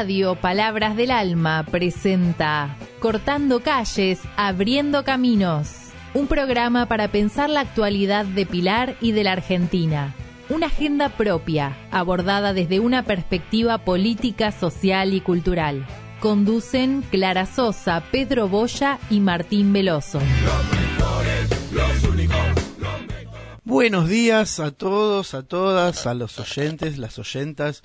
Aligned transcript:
Radio 0.00 0.34
Palabras 0.34 0.96
del 0.96 1.10
Alma 1.10 1.62
presenta 1.70 2.74
Cortando 3.00 3.60
calles, 3.60 4.18
abriendo 4.38 5.04
caminos. 5.04 5.72
Un 6.14 6.26
programa 6.26 6.86
para 6.86 7.08
pensar 7.08 7.50
la 7.50 7.60
actualidad 7.60 8.24
de 8.24 8.46
Pilar 8.46 8.96
y 9.02 9.12
de 9.12 9.24
la 9.24 9.32
Argentina. 9.32 10.14
Una 10.48 10.68
agenda 10.68 11.10
propia, 11.10 11.76
abordada 11.90 12.54
desde 12.54 12.80
una 12.80 13.02
perspectiva 13.02 13.76
política, 13.76 14.52
social 14.52 15.12
y 15.12 15.20
cultural. 15.20 15.86
Conducen 16.18 17.02
Clara 17.02 17.44
Sosa, 17.44 18.02
Pedro 18.10 18.48
Boya 18.48 18.98
y 19.10 19.20
Martín 19.20 19.70
Veloso. 19.74 20.18
Buenos 23.64 24.08
días 24.08 24.60
a 24.60 24.70
todos, 24.70 25.34
a 25.34 25.42
todas, 25.42 26.06
a 26.06 26.14
los 26.14 26.38
oyentes, 26.38 26.96
las 26.96 27.18
oyentas. 27.18 27.82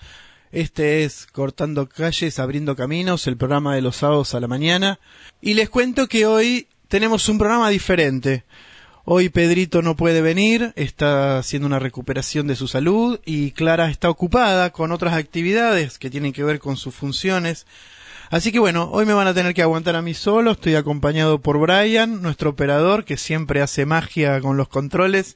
Este 0.56 1.04
es 1.04 1.28
Cortando 1.34 1.90
Calles, 1.90 2.40
Abriendo 2.40 2.78
Caminos, 2.78 3.28
el 3.28 3.36
programa 3.36 3.76
de 3.76 3.82
los 3.82 3.98
sábados 3.98 4.36
a 4.36 4.40
la 4.40 4.48
mañana. 4.48 5.00
Y 5.42 5.54
les 5.54 5.70
cuento 5.70 6.08
que 6.08 6.26
hoy 6.26 6.70
tenemos 6.88 7.28
un 7.28 7.38
programa 7.38 7.70
diferente. 7.70 8.46
Hoy 9.04 9.28
Pedrito 9.28 9.82
no 9.82 9.98
puede 9.98 10.22
venir, 10.22 10.72
está 10.78 11.40
haciendo 11.40 11.66
una 11.66 11.80
recuperación 11.80 12.48
de 12.48 12.56
su 12.56 12.70
salud 12.70 13.20
y 13.26 13.52
Clara 13.52 13.90
está 13.90 14.10
ocupada 14.10 14.70
con 14.70 14.94
otras 14.94 15.16
actividades 15.16 16.00
que 16.00 16.10
tienen 16.10 16.32
que 16.32 16.46
ver 16.46 16.60
con 16.60 16.78
sus 16.78 16.96
funciones. 16.96 17.68
Así 18.30 18.54
que 18.54 18.60
bueno, 18.60 18.90
hoy 18.94 19.06
me 19.06 19.14
van 19.14 19.28
a 19.28 19.34
tener 19.34 19.54
que 19.54 19.62
aguantar 19.62 19.98
a 19.98 20.02
mí 20.02 20.14
solo, 20.14 20.52
estoy 20.52 20.76
acompañado 20.76 21.42
por 21.42 21.60
Brian, 21.60 22.22
nuestro 22.22 22.52
operador, 22.52 23.04
que 23.04 23.18
siempre 23.18 23.62
hace 23.62 23.86
magia 23.86 24.40
con 24.40 24.56
los 24.56 24.70
controles. 24.70 25.36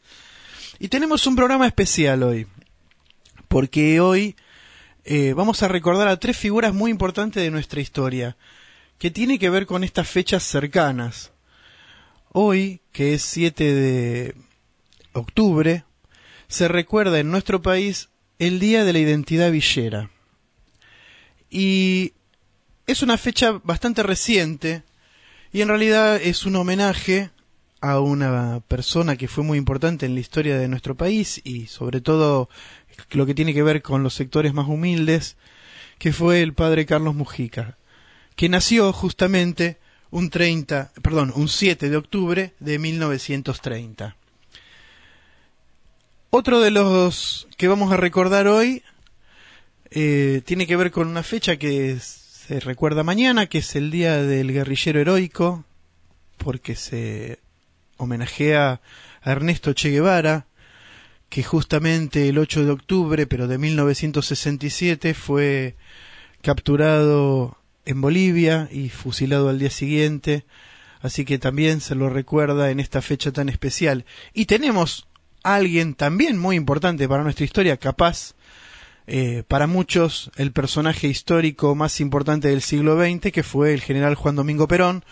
Y 0.80 0.88
tenemos 0.88 1.28
un 1.28 1.36
programa 1.36 1.68
especial 1.68 2.24
hoy, 2.24 2.48
porque 3.50 4.00
hoy 4.00 4.38
eh, 5.06 5.34
vamos 5.34 5.64
a 5.64 5.68
recordar 5.68 6.08
a 6.08 6.20
tres 6.20 6.38
figuras 6.38 6.74
muy 6.74 6.92
importantes 6.92 7.42
de 7.42 7.52
nuestra 7.52 7.82
historia, 7.82 8.38
que 8.98 9.12
tiene 9.12 9.40
que 9.40 9.50
ver 9.50 9.66
con 9.66 9.84
estas 9.84 10.08
fechas 10.10 10.44
cercanas. 10.44 11.32
Hoy, 12.32 12.82
que 12.92 13.14
es 13.14 13.24
7 13.24 13.64
de 13.74 14.36
octubre, 15.14 15.84
se 16.48 16.68
recuerda 16.68 17.20
en 17.20 17.32
nuestro 17.32 17.62
país 17.62 18.10
el 18.40 18.60
Día 18.60 18.84
de 18.84 18.94
la 18.94 19.00
Identidad 19.00 19.52
Villera. 19.52 20.10
Y 21.50 22.14
es 22.88 23.02
una 23.02 23.18
fecha 23.18 23.60
bastante 23.64 24.04
reciente 24.04 24.84
y 25.52 25.62
en 25.62 25.68
realidad 25.68 26.18
es 26.18 26.46
un 26.46 26.56
homenaje 26.56 27.32
a 27.82 28.00
una 28.00 28.62
persona 28.68 29.16
que 29.16 29.28
fue 29.28 29.44
muy 29.44 29.58
importante 29.58 30.06
en 30.06 30.14
la 30.14 30.20
historia 30.20 30.58
de 30.58 30.68
nuestro 30.68 30.96
país 30.96 31.42
y 31.44 31.68
sobre 31.68 32.02
todo 32.02 32.50
lo 33.12 33.26
que 33.26 33.36
tiene 33.36 33.54
que 33.54 33.64
ver 33.64 33.82
con 33.82 34.04
los 34.04 34.14
sectores 34.14 34.54
más 34.54 34.68
humildes, 34.68 35.38
que 35.98 36.14
fue 36.14 36.42
el 36.42 36.54
padre 36.54 36.86
Carlos 36.86 37.16
Mujica, 37.16 37.78
que 38.36 38.50
nació 38.50 38.94
justamente 38.94 39.78
un 40.12 40.30
30, 40.30 40.92
perdón, 41.02 41.32
un 41.36 41.50
7 41.50 41.90
de 41.90 41.98
octubre 41.98 42.54
de 42.60 42.80
1930. 42.80 44.16
Otro 46.32 46.60
de 46.60 46.72
los 46.72 47.48
que 47.58 47.68
vamos 47.68 47.92
a 47.92 47.98
recordar 47.98 48.48
hoy 48.48 48.84
eh, 49.92 50.42
tiene 50.46 50.68
que 50.68 50.76
ver 50.76 50.92
con 50.92 51.08
una 51.08 51.24
fecha 51.24 51.58
que 51.58 51.98
se 52.00 52.60
recuerda 52.60 53.04
mañana, 53.04 53.48
que 53.48 53.60
es 53.60 53.76
el 53.76 53.92
Día 53.92 54.22
del 54.22 54.54
Guerrillero 54.54 55.00
Heroico, 55.00 55.66
porque 56.38 56.76
se 56.76 57.40
homenajea 57.98 58.82
a 59.22 59.32
Ernesto 59.32 59.74
Che 59.74 59.90
Guevara, 59.90 60.46
que 61.30 61.44
justamente 61.44 62.28
el 62.28 62.38
8 62.38 62.66
de 62.66 62.72
octubre, 62.72 63.28
pero 63.28 63.48
de 63.48 63.58
1967, 63.58 65.14
fue 65.14 65.76
capturado 66.42 67.58
en 67.86 68.02
Bolivia 68.02 68.68
y 68.72 68.90
fusilado 68.90 69.50
al 69.50 69.60
día 69.60 69.70
siguiente, 69.70 70.46
así 71.02 71.26
que 71.26 71.40
también 71.40 71.82
se 71.82 71.96
lo 71.96 72.10
recuerda 72.10 72.72
en 72.72 72.80
esta 72.80 73.02
fecha 73.02 73.32
tan 73.32 73.50
especial. 73.50 74.06
Y 74.34 74.46
tenemos 74.46 75.08
a 75.44 75.56
alguien 75.56 75.94
también 75.94 76.38
muy 76.38 76.56
importante 76.56 77.08
para 77.08 77.24
nuestra 77.24 77.46
historia, 77.46 77.78
capaz 77.78 78.34
eh, 79.08 79.44
para 79.48 79.68
muchos 79.68 80.32
el 80.36 80.52
personaje 80.52 81.08
histórico 81.08 81.74
más 81.76 82.00
importante 82.00 82.50
del 82.50 82.62
siglo 82.62 83.00
XX, 83.00 83.32
que 83.32 83.44
fue 83.44 83.74
el 83.74 83.82
general 83.82 84.16
Juan 84.16 84.36
Domingo 84.36 84.68
Perón, 84.68 85.04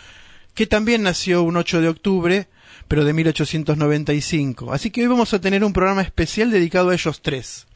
que 0.54 0.66
también 0.66 1.02
nació 1.02 1.42
un 1.42 1.56
8 1.56 1.80
de 1.80 1.88
octubre, 1.88 2.48
pero 2.88 3.04
de 3.04 3.12
1895. 3.12 4.72
Así 4.72 4.90
que 4.90 5.02
hoy 5.02 5.06
vamos 5.06 5.32
a 5.34 5.40
tener 5.40 5.62
un 5.62 5.72
programa 5.72 6.02
especial 6.02 6.50
dedicado 6.50 6.90
a 6.90 6.94
ellos 6.94 7.20
tres. 7.22 7.66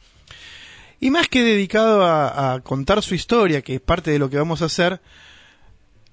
Y 0.99 1.11
más 1.11 1.27
que 1.27 1.43
dedicado 1.43 2.05
a, 2.05 2.61
contar 2.61 3.01
su 3.03 3.13
historia, 3.13 3.61
que 3.61 3.75
es 3.75 3.81
parte 3.81 4.11
de 4.11 4.19
lo 4.19 4.29
que 4.29 4.37
vamos 4.37 4.61
a 4.61 4.65
hacer, 4.65 5.01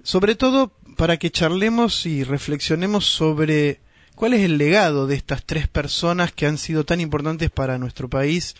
sobre 0.02 0.34
todo 0.34 0.72
para 0.96 1.16
que 1.16 1.30
charlemos 1.30 2.06
y 2.06 2.24
reflexionemos 2.24 3.06
sobre 3.06 3.80
cuál 4.16 4.34
es 4.34 4.40
el 4.40 4.58
legado 4.58 5.06
de 5.06 5.14
estas 5.14 5.44
tres 5.44 5.68
personas 5.68 6.32
que 6.32 6.46
han 6.46 6.58
sido 6.58 6.84
tan 6.84 7.00
importantes 7.00 7.50
para 7.50 7.78
nuestro 7.78 8.10
país, 8.10 8.56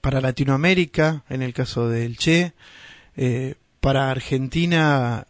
para 0.00 0.20
Latinoamérica, 0.20 1.24
en 1.28 1.42
el 1.42 1.52
caso 1.52 1.88
del 1.88 2.16
Che, 2.16 2.52
eh, 3.16 3.56
para 3.80 4.10
Argentina 4.10 5.26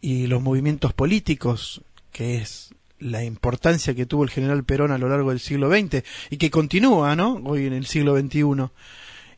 y 0.00 0.26
los 0.26 0.42
movimientos 0.42 0.92
políticos, 0.92 1.82
que 2.10 2.38
es 2.38 2.71
la 3.02 3.24
importancia 3.24 3.94
que 3.94 4.06
tuvo 4.06 4.24
el 4.24 4.30
general 4.30 4.64
Perón 4.64 4.92
a 4.92 4.98
lo 4.98 5.08
largo 5.08 5.30
del 5.30 5.40
siglo 5.40 5.70
XX 5.70 6.02
y 6.30 6.36
que 6.36 6.50
continúa, 6.50 7.16
¿no? 7.16 7.40
Hoy 7.44 7.66
en 7.66 7.72
el 7.72 7.86
siglo 7.86 8.18
XXI. 8.18 8.70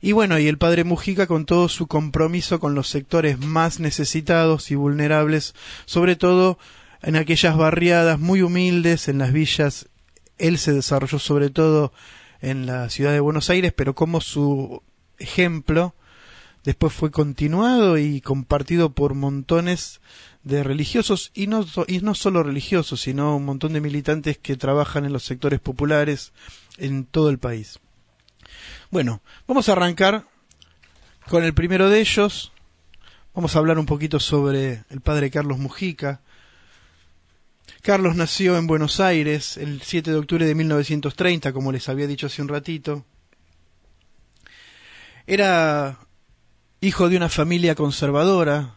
Y 0.00 0.12
bueno, 0.12 0.38
y 0.38 0.48
el 0.48 0.58
padre 0.58 0.84
Mujica 0.84 1.26
con 1.26 1.46
todo 1.46 1.68
su 1.68 1.86
compromiso 1.86 2.60
con 2.60 2.74
los 2.74 2.88
sectores 2.88 3.38
más 3.38 3.80
necesitados 3.80 4.70
y 4.70 4.74
vulnerables, 4.74 5.54
sobre 5.86 6.14
todo 6.14 6.58
en 7.02 7.16
aquellas 7.16 7.56
barriadas 7.56 8.20
muy 8.20 8.42
humildes, 8.42 9.08
en 9.08 9.18
las 9.18 9.32
villas. 9.32 9.88
Él 10.36 10.58
se 10.58 10.72
desarrolló 10.72 11.18
sobre 11.18 11.48
todo 11.48 11.92
en 12.42 12.66
la 12.66 12.90
ciudad 12.90 13.12
de 13.12 13.20
Buenos 13.20 13.48
Aires, 13.48 13.72
pero 13.74 13.94
como 13.94 14.20
su 14.20 14.82
ejemplo 15.18 15.94
después 16.64 16.92
fue 16.92 17.10
continuado 17.10 17.98
y 17.98 18.20
compartido 18.20 18.92
por 18.92 19.14
montones 19.14 20.00
de 20.42 20.62
religiosos 20.62 21.30
y 21.34 21.46
no, 21.46 21.64
y 21.86 22.00
no 22.00 22.14
solo 22.14 22.42
religiosos, 22.42 23.02
sino 23.02 23.36
un 23.36 23.44
montón 23.44 23.72
de 23.72 23.80
militantes 23.80 24.38
que 24.38 24.56
trabajan 24.56 25.04
en 25.04 25.12
los 25.12 25.24
sectores 25.24 25.60
populares 25.60 26.32
en 26.78 27.04
todo 27.04 27.30
el 27.30 27.38
país. 27.38 27.78
Bueno, 28.90 29.22
vamos 29.46 29.68
a 29.68 29.72
arrancar 29.72 30.26
con 31.28 31.44
el 31.44 31.54
primero 31.54 31.88
de 31.88 32.00
ellos. 32.00 32.52
Vamos 33.34 33.56
a 33.56 33.58
hablar 33.58 33.78
un 33.78 33.86
poquito 33.86 34.20
sobre 34.20 34.84
el 34.90 35.00
padre 35.00 35.30
Carlos 35.30 35.58
Mujica. 35.58 36.20
Carlos 37.82 38.16
nació 38.16 38.56
en 38.56 38.66
Buenos 38.66 39.00
Aires 39.00 39.56
el 39.56 39.82
7 39.82 40.10
de 40.10 40.16
octubre 40.16 40.46
de 40.46 40.54
1930, 40.54 41.52
como 41.52 41.72
les 41.72 41.88
había 41.88 42.06
dicho 42.06 42.26
hace 42.26 42.42
un 42.42 42.48
ratito. 42.48 43.04
Era 45.26 46.03
hijo 46.84 47.08
de 47.08 47.16
una 47.16 47.28
familia 47.28 47.74
conservadora, 47.74 48.74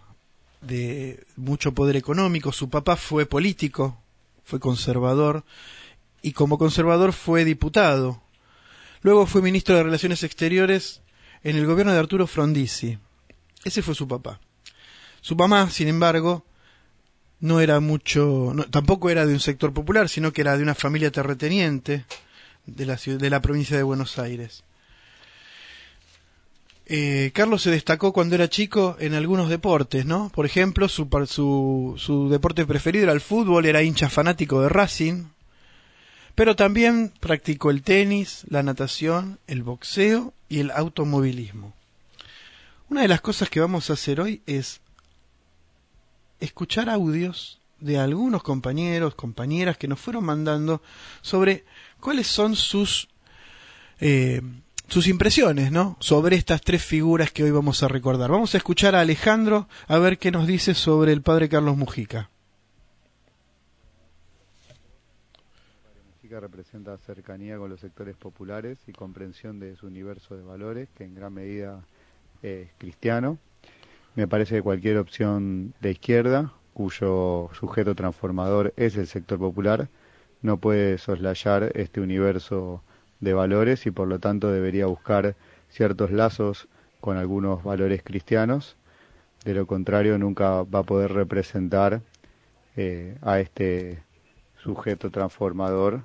de 0.61 1.25
mucho 1.35 1.73
poder 1.73 1.95
económico. 1.95 2.51
Su 2.51 2.69
papá 2.69 2.95
fue 2.95 3.25
político, 3.25 4.01
fue 4.43 4.59
conservador, 4.59 5.43
y 6.21 6.31
como 6.31 6.57
conservador 6.57 7.13
fue 7.13 7.45
diputado. 7.45 8.21
Luego 9.01 9.25
fue 9.25 9.41
ministro 9.41 9.75
de 9.75 9.83
Relaciones 9.83 10.23
Exteriores 10.23 11.01
en 11.43 11.55
el 11.55 11.65
gobierno 11.65 11.93
de 11.93 11.99
Arturo 11.99 12.27
Frondizi. 12.27 12.97
Ese 13.63 13.81
fue 13.81 13.95
su 13.95 14.07
papá. 14.07 14.39
Su 15.21 15.35
mamá, 15.35 15.69
sin 15.69 15.87
embargo, 15.87 16.45
no 17.39 17.59
era 17.59 17.79
mucho, 17.79 18.51
no, 18.55 18.63
tampoco 18.65 19.09
era 19.09 19.25
de 19.25 19.33
un 19.33 19.39
sector 19.39 19.73
popular, 19.73 20.09
sino 20.09 20.33
que 20.33 20.41
era 20.41 20.57
de 20.57 20.63
una 20.63 20.75
familia 20.75 21.11
terrateniente 21.11 22.05
de 22.65 22.85
la, 22.85 22.95
de 22.95 23.29
la 23.29 23.41
provincia 23.41 23.77
de 23.77 23.83
Buenos 23.83 24.17
Aires. 24.17 24.63
Eh, 26.89 27.31
Carlos 27.33 27.63
se 27.63 27.69
destacó 27.69 28.13
cuando 28.13 28.35
era 28.35 28.49
chico 28.49 28.95
en 28.99 29.13
algunos 29.13 29.49
deportes, 29.49 30.05
¿no? 30.05 30.29
Por 30.33 30.45
ejemplo, 30.45 30.87
su, 30.87 31.09
su, 31.27 31.95
su 31.97 32.29
deporte 32.29 32.65
preferido 32.65 33.03
era 33.03 33.11
el 33.11 33.19
fútbol, 33.19 33.65
era 33.65 33.83
hincha 33.83 34.09
fanático 34.09 34.61
de 34.61 34.69
Racing, 34.69 35.25
pero 36.33 36.55
también 36.55 37.11
practicó 37.19 37.71
el 37.71 37.83
tenis, 37.83 38.45
la 38.47 38.63
natación, 38.63 39.37
el 39.47 39.63
boxeo 39.63 40.33
y 40.47 40.59
el 40.59 40.71
automovilismo. 40.71 41.73
Una 42.89 43.01
de 43.01 43.09
las 43.09 43.19
cosas 43.19 43.49
que 43.49 43.59
vamos 43.59 43.89
a 43.89 43.93
hacer 43.93 44.21
hoy 44.21 44.41
es 44.45 44.79
escuchar 46.39 46.89
audios 46.89 47.59
de 47.81 47.99
algunos 47.99 48.43
compañeros, 48.43 49.13
compañeras 49.13 49.77
que 49.77 49.89
nos 49.89 49.99
fueron 49.99 50.23
mandando 50.23 50.81
sobre 51.21 51.65
cuáles 51.99 52.27
son 52.27 52.55
sus 52.55 53.09
eh, 53.99 54.41
sus 54.87 55.07
impresiones, 55.07 55.71
¿no? 55.71 55.97
Sobre 55.99 56.35
estas 56.35 56.61
tres 56.61 56.83
figuras 56.83 57.31
que 57.31 57.43
hoy 57.43 57.51
vamos 57.51 57.83
a 57.83 57.87
recordar. 57.87 58.31
Vamos 58.31 58.55
a 58.55 58.57
escuchar 58.57 58.95
a 58.95 59.01
Alejandro 59.01 59.67
a 59.87 59.97
ver 59.97 60.17
qué 60.17 60.31
nos 60.31 60.47
dice 60.47 60.73
sobre 60.73 61.11
el 61.11 61.21
padre 61.21 61.49
Carlos 61.49 61.77
Mujica. 61.77 62.29
Mujica 66.15 66.39
representa 66.39 66.97
cercanía 66.97 67.57
con 67.57 67.69
los 67.69 67.81
sectores 67.81 68.15
populares 68.15 68.79
y 68.87 68.93
comprensión 68.93 69.59
de 69.59 69.75
su 69.75 69.87
universo 69.87 70.37
de 70.37 70.43
valores, 70.43 70.87
que 70.95 71.03
en 71.03 71.15
gran 71.15 71.33
medida 71.33 71.85
es 72.41 72.69
cristiano. 72.77 73.37
Me 74.15 74.27
parece 74.27 74.55
que 74.55 74.61
cualquier 74.61 74.97
opción 74.97 75.73
de 75.81 75.91
izquierda, 75.91 76.53
cuyo 76.73 77.49
sujeto 77.53 77.93
transformador 77.93 78.73
es 78.77 78.95
el 78.95 79.07
sector 79.07 79.37
popular, 79.37 79.89
no 80.41 80.57
puede 80.57 80.97
soslayar 80.97 81.71
este 81.75 81.99
universo 81.99 82.83
de 83.19 83.33
valores 83.33 83.85
y 83.85 83.91
por 83.91 84.07
lo 84.07 84.19
tanto 84.19 84.51
debería 84.51 84.85
buscar 84.85 85.35
ciertos 85.69 86.11
lazos 86.11 86.67
con 86.99 87.17
algunos 87.17 87.63
valores 87.63 88.01
cristianos. 88.03 88.75
De 89.43 89.53
lo 89.53 89.65
contrario, 89.65 90.17
nunca 90.17 90.63
va 90.63 90.79
a 90.79 90.83
poder 90.83 91.13
representar 91.13 92.01
eh, 92.75 93.17
a 93.21 93.39
este 93.39 93.99
sujeto 94.61 95.09
transformador 95.09 96.03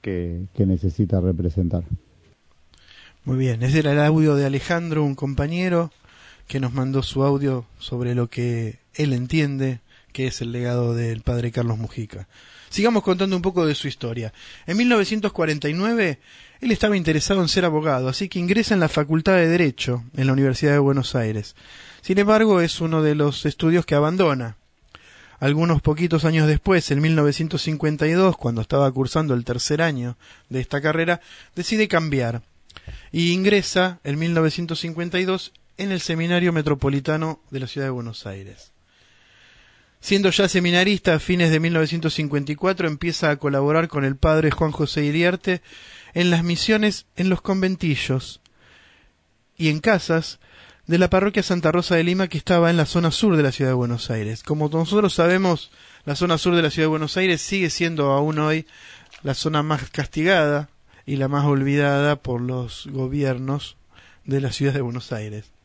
que, 0.00 0.44
que 0.54 0.66
necesita 0.66 1.20
representar. 1.20 1.84
Muy 3.24 3.36
bien, 3.38 3.62
ese 3.62 3.80
era 3.80 3.92
el 3.92 4.00
audio 4.00 4.36
de 4.36 4.46
Alejandro, 4.46 5.04
un 5.04 5.16
compañero 5.16 5.90
que 6.46 6.60
nos 6.60 6.72
mandó 6.72 7.02
su 7.02 7.24
audio 7.24 7.66
sobre 7.78 8.14
lo 8.14 8.28
que 8.28 8.78
él 8.94 9.12
entiende 9.12 9.80
que 10.12 10.28
es 10.28 10.40
el 10.40 10.52
legado 10.52 10.94
del 10.94 11.20
padre 11.20 11.52
Carlos 11.52 11.76
Mujica. 11.76 12.26
Sigamos 12.70 13.02
contando 13.02 13.36
un 13.36 13.42
poco 13.42 13.66
de 13.66 13.74
su 13.74 13.88
historia. 13.88 14.32
En 14.66 14.76
1949 14.76 16.18
él 16.60 16.72
estaba 16.72 16.96
interesado 16.96 17.42
en 17.42 17.48
ser 17.48 17.64
abogado, 17.64 18.08
así 18.08 18.28
que 18.28 18.38
ingresa 18.38 18.74
en 18.74 18.80
la 18.80 18.88
Facultad 18.88 19.34
de 19.34 19.48
Derecho 19.48 20.04
en 20.16 20.26
la 20.26 20.32
Universidad 20.32 20.72
de 20.72 20.78
Buenos 20.78 21.14
Aires. 21.14 21.54
Sin 22.00 22.18
embargo, 22.18 22.60
es 22.60 22.80
uno 22.80 23.02
de 23.02 23.14
los 23.14 23.44
estudios 23.46 23.84
que 23.84 23.94
abandona. 23.94 24.56
Algunos 25.38 25.82
poquitos 25.82 26.24
años 26.24 26.46
después, 26.46 26.90
en 26.90 27.02
1952, 27.02 28.36
cuando 28.38 28.62
estaba 28.62 28.90
cursando 28.90 29.34
el 29.34 29.44
tercer 29.44 29.82
año 29.82 30.16
de 30.48 30.60
esta 30.60 30.80
carrera, 30.80 31.20
decide 31.54 31.88
cambiar 31.88 32.42
y 33.12 33.32
ingresa 33.32 34.00
en 34.02 34.18
1952 34.18 35.52
en 35.76 35.92
el 35.92 36.00
Seminario 36.00 36.54
Metropolitano 36.54 37.40
de 37.50 37.60
la 37.60 37.66
Ciudad 37.66 37.88
de 37.88 37.90
Buenos 37.90 38.26
Aires. 38.26 38.72
Siendo 40.06 40.30
ya 40.30 40.48
seminarista 40.48 41.14
a 41.14 41.18
fines 41.18 41.50
de 41.50 41.58
1954, 41.58 42.86
empieza 42.86 43.28
a 43.28 43.38
colaborar 43.38 43.88
con 43.88 44.04
el 44.04 44.14
padre 44.14 44.52
Juan 44.52 44.70
José 44.70 45.04
Iriarte 45.04 45.62
en 46.14 46.30
las 46.30 46.44
misiones 46.44 47.06
en 47.16 47.28
los 47.28 47.40
conventillos 47.42 48.40
y 49.56 49.68
en 49.68 49.80
casas 49.80 50.38
de 50.86 50.98
la 50.98 51.10
parroquia 51.10 51.42
Santa 51.42 51.72
Rosa 51.72 51.96
de 51.96 52.04
Lima 52.04 52.28
que 52.28 52.38
estaba 52.38 52.70
en 52.70 52.76
la 52.76 52.86
zona 52.86 53.10
sur 53.10 53.36
de 53.36 53.42
la 53.42 53.50
ciudad 53.50 53.72
de 53.72 53.74
Buenos 53.74 54.08
Aires. 54.08 54.44
Como 54.44 54.68
nosotros 54.68 55.12
sabemos, 55.12 55.72
la 56.04 56.14
zona 56.14 56.38
sur 56.38 56.54
de 56.54 56.62
la 56.62 56.70
ciudad 56.70 56.84
de 56.84 56.90
Buenos 56.90 57.16
Aires 57.16 57.40
sigue 57.40 57.68
siendo 57.68 58.12
aún 58.12 58.38
hoy 58.38 58.64
la 59.24 59.34
zona 59.34 59.64
más 59.64 59.90
castigada 59.90 60.68
y 61.04 61.16
la 61.16 61.26
más 61.26 61.46
olvidada 61.46 62.14
por 62.14 62.40
los 62.40 62.86
gobiernos 62.92 63.76
de 64.24 64.40
la 64.40 64.52
ciudad 64.52 64.72
de 64.72 64.82
Buenos 64.82 65.10
Aires. 65.10 65.55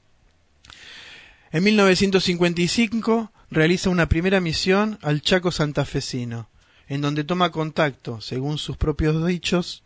En 1.53 1.65
1955 1.65 3.29
realiza 3.49 3.89
una 3.89 4.07
primera 4.07 4.39
misión 4.39 4.97
al 5.01 5.21
Chaco 5.21 5.51
santafesino, 5.51 6.47
en 6.87 7.01
donde 7.01 7.25
toma 7.25 7.51
contacto, 7.51 8.21
según 8.21 8.57
sus 8.57 8.77
propios 8.77 9.25
dichos, 9.27 9.83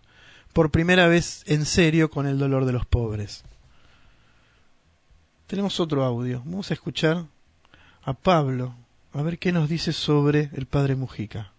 por 0.54 0.70
primera 0.70 1.08
vez 1.08 1.44
en 1.48 1.66
serio 1.66 2.12
con 2.12 2.28
el 2.28 2.38
dolor 2.38 2.66
de 2.66 2.72
los 2.74 2.86
pobres. 2.86 3.44
Tenemos 5.48 5.80
otro 5.80 6.04
audio. 6.04 6.44
Vamos 6.46 6.70
a 6.70 6.76
escuchar 6.76 7.26
a 8.04 8.14
Pablo, 8.14 8.76
a 9.14 9.24
ver 9.24 9.40
qué 9.40 9.52
nos 9.52 9.68
dice 9.68 9.92
sobre 9.92 10.52
el 10.54 10.68
padre 10.68 10.96
Mujica. 10.96 11.52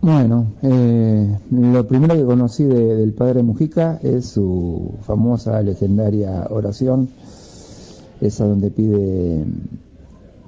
Bueno, 0.00 0.54
eh, 0.62 1.38
lo 1.50 1.86
primero 1.86 2.14
que 2.14 2.24
conocí 2.24 2.64
del 2.64 3.12
padre 3.12 3.42
Mujica 3.42 4.00
es 4.02 4.30
su 4.30 4.98
famosa, 5.02 5.60
legendaria 5.60 6.46
oración, 6.48 7.10
esa 8.20 8.46
donde 8.46 8.70
pide 8.70 9.44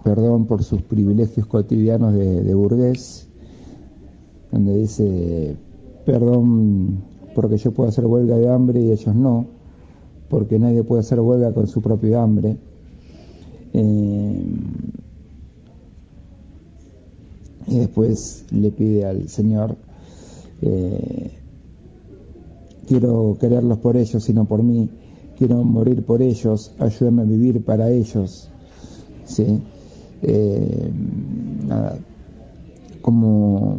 perdón 0.04 0.46
por 0.46 0.62
sus 0.64 0.82
privilegios 0.82 1.46
cotidianos 1.46 2.14
de, 2.14 2.42
de 2.42 2.54
burgués, 2.54 3.28
donde 4.50 4.76
dice, 4.76 5.56
perdón 6.04 7.02
porque 7.34 7.56
yo 7.56 7.72
puedo 7.72 7.88
hacer 7.88 8.06
huelga 8.06 8.36
de 8.36 8.48
hambre 8.48 8.80
y 8.80 8.90
ellos 8.90 9.14
no, 9.14 9.46
porque 10.28 10.58
nadie 10.58 10.82
puede 10.82 11.00
hacer 11.00 11.20
huelga 11.20 11.52
con 11.52 11.66
su 11.66 11.80
propio 11.80 12.20
hambre. 12.20 12.56
Eh, 13.72 14.44
y 17.66 17.78
después 17.78 18.44
le 18.50 18.70
pide 18.70 19.06
al 19.06 19.28
Señor, 19.28 19.76
eh, 20.60 21.30
quiero 22.86 23.36
quererlos 23.40 23.78
por 23.78 23.96
ellos, 23.96 24.22
sino 24.22 24.44
por 24.44 24.62
mí, 24.62 24.90
quiero 25.38 25.62
morir 25.64 26.04
por 26.04 26.22
ellos, 26.22 26.72
ayúdame 26.78 27.22
a 27.22 27.24
vivir 27.24 27.64
para 27.64 27.90
ellos. 27.90 28.48
¿sí? 29.24 29.60
Eh, 30.22 30.90
nada, 31.66 31.96
como 33.00 33.76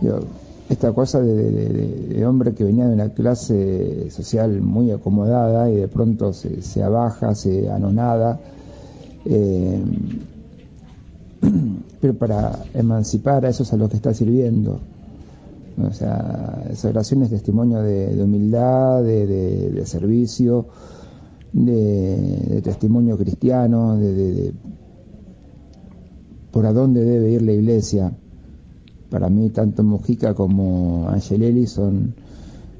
yo, 0.00 0.20
esta 0.68 0.92
cosa 0.92 1.20
de, 1.20 2.24
hombre 2.26 2.54
que 2.54 2.64
venía 2.64 2.88
de 2.88 2.94
una 2.94 3.10
clase 3.10 4.10
social 4.10 4.60
muy 4.60 4.90
acomodada 4.90 5.70
y 5.70 5.76
de 5.76 5.88
pronto 5.88 6.32
se, 6.32 6.62
se 6.62 6.82
abaja, 6.82 7.34
se 7.34 7.70
anonada, 7.70 8.40
eh, 9.24 9.82
pero 12.00 12.14
para 12.14 12.64
emancipar 12.74 13.46
a 13.46 13.50
esos 13.50 13.72
a 13.72 13.76
los 13.76 13.90
que 13.90 13.96
está 13.96 14.12
sirviendo. 14.14 14.80
O 15.76 15.92
sea, 15.92 16.66
esa 16.70 16.88
oración 16.88 17.22
es 17.22 17.30
testimonio 17.30 17.82
de, 17.82 18.22
humildad, 18.22 19.02
de, 19.02 19.82
servicio, 19.86 20.66
de, 21.52 22.60
testimonio 22.62 23.18
cristiano, 23.18 23.96
de, 23.96 24.54
por 26.50 26.66
a 26.66 26.72
dónde 26.72 27.04
debe 27.04 27.32
ir 27.32 27.42
la 27.42 27.52
iglesia 27.52 28.12
para 29.14 29.28
mí 29.28 29.50
tanto 29.50 29.84
Mujica 29.84 30.34
como 30.34 31.08
Angelelli 31.08 31.68
son 31.68 32.16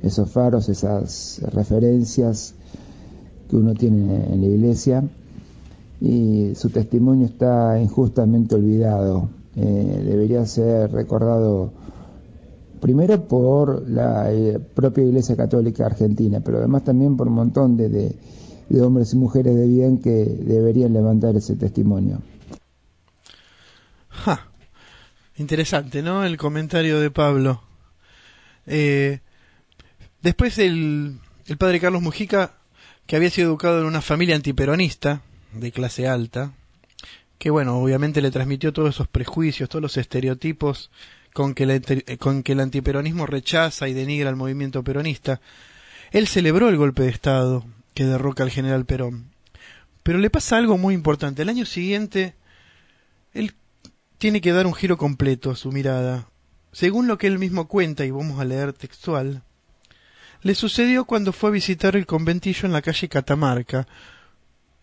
esos 0.03 0.29
faros, 0.33 0.69
esas 0.69 1.41
referencias 1.53 2.55
que 3.49 3.57
uno 3.57 3.73
tiene 3.75 4.33
en 4.33 4.41
la 4.41 4.47
iglesia 4.49 5.05
y 6.01 6.51
su 6.57 6.71
testimonio 6.71 7.27
está 7.27 7.81
injustamente 7.81 8.57
olvidado. 8.57 9.29
Eh, 9.55 10.03
debería 10.05 10.45
ser 10.45 10.91
recordado 10.91 11.71
primero 12.85 13.27
por 13.27 13.89
la 13.89 14.31
eh, 14.31 14.59
propia 14.59 15.05
Iglesia 15.05 15.35
Católica 15.35 15.87
Argentina, 15.87 16.41
pero 16.45 16.59
además 16.59 16.85
también 16.85 17.17
por 17.17 17.29
un 17.29 17.33
montón 17.33 17.79
de, 17.79 17.89
de 17.89 18.83
hombres 18.83 19.15
y 19.15 19.17
mujeres 19.17 19.57
de 19.57 19.67
bien 19.67 20.03
que 20.03 20.11
deberían 20.11 20.93
levantar 20.93 21.35
ese 21.35 21.57
testimonio. 21.57 22.21
Ja. 24.11 24.49
Interesante, 25.39 26.03
¿no? 26.03 26.27
El 26.27 26.37
comentario 26.37 27.01
de 27.01 27.11
Pablo. 27.11 27.63
Eh, 28.67 29.21
después 30.21 30.59
el, 30.59 31.21
el 31.47 31.57
padre 31.57 31.81
Carlos 31.81 32.03
Mujica, 32.03 32.53
que 33.07 33.17
había 33.17 33.31
sido 33.31 33.49
educado 33.49 33.81
en 33.81 33.87
una 33.87 34.03
familia 34.03 34.37
antiperonista, 34.37 35.23
de 35.55 35.73
clase 35.73 36.07
alta, 36.07 36.53
que 37.39 37.49
bueno, 37.49 37.79
obviamente 37.79 38.21
le 38.21 38.31
transmitió 38.31 38.75
todos 38.75 38.91
esos 38.91 39.09
prejuicios, 39.09 39.71
todos 39.71 39.81
los 39.81 39.97
estereotipos 39.97 40.91
con 41.35 41.53
que, 41.53 42.17
con 42.19 42.43
que 42.45 42.53
el 42.53 42.61
antiperonismo 42.61 43.27
rechaza 43.27 43.89
y 43.89 43.93
denigra 43.93 44.31
al 44.31 44.37
movimiento 44.37 44.83
peronista. 44.83 45.41
Él 46.13 46.29
celebró 46.29 46.69
el 46.69 46.77
golpe 46.77 47.03
de 47.03 47.11
Estado 47.11 47.67
que 47.93 48.07
derroca 48.07 48.45
al 48.45 48.51
general 48.51 48.87
Perón. 48.87 49.33
Pero 50.05 50.19
le 50.19 50.31
pasa 50.31 50.57
algo 50.57 50.79
muy 50.79 50.95
importante. 50.95 51.43
El 51.43 51.49
año 51.49 51.67
siguiente, 51.67 52.37
él 53.33 53.53
tiene 54.19 54.41
que 54.41 54.53
dar 54.53 54.67
un 54.67 54.75
giro 54.75 54.97
completo 54.97 55.51
a 55.51 55.57
su 55.57 55.73
mirada. 55.73 56.29
Según 56.71 57.09
lo 57.09 57.19
que 57.19 57.27
él 57.27 57.41
mismo 57.41 57.67
cuenta, 57.67 58.05
y 58.05 58.13
vamos 58.13 58.39
a 58.39 58.45
leer 58.45 58.73
textual, 58.73 59.43
le 60.43 60.55
sucedió 60.55 61.05
cuando 61.05 61.33
fue 61.33 61.51
a 61.51 61.53
visitar 61.53 61.97
el 61.97 62.07
conventillo 62.07 62.67
en 62.67 62.73
la 62.73 62.83
calle 62.83 63.09
Catamarca, 63.09 63.89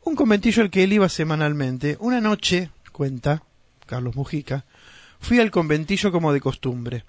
un 0.03 0.15
conventillo 0.15 0.63
al 0.63 0.69
que 0.69 0.83
él 0.83 0.91
iba 0.91 1.07
semanalmente. 1.07 1.95
Una 2.01 2.19
noche, 2.19 2.71
cuenta 2.91 3.43
Carlos 3.85 4.15
Mujica, 4.15 4.65
fui 5.21 5.39
al 5.39 5.51
conventillo 5.51 6.11
como 6.11 6.33
de 6.33 6.41
costumbre. 6.41 7.05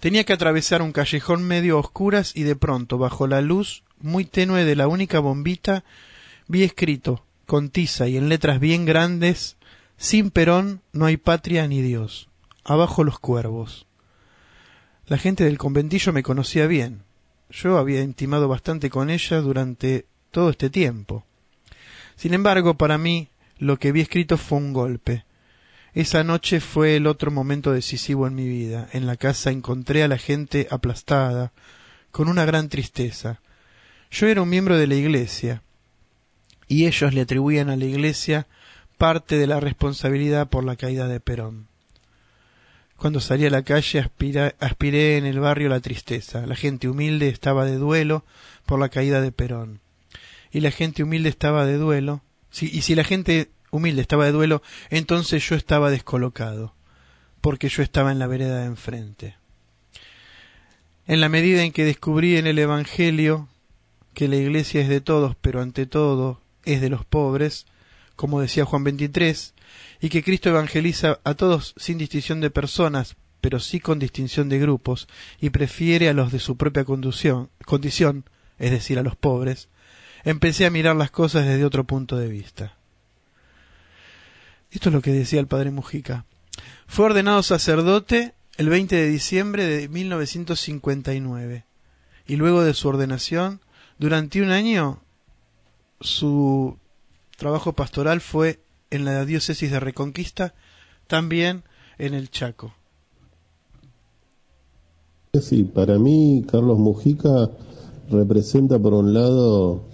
Tenía 0.00 0.24
que 0.24 0.32
atravesar 0.32 0.82
un 0.82 0.90
callejón 0.90 1.44
medio 1.44 1.78
oscuras 1.78 2.34
y 2.34 2.42
de 2.42 2.56
pronto, 2.56 2.98
bajo 2.98 3.28
la 3.28 3.40
luz 3.40 3.84
muy 4.00 4.24
tenue 4.24 4.64
de 4.64 4.74
la 4.74 4.88
única 4.88 5.20
bombita, 5.20 5.84
vi 6.48 6.64
escrito, 6.64 7.24
con 7.46 7.70
tiza 7.70 8.08
y 8.08 8.16
en 8.16 8.28
letras 8.28 8.58
bien 8.58 8.84
grandes, 8.84 9.56
sin 9.96 10.30
Perón 10.30 10.80
no 10.92 11.06
hay 11.06 11.18
patria 11.18 11.68
ni 11.68 11.82
Dios. 11.82 12.28
Abajo 12.64 13.04
los 13.04 13.20
cuervos. 13.20 13.86
La 15.06 15.18
gente 15.18 15.44
del 15.44 15.58
conventillo 15.58 16.12
me 16.12 16.22
conocía 16.22 16.66
bien. 16.66 17.02
Yo 17.50 17.78
había 17.78 18.00
intimado 18.00 18.48
bastante 18.48 18.88
con 18.88 19.10
ella 19.10 19.40
durante 19.40 20.06
todo 20.30 20.50
este 20.50 20.70
tiempo. 20.70 21.24
Sin 22.16 22.34
embargo, 22.34 22.74
para 22.74 22.98
mí, 22.98 23.28
lo 23.58 23.78
que 23.78 23.92
vi 23.92 24.00
escrito 24.00 24.38
fue 24.38 24.58
un 24.58 24.72
golpe. 24.72 25.24
Esa 25.94 26.24
noche 26.24 26.60
fue 26.60 26.96
el 26.96 27.06
otro 27.06 27.30
momento 27.30 27.72
decisivo 27.72 28.26
en 28.26 28.34
mi 28.34 28.48
vida. 28.48 28.88
En 28.92 29.06
la 29.06 29.16
casa 29.16 29.50
encontré 29.50 30.02
a 30.02 30.08
la 30.08 30.18
gente 30.18 30.66
aplastada, 30.70 31.52
con 32.10 32.28
una 32.28 32.44
gran 32.44 32.68
tristeza. 32.68 33.40
Yo 34.10 34.26
era 34.26 34.42
un 34.42 34.48
miembro 34.48 34.78
de 34.78 34.86
la 34.86 34.94
iglesia, 34.94 35.62
y 36.72 36.86
ellos 36.86 37.12
le 37.12 37.20
atribuían 37.20 37.68
a 37.68 37.76
la 37.76 37.84
Iglesia 37.84 38.46
parte 38.96 39.36
de 39.36 39.46
la 39.46 39.60
responsabilidad 39.60 40.48
por 40.48 40.64
la 40.64 40.76
caída 40.76 41.06
de 41.06 41.20
Perón. 41.20 41.68
Cuando 42.96 43.20
salí 43.20 43.44
a 43.44 43.50
la 43.50 43.62
calle 43.62 44.08
aspiré 44.58 45.18
en 45.18 45.26
el 45.26 45.40
barrio 45.40 45.68
la 45.68 45.80
tristeza. 45.80 46.46
La 46.46 46.54
gente 46.54 46.88
humilde 46.88 47.28
estaba 47.28 47.66
de 47.66 47.76
duelo 47.76 48.24
por 48.64 48.78
la 48.78 48.88
caída 48.88 49.20
de 49.20 49.32
Perón. 49.32 49.80
Y 50.50 50.60
la 50.60 50.70
gente 50.70 51.02
humilde 51.02 51.28
estaba 51.28 51.66
de 51.66 51.76
duelo. 51.76 52.22
y 52.60 52.80
si 52.80 52.94
la 52.94 53.04
gente 53.04 53.50
humilde 53.72 54.02
estaba 54.02 54.26
de 54.26 54.32
duelo, 54.32 54.62
entonces 54.90 55.48
yo 55.48 55.56
estaba 55.56 55.90
descolocado, 55.90 56.74
porque 57.40 57.68
yo 57.68 57.82
estaba 57.82 58.12
en 58.12 58.20
la 58.20 58.28
vereda 58.28 58.60
de 58.60 58.66
enfrente. 58.66 59.36
En 61.06 61.20
la 61.20 61.28
medida 61.28 61.64
en 61.64 61.72
que 61.72 61.84
descubrí 61.84 62.36
en 62.36 62.46
el 62.46 62.58
Evangelio 62.58 63.48
que 64.14 64.28
la 64.28 64.36
iglesia 64.36 64.82
es 64.82 64.88
de 64.88 65.00
todos, 65.00 65.34
pero 65.40 65.60
ante 65.60 65.86
todo 65.86 66.40
es 66.64 66.80
de 66.80 66.90
los 66.90 67.04
pobres, 67.04 67.66
como 68.14 68.40
decía 68.40 68.66
Juan 68.66 68.84
23, 68.84 69.54
y 70.00 70.10
que 70.10 70.22
Cristo 70.22 70.50
evangeliza 70.50 71.20
a 71.24 71.34
todos 71.34 71.74
sin 71.78 71.96
distinción 71.96 72.40
de 72.40 72.50
personas, 72.50 73.16
pero 73.40 73.58
sí 73.58 73.80
con 73.80 73.98
distinción 73.98 74.50
de 74.50 74.58
grupos, 74.58 75.08
y 75.40 75.50
prefiere 75.50 76.10
a 76.10 76.12
los 76.12 76.30
de 76.30 76.38
su 76.38 76.58
propia 76.58 76.84
condición, 76.84 77.48
condición, 77.64 78.24
es 78.58 78.70
decir, 78.70 78.98
a 78.98 79.02
los 79.02 79.16
pobres, 79.16 79.70
empecé 80.24 80.66
a 80.66 80.70
mirar 80.70 80.94
las 80.94 81.10
cosas 81.10 81.46
desde 81.46 81.64
otro 81.64 81.84
punto 81.84 82.18
de 82.18 82.28
vista. 82.28 82.76
Esto 84.72 84.88
es 84.88 84.94
lo 84.94 85.02
que 85.02 85.12
decía 85.12 85.38
el 85.38 85.46
padre 85.46 85.70
Mujica. 85.70 86.24
Fue 86.86 87.04
ordenado 87.04 87.42
sacerdote 87.42 88.32
el 88.56 88.70
20 88.70 88.96
de 88.96 89.06
diciembre 89.06 89.66
de 89.66 89.88
1959 89.88 91.66
y 92.26 92.36
luego 92.36 92.62
de 92.62 92.72
su 92.72 92.88
ordenación, 92.88 93.60
durante 93.98 94.40
un 94.40 94.50
año, 94.50 95.02
su 96.00 96.78
trabajo 97.36 97.74
pastoral 97.74 98.22
fue 98.22 98.60
en 98.90 99.04
la 99.04 99.26
diócesis 99.26 99.70
de 99.70 99.78
Reconquista, 99.78 100.54
también 101.06 101.64
en 101.98 102.14
el 102.14 102.30
Chaco. 102.30 102.74
Sí, 105.38 105.64
para 105.64 105.98
mí 105.98 106.44
Carlos 106.50 106.78
Mujica 106.78 107.50
representa 108.10 108.78
por 108.78 108.94
un 108.94 109.12
lado 109.12 109.84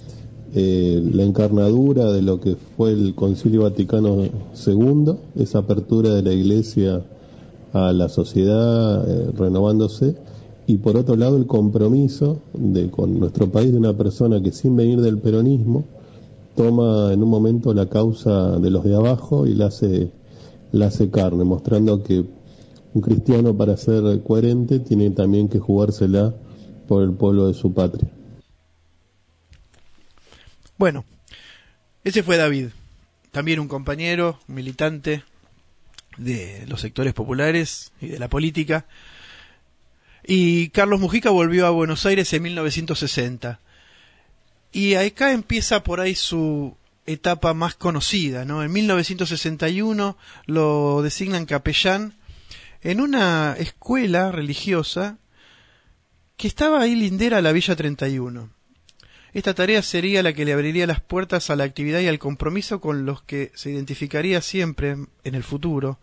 eh, 0.60 1.00
la 1.14 1.22
encarnadura 1.22 2.10
de 2.10 2.20
lo 2.20 2.40
que 2.40 2.56
fue 2.56 2.90
el 2.90 3.14
Concilio 3.14 3.62
Vaticano 3.62 4.24
II, 4.24 5.12
esa 5.36 5.60
apertura 5.60 6.12
de 6.12 6.22
la 6.22 6.32
Iglesia 6.32 7.04
a 7.72 7.92
la 7.92 8.08
sociedad 8.08 9.08
eh, 9.08 9.30
renovándose, 9.38 10.16
y 10.66 10.78
por 10.78 10.96
otro 10.96 11.14
lado 11.14 11.36
el 11.36 11.46
compromiso 11.46 12.40
de 12.54 12.90
con 12.90 13.20
nuestro 13.20 13.48
país 13.48 13.70
de 13.70 13.78
una 13.78 13.96
persona 13.96 14.42
que 14.42 14.50
sin 14.50 14.74
venir 14.74 15.00
del 15.00 15.18
peronismo 15.18 15.84
toma 16.56 17.12
en 17.12 17.22
un 17.22 17.30
momento 17.30 17.72
la 17.72 17.86
causa 17.86 18.58
de 18.58 18.70
los 18.70 18.82
de 18.82 18.96
abajo 18.96 19.46
y 19.46 19.54
la 19.54 19.66
hace, 19.66 20.10
la 20.72 20.86
hace 20.86 21.08
carne, 21.08 21.44
mostrando 21.44 22.02
que 22.02 22.24
un 22.94 23.00
cristiano 23.00 23.56
para 23.56 23.76
ser 23.76 24.20
coherente 24.24 24.80
tiene 24.80 25.10
también 25.10 25.48
que 25.48 25.60
jugársela 25.60 26.34
por 26.88 27.04
el 27.04 27.12
pueblo 27.12 27.46
de 27.46 27.54
su 27.54 27.72
patria. 27.72 28.10
Bueno, 30.78 31.04
ese 32.04 32.22
fue 32.22 32.36
David, 32.36 32.68
también 33.32 33.58
un 33.58 33.66
compañero, 33.66 34.38
militante 34.46 35.24
de 36.16 36.64
los 36.68 36.80
sectores 36.80 37.14
populares 37.14 37.90
y 38.00 38.06
de 38.06 38.20
la 38.20 38.28
política. 38.28 38.86
Y 40.24 40.68
Carlos 40.68 41.00
Mujica 41.00 41.30
volvió 41.30 41.66
a 41.66 41.70
Buenos 41.70 42.06
Aires 42.06 42.32
en 42.32 42.44
1960. 42.44 43.58
Y 44.70 44.94
acá 44.94 45.32
empieza 45.32 45.82
por 45.82 45.98
ahí 45.98 46.14
su 46.14 46.76
etapa 47.06 47.54
más 47.54 47.74
conocida, 47.74 48.44
¿no? 48.44 48.62
En 48.62 48.70
1961 48.70 50.16
lo 50.46 51.02
designan 51.02 51.46
capellán 51.46 52.14
en 52.82 53.00
una 53.00 53.56
escuela 53.58 54.30
religiosa 54.30 55.18
que 56.36 56.46
estaba 56.46 56.80
ahí 56.82 56.94
lindera 56.94 57.38
a 57.38 57.42
la 57.42 57.50
Villa 57.50 57.74
31. 57.74 58.57
Esta 59.34 59.54
tarea 59.54 59.82
sería 59.82 60.22
la 60.22 60.32
que 60.32 60.44
le 60.44 60.52
abriría 60.52 60.86
las 60.86 61.00
puertas 61.00 61.50
a 61.50 61.56
la 61.56 61.64
actividad 61.64 62.00
y 62.00 62.08
al 62.08 62.18
compromiso 62.18 62.80
con 62.80 63.04
los 63.04 63.22
que 63.22 63.52
se 63.54 63.70
identificaría 63.70 64.40
siempre 64.40 64.96
en 65.24 65.34
el 65.34 65.42
futuro, 65.42 65.98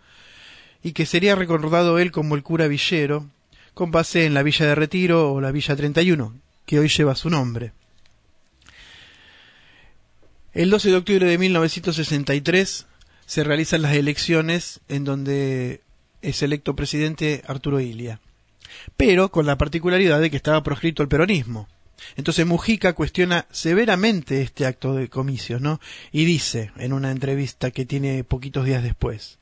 y 0.83 0.93
que 0.93 1.05
sería 1.05 1.35
recordado 1.35 1.97
él 1.97 2.11
como 2.11 2.35
el 2.35 2.43
cura 2.43 2.67
Villero, 2.67 3.27
con 3.73 3.91
base 3.91 4.25
en 4.25 4.33
la 4.33 4.43
Villa 4.43 4.67
de 4.67 4.75
Retiro 4.75 5.33
o 5.33 5.41
la 5.41 5.51
Villa 5.51 5.75
31, 5.75 6.33
que 6.65 6.79
hoy 6.79 6.87
lleva 6.87 7.15
su 7.15 7.29
nombre. 7.29 7.73
El 10.53 10.69
12 10.69 10.89
de 10.89 10.95
octubre 10.95 11.25
de 11.25 11.37
1963 11.37 12.85
se 13.25 13.43
realizan 13.43 13.81
las 13.81 13.95
elecciones 13.95 14.79
en 14.87 15.03
donde 15.03 15.81
es 16.21 16.41
electo 16.43 16.75
presidente 16.75 17.43
Arturo 17.47 17.79
Ilia, 17.79 18.21
pero 18.95 19.31
con 19.31 19.45
la 19.45 19.57
particularidad 19.57 20.21
de 20.21 20.31
que 20.31 20.37
estaba 20.37 20.63
proscrito 20.63 21.03
el 21.03 21.09
peronismo. 21.09 21.67
Entonces 22.15 22.45
Mujica 22.45 22.93
cuestiona 22.93 23.47
severamente 23.51 24.41
este 24.41 24.65
acto 24.65 24.93
de 24.93 25.09
comicios, 25.09 25.61
¿no? 25.61 25.79
Y 26.11 26.25
dice 26.25 26.71
en 26.77 26.93
una 26.93 27.11
entrevista 27.11 27.71
que 27.71 27.85
tiene 27.85 28.23
poquitos 28.23 28.65
días 28.65 28.83
después, 28.83 29.39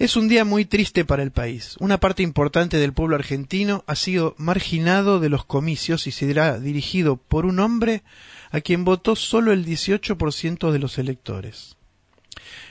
es 0.00 0.16
un 0.16 0.28
día 0.28 0.46
muy 0.46 0.64
triste 0.64 1.04
para 1.04 1.22
el 1.22 1.30
país. 1.30 1.76
Una 1.78 2.00
parte 2.00 2.22
importante 2.22 2.78
del 2.78 2.94
pueblo 2.94 3.16
argentino 3.16 3.84
ha 3.86 3.94
sido 3.94 4.34
marginado 4.38 5.20
de 5.20 5.28
los 5.28 5.44
comicios 5.44 6.06
y 6.06 6.10
será 6.10 6.58
dirigido 6.58 7.16
por 7.18 7.44
un 7.44 7.58
hombre 7.58 8.02
a 8.50 8.62
quien 8.62 8.86
votó 8.86 9.14
solo 9.14 9.52
el 9.52 9.66
18% 9.66 10.70
de 10.70 10.78
los 10.78 10.96
electores. 10.96 11.76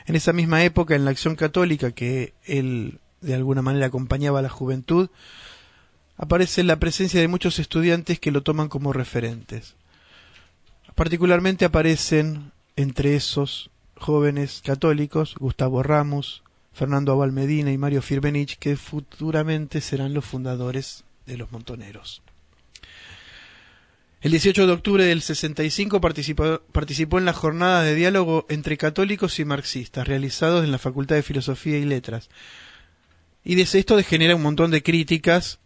En 0.07 0.15
esa 0.15 0.33
misma 0.33 0.63
época, 0.63 0.95
en 0.95 1.05
la 1.05 1.11
acción 1.11 1.35
católica 1.35 1.91
que 1.91 2.33
él 2.45 2.99
de 3.21 3.35
alguna 3.35 3.61
manera 3.61 3.85
acompañaba 3.85 4.39
a 4.39 4.41
la 4.41 4.49
juventud, 4.49 5.09
aparece 6.19 6.63
la 6.63 6.79
presencia 6.79 7.21
de 7.21 7.29
muchos 7.29 7.59
estudiantes 7.59 8.19
que 8.19 8.31
lo 8.31 8.43
toman 8.43 8.67
como 8.67 8.91
referentes. 8.91 9.75
Particularmente 10.93 11.63
aparecen 11.63 12.51
entre 12.75 13.15
esos 13.15 13.71
jóvenes 13.95 14.61
católicos 14.63 15.35
Gustavo 15.39 15.81
Ramos, 15.81 16.43
Fernando 16.73 17.13
Abal 17.13 17.31
Medina 17.31 17.71
y 17.71 17.77
Mario 17.77 18.01
Firbenich, 18.01 18.57
que 18.59 18.75
futuramente 18.75 19.79
serán 19.79 20.13
los 20.13 20.25
fundadores 20.25 21.05
de 21.25 21.38
los 21.38 21.51
Montoneros. 21.53 22.21
El 24.21 24.31
18 24.31 24.67
de 24.67 24.73
octubre 24.73 25.05
del 25.05 25.21
65 25.21 26.01
participó, 26.01 26.61
participó 26.73 27.17
en 27.19 27.25
las 27.25 27.38
jornadas 27.38 27.85
de 27.85 27.95
diálogo 27.95 28.45
entre 28.49 28.77
católicos 28.77 29.39
y 29.39 29.45
marxistas 29.45 30.05
realizados 30.05 30.65
en 30.65 30.73
la 30.73 30.79
Facultad 30.79 31.15
de 31.15 31.23
Filosofía 31.23 31.77
y 31.77 31.85
Letras. 31.85 32.29
Y 33.45 33.55
desde 33.55 33.79
esto 33.79 33.97
genera 34.03 34.35
un 34.35 34.41
montón 34.41 34.69
de 34.71 34.83
críticas 34.83 35.59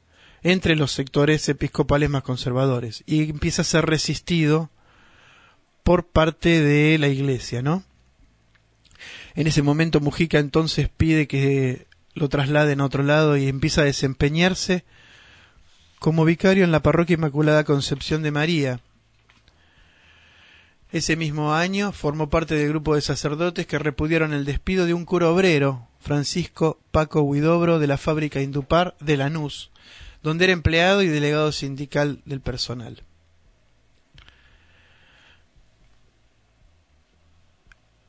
entre 0.43 0.75
los 0.75 0.91
sectores 0.91 1.47
episcopales 1.47 2.09
más 2.09 2.23
conservadores 2.23 3.03
y 3.05 3.29
empieza 3.29 3.62
a 3.62 3.65
ser 3.65 3.85
resistido 3.85 4.69
por 5.83 6.07
parte 6.07 6.62
de 6.62 6.97
la 6.97 7.07
iglesia, 7.07 7.62
¿no? 7.62 7.83
En 9.35 9.47
ese 9.47 9.62
momento 9.62 10.00
Mujica 10.00 10.39
entonces 10.39 10.89
pide 10.89 11.27
que 11.27 11.88
lo 12.13 12.29
trasladen 12.29 12.81
a 12.81 12.85
otro 12.85 13.03
lado 13.03 13.38
y 13.38 13.47
empieza 13.47 13.81
a 13.81 13.85
desempeñarse 13.85 14.83
como 16.00 16.25
vicario 16.25 16.63
en 16.63 16.71
la 16.71 16.83
parroquia 16.83 17.15
Inmaculada 17.15 17.63
Concepción 17.63 18.21
de 18.21 18.31
María. 18.31 18.79
Ese 20.91 21.15
mismo 21.15 21.53
año 21.55 21.91
formó 21.91 22.29
parte 22.29 22.53
del 22.53 22.69
grupo 22.69 22.93
de 22.93 23.01
sacerdotes 23.01 23.65
que 23.65 23.79
repudiaron 23.79 24.33
el 24.33 24.45
despido 24.45 24.85
de 24.85 24.93
un 24.93 25.05
cura 25.05 25.29
obrero, 25.29 25.88
Francisco 26.00 26.79
Paco 26.91 27.21
Huidobro, 27.21 27.79
de 27.79 27.88
la 27.88 27.97
fábrica 27.97 28.41
Indupar 28.41 28.95
de 29.00 29.17
Lanús, 29.17 29.71
donde 30.24 30.46
era 30.46 30.53
empleado 30.53 31.03
y 31.03 31.08
delegado 31.08 31.51
sindical 31.51 32.22
del 32.25 32.39
personal. 32.39 33.03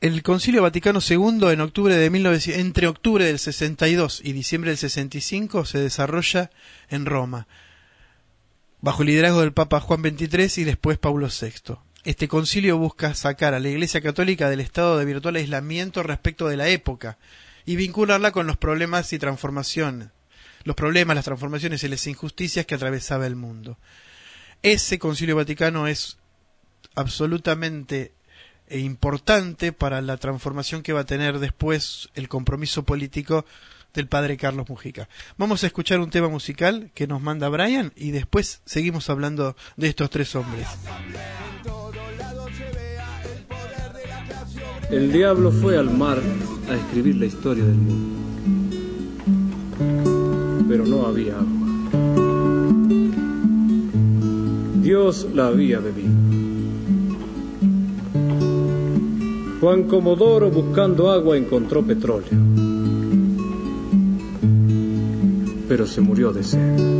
El 0.01 0.23
Concilio 0.23 0.63
Vaticano 0.63 1.01
II 1.01 1.49
en 1.51 1.61
octubre 1.61 1.97
de 1.97 2.11
19, 2.11 2.61
entre 2.61 2.87
octubre 2.87 3.25
del 3.25 3.39
62 3.39 4.21
y 4.23 4.33
diciembre 4.33 4.71
del 4.71 4.79
65 4.79 5.65
se 5.65 5.79
desarrolla 5.79 6.51
en 6.91 7.07
Roma, 7.07 7.49
bajo 8.81 9.03
el 9.03 9.09
liderazgo 9.09 9.41
del 9.41 9.55
Papa 9.55 9.81
Juan 9.81 10.03
XXIII 10.03 10.63
y 10.63 10.65
después 10.65 10.99
Pablo 10.99 11.29
VI. 11.29 11.77
Este 12.05 12.29
concilio 12.29 12.77
busca 12.77 13.15
sacar 13.15 13.55
a 13.55 13.61
la 13.61 13.71
Iglesia 13.71 14.03
Católica 14.03 14.51
del 14.51 14.61
estado 14.61 14.99
de 14.99 15.07
virtual 15.07 15.37
aislamiento 15.37 16.03
respecto 16.03 16.49
de 16.49 16.59
la 16.59 16.69
época 16.69 17.17
y 17.65 17.77
vincularla 17.77 18.31
con 18.31 18.47
los 18.47 18.59
problemas 18.59 19.11
y 19.15 19.19
transformaciones 19.19 20.09
los 20.65 20.77
problemas, 20.77 21.15
las 21.15 21.25
transformaciones 21.25 21.85
y 21.85 21.89
las 21.89 22.07
injusticias 22.07 22.67
que 22.67 22.75
atravesaba 22.75 23.27
el 23.27 23.37
mundo. 23.37 23.79
Ese 24.63 24.99
concilio 24.99 25.37
vaticano 25.37 25.87
es 25.87 26.19
absolutamente 26.95 28.13
eh, 28.67 28.79
importante 28.79 29.73
para 29.73 30.01
la 30.01 30.17
transformación 30.17 30.83
que 30.83 30.93
va 30.93 31.01
a 31.01 31.07
tener 31.07 31.39
después 31.39 32.09
el 32.15 32.29
compromiso 32.29 32.85
político 32.85 33.45
del 33.93 34.09
padre 34.09 34.37
Carlos 34.37 34.69
Mujica. 34.69 35.09
Vamos 35.37 35.63
a 35.63 35.67
escuchar 35.67 36.01
un 36.01 36.11
tema 36.11 36.29
musical 36.29 36.91
que 36.95 37.07
nos 37.07 37.23
manda 37.23 37.49
Brian 37.49 37.93
y 37.95 38.11
después 38.11 38.63
seguimos 38.65 39.09
hablando 39.11 39.57
de 39.77 39.89
estos 39.89 40.11
tres 40.11 40.35
hombres. 40.35 40.67
el 44.91 45.13
diablo 45.13 45.51
fue 45.51 45.77
al 45.77 45.91
mar 45.91 46.21
a 46.69 46.75
escribir 46.75 47.17
la 47.17 47.27
historia 47.27 47.65
del 47.65 47.75
mundo. 47.75 48.15
Pero 50.69 50.87
no 50.87 51.07
había 51.07 51.35
agua. 51.37 51.65
Dios 54.83 55.27
la 55.35 55.47
había 55.49 55.81
bebido. 55.81 56.13
Juan 59.61 59.85
Comodoro 59.85 60.51
buscando 60.51 61.11
agua 61.11 61.39
encontró 61.39 61.83
petróleo. 61.83 62.39
Pero 65.69 65.87
se 65.87 66.01
murió 66.03 66.33
de 66.33 66.45
sed. 66.45 66.95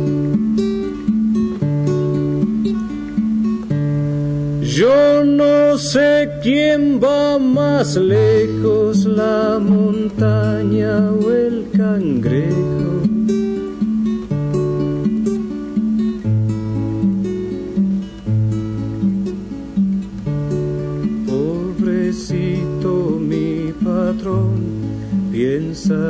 Yo 4.61 5.23
no 5.23 5.77
sé 5.77 6.29
quién 6.41 6.99
va 6.99 7.37
más 7.37 7.95
lejos, 7.95 9.05
la 9.05 9.59
montaña 9.59 11.11
o 11.11 11.31
el 11.31 11.67
cangrejo. 11.71 12.84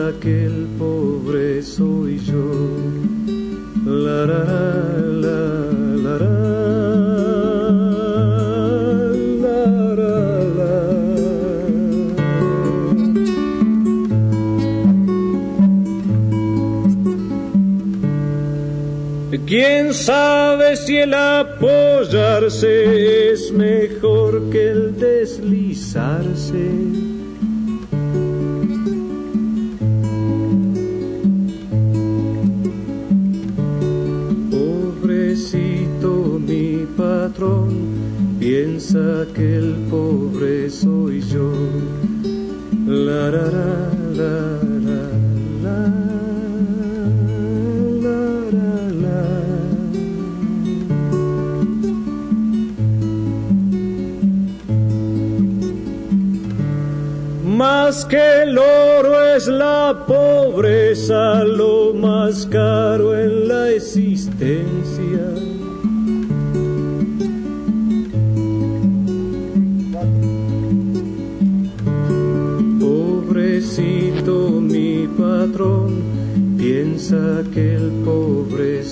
Piensa 0.05 0.19
que 0.19 0.45
el 0.45 0.67
pobre 0.77 1.61
soy 1.61 2.19
yo. 2.19 2.51
La, 3.85 4.25
la, 4.25 4.43
la, 5.23 5.39
la, 6.03 6.45
¿Quién 19.45 19.93
sabe 19.93 20.75
si 20.75 20.97
el 20.97 21.13
apoyarse 21.13 22.73
es 23.31 23.51
mejor 23.51 24.49
que 24.49 24.71
el 24.71 24.99
deslizarse? 24.99 26.84
Que 58.07 58.43
el 58.43 58.57
oro 58.57 59.35
es 59.35 59.47
la 59.47 60.05
pobreza, 60.07 61.43
lo 61.43 61.93
más 61.93 62.45
caro 62.45 63.17
en 63.17 63.47
la 63.47 63.69
existencia. 63.71 65.25
Pobrecito 72.79 74.49
mi 74.61 75.07
patrón, 75.17 76.03
piensa 76.57 77.43
que 77.53 77.75
el 77.75 77.91
pobre 78.03 78.83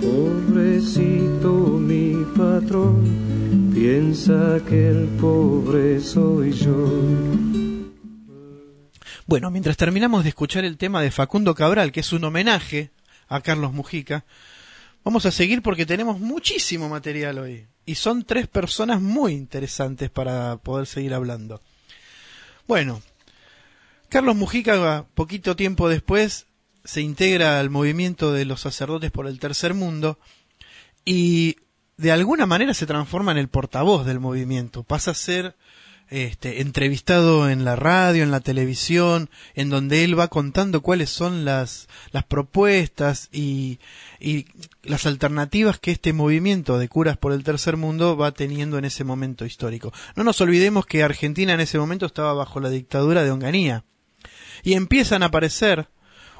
Pobrecito 0.00 1.48
mi 1.78 2.26
patrón, 2.36 3.72
piensa 3.72 4.60
que 4.68 4.90
el 4.90 5.06
pobre 5.18 6.00
soy 6.00 6.52
yo. 6.52 6.90
Bueno, 9.26 9.50
mientras 9.50 9.78
terminamos 9.78 10.24
de 10.24 10.28
escuchar 10.28 10.66
el 10.66 10.76
tema 10.76 11.00
de 11.00 11.10
Facundo 11.10 11.54
Cabral, 11.54 11.90
que 11.90 12.00
es 12.00 12.12
un 12.12 12.24
homenaje 12.24 12.90
a 13.28 13.40
Carlos 13.40 13.72
Mujica, 13.72 14.26
Vamos 15.04 15.26
a 15.26 15.32
seguir 15.32 15.62
porque 15.62 15.86
tenemos 15.86 16.20
muchísimo 16.20 16.88
material 16.88 17.38
hoy. 17.38 17.66
Y 17.84 17.96
son 17.96 18.24
tres 18.24 18.46
personas 18.46 19.00
muy 19.00 19.32
interesantes 19.32 20.10
para 20.10 20.58
poder 20.58 20.86
seguir 20.86 21.14
hablando. 21.14 21.60
Bueno, 22.68 23.02
Carlos 24.08 24.36
Mujica, 24.36 25.06
poquito 25.14 25.56
tiempo 25.56 25.88
después, 25.88 26.46
se 26.84 27.00
integra 27.00 27.58
al 27.58 27.70
movimiento 27.70 28.32
de 28.32 28.44
los 28.44 28.60
sacerdotes 28.60 29.10
por 29.10 29.26
el 29.26 29.40
tercer 29.40 29.74
mundo 29.74 30.18
y 31.04 31.56
de 31.96 32.12
alguna 32.12 32.46
manera 32.46 32.74
se 32.74 32.86
transforma 32.86 33.32
en 33.32 33.38
el 33.38 33.48
portavoz 33.48 34.06
del 34.06 34.20
movimiento. 34.20 34.82
Pasa 34.82 35.12
a 35.12 35.14
ser 35.14 35.56
este, 36.12 36.60
entrevistado 36.60 37.48
en 37.48 37.64
la 37.64 37.74
radio, 37.74 38.22
en 38.22 38.30
la 38.30 38.40
televisión, 38.40 39.30
en 39.54 39.70
donde 39.70 40.04
él 40.04 40.18
va 40.18 40.28
contando 40.28 40.82
cuáles 40.82 41.08
son 41.08 41.46
las, 41.46 41.88
propuestas 42.28 43.30
y, 43.32 43.78
y 44.20 44.44
las 44.82 45.06
alternativas 45.06 45.78
que 45.78 45.90
este 45.90 46.12
movimiento 46.12 46.78
de 46.78 46.90
curas 46.90 47.16
por 47.16 47.32
el 47.32 47.44
tercer 47.44 47.78
mundo 47.78 48.14
va 48.14 48.32
teniendo 48.32 48.76
en 48.76 48.84
ese 48.84 49.04
momento 49.04 49.46
histórico. 49.46 49.90
No 50.14 50.22
nos 50.22 50.38
olvidemos 50.42 50.84
que 50.84 51.02
Argentina 51.02 51.54
en 51.54 51.60
ese 51.60 51.78
momento 51.78 52.04
estaba 52.04 52.34
bajo 52.34 52.60
la 52.60 52.68
dictadura 52.68 53.24
de 53.24 53.30
Onganía 53.30 53.84
y 54.62 54.74
empiezan 54.74 55.22
a 55.22 55.26
aparecer 55.26 55.88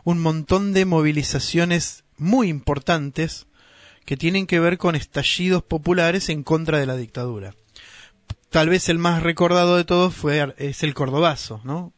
un 0.05 0.21
montón 0.21 0.75
de 0.75 0.85
movilizaciones 0.85 2.05
muy 2.19 2.49
importantes 2.49 3.47
que 4.05 4.19
tienen 4.19 4.47
que 4.47 4.61
ver 4.61 4.77
con 4.77 4.97
estallidos 4.97 5.63
populares 5.63 6.29
en 6.29 6.43
contra 6.43 6.79
de 6.79 6.85
la 6.85 6.97
dictadura 6.97 7.55
tal 8.53 8.69
vez 8.69 8.89
el 8.91 8.99
más 8.99 9.23
recordado 9.23 9.77
de 9.77 9.85
todos 9.85 10.15
fue 10.15 10.55
es 10.59 10.83
el 10.83 10.95
Cordobazo, 10.95 11.61
¿no? 11.65 11.93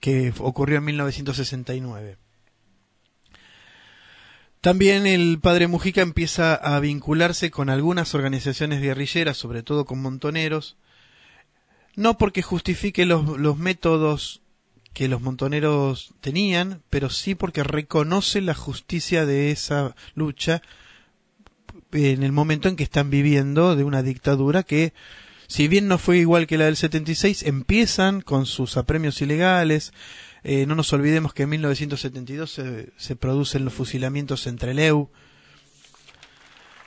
que 0.00 0.32
ocurrió 0.38 0.78
en 0.78 0.84
1969. 0.84 2.18
También 4.60 5.06
el 5.06 5.40
padre 5.40 5.66
Mujica 5.66 6.02
empieza 6.02 6.54
a 6.54 6.78
vincularse 6.78 7.50
con 7.50 7.70
algunas 7.70 8.14
organizaciones 8.14 8.82
guerrilleras, 8.82 9.38
sobre 9.38 9.62
todo 9.62 9.86
con 9.86 10.02
montoneros, 10.02 10.76
no 11.96 12.18
porque 12.18 12.42
justifique 12.42 13.06
los, 13.06 13.38
los 13.38 13.56
métodos 13.56 14.42
que 14.92 15.08
los 15.08 15.22
montoneros 15.22 16.12
tenían, 16.20 16.82
pero 16.90 17.08
sí 17.08 17.34
porque 17.34 17.62
reconoce 17.62 18.42
la 18.42 18.54
justicia 18.54 19.24
de 19.24 19.52
esa 19.52 19.96
lucha 20.14 20.60
en 21.92 22.22
el 22.22 22.32
momento 22.32 22.68
en 22.68 22.76
que 22.76 22.84
están 22.84 23.08
viviendo 23.08 23.74
de 23.74 23.84
una 23.84 24.02
dictadura 24.02 24.64
que 24.64 24.92
si 25.48 25.66
bien 25.66 25.88
no 25.88 25.96
fue 25.96 26.18
igual 26.18 26.46
que 26.46 26.58
la 26.58 26.66
del 26.66 26.76
76, 26.76 27.42
empiezan 27.44 28.20
con 28.20 28.44
sus 28.44 28.76
apremios 28.76 29.22
ilegales. 29.22 29.94
Eh, 30.44 30.66
no 30.66 30.74
nos 30.74 30.92
olvidemos 30.92 31.32
que 31.32 31.44
en 31.44 31.48
1972 31.48 32.52
se, 32.52 32.92
se 32.98 33.16
producen 33.16 33.64
los 33.64 33.72
fusilamientos 33.72 34.46
entre 34.46 34.74
Leu. 34.74 35.10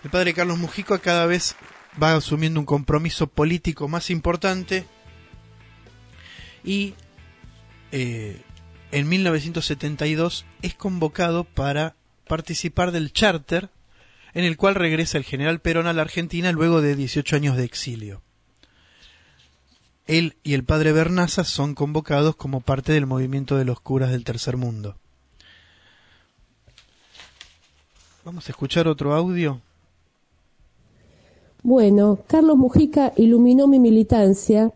El 0.04 0.12
padre 0.12 0.36
Carlos 0.36 0.60
Mujica 0.60 1.00
cada 1.00 1.26
vez 1.26 1.56
va 2.02 2.13
asumiendo 2.13 2.60
un 2.60 2.67
compromiso 2.67 3.26
político 3.26 3.88
más 3.88 4.12
importante 4.12 4.86
y 6.63 6.93
eh, 7.91 8.41
en 8.91 9.10
1972 9.10 10.45
es 10.62 10.76
convocado 10.76 11.45
para 11.45 11.95
participar 12.28 12.91
del 12.91 13.12
charter 13.12 13.69
en 14.34 14.45
el 14.45 14.56
cual 14.56 14.76
regresa 14.76 15.17
el 15.17 15.24
general 15.24 15.62
Perón 15.62 15.88
a 15.88 15.93
la 15.93 16.04
Argentina 16.04 16.52
luego 16.52 16.82
de 16.82 16.95
18 16.95 17.36
años 17.36 17.58
de 17.58 17.65
exilio 17.65 18.21
él 20.12 20.36
y 20.43 20.54
el 20.54 20.63
padre 20.65 20.91
Bernaza 20.91 21.43
son 21.43 21.74
convocados 21.74 22.36
como 22.36 22.60
parte 22.60 22.91
del 22.91 23.06
movimiento 23.06 23.56
de 23.56 23.65
los 23.65 23.80
curas 23.80 24.12
del 24.12 24.26
tercer 24.26 24.58
mundo. 24.58 24.95
Vamos 28.26 28.47
a 28.47 28.52
escuchar 28.52 28.88
otro 28.88 29.13
audio. 29.13 29.62
Bueno, 31.63 32.19
Carlos 32.28 32.58
Mujica 32.58 33.13
iluminó 33.15 33.67
mi 33.67 33.80
militancia 33.80 34.71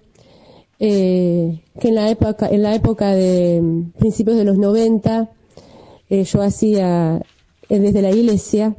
eh, 0.80 1.62
que 1.80 1.88
en 1.90 1.96
la 1.96 2.10
época, 2.10 2.48
en 2.50 2.64
la 2.64 2.74
época 2.74 3.12
de 3.12 3.60
mm, 3.62 3.92
principios 4.00 4.38
de 4.38 4.46
los 4.46 4.58
90 4.58 5.30
eh, 6.10 6.24
yo 6.24 6.42
hacía 6.42 7.22
eh, 7.70 7.80
desde 7.80 8.02
la 8.02 8.12
iglesia. 8.12 8.76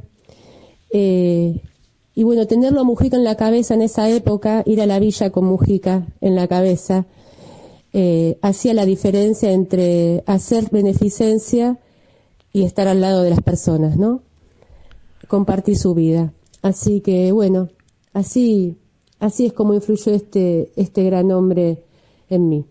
Y 2.17 2.23
bueno, 2.23 2.47
tenerlo 2.47 2.81
a 2.81 2.83
Mujica 2.83 3.15
en 3.15 3.23
la 3.23 3.35
cabeza 3.35 3.75
en 3.75 3.83
esa 3.83 4.09
época, 4.09 4.63
ir 4.65 4.81
a 4.81 4.87
la 4.87 4.97
villa 4.97 5.29
con 5.29 5.45
Mujica 5.45 6.07
en 6.19 6.33
la 6.33 6.47
cabeza, 6.47 7.05
hacía 8.41 8.73
la 8.73 8.87
diferencia 8.87 9.51
entre 9.51 10.23
hacer 10.25 10.69
beneficencia 10.71 11.77
y 12.51 12.63
estar 12.63 12.87
al 12.87 13.01
lado 13.01 13.21
de 13.21 13.29
las 13.29 13.41
personas, 13.41 13.97
¿no? 13.97 14.23
Compartir 15.27 15.77
su 15.77 15.93
vida. 15.93 16.33
Así 16.63 17.01
que 17.01 17.31
bueno, 17.33 17.69
así, 18.13 18.79
así 19.19 19.45
es 19.45 19.53
como 19.53 19.75
influyó 19.75 20.11
este, 20.11 20.71
este 20.75 21.03
gran 21.03 21.31
hombre 21.31 21.83
en 22.29 22.49
mí. 22.49 22.65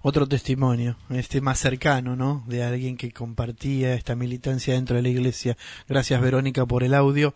Otro 0.00 0.26
testimonio, 0.26 0.96
este 1.10 1.42
más 1.42 1.58
cercano, 1.58 2.16
¿no? 2.16 2.42
De 2.48 2.64
alguien 2.64 2.96
que 2.96 3.12
compartía 3.12 3.92
esta 3.92 4.16
militancia 4.16 4.72
dentro 4.72 4.96
de 4.96 5.02
la 5.02 5.10
iglesia. 5.10 5.58
Gracias, 5.86 6.22
Verónica, 6.22 6.64
por 6.64 6.84
el 6.84 6.94
audio. 6.94 7.34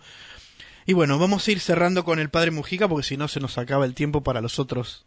Y 0.89 0.93
bueno, 0.93 1.19
vamos 1.19 1.47
a 1.47 1.51
ir 1.51 1.59
cerrando 1.59 2.05
con 2.05 2.21
el 2.21 2.31
Padre 2.31 2.53
Mujica 2.53 2.87
porque 2.87 3.09
si 3.09 3.17
no 3.17 3.27
se 3.27 3.41
nos 3.41 3.59
acaba 3.59 3.85
el 3.85 3.95
tiempo 3.95 4.23
para 4.23 4.41
los 4.41 4.61
otros. 4.61 5.05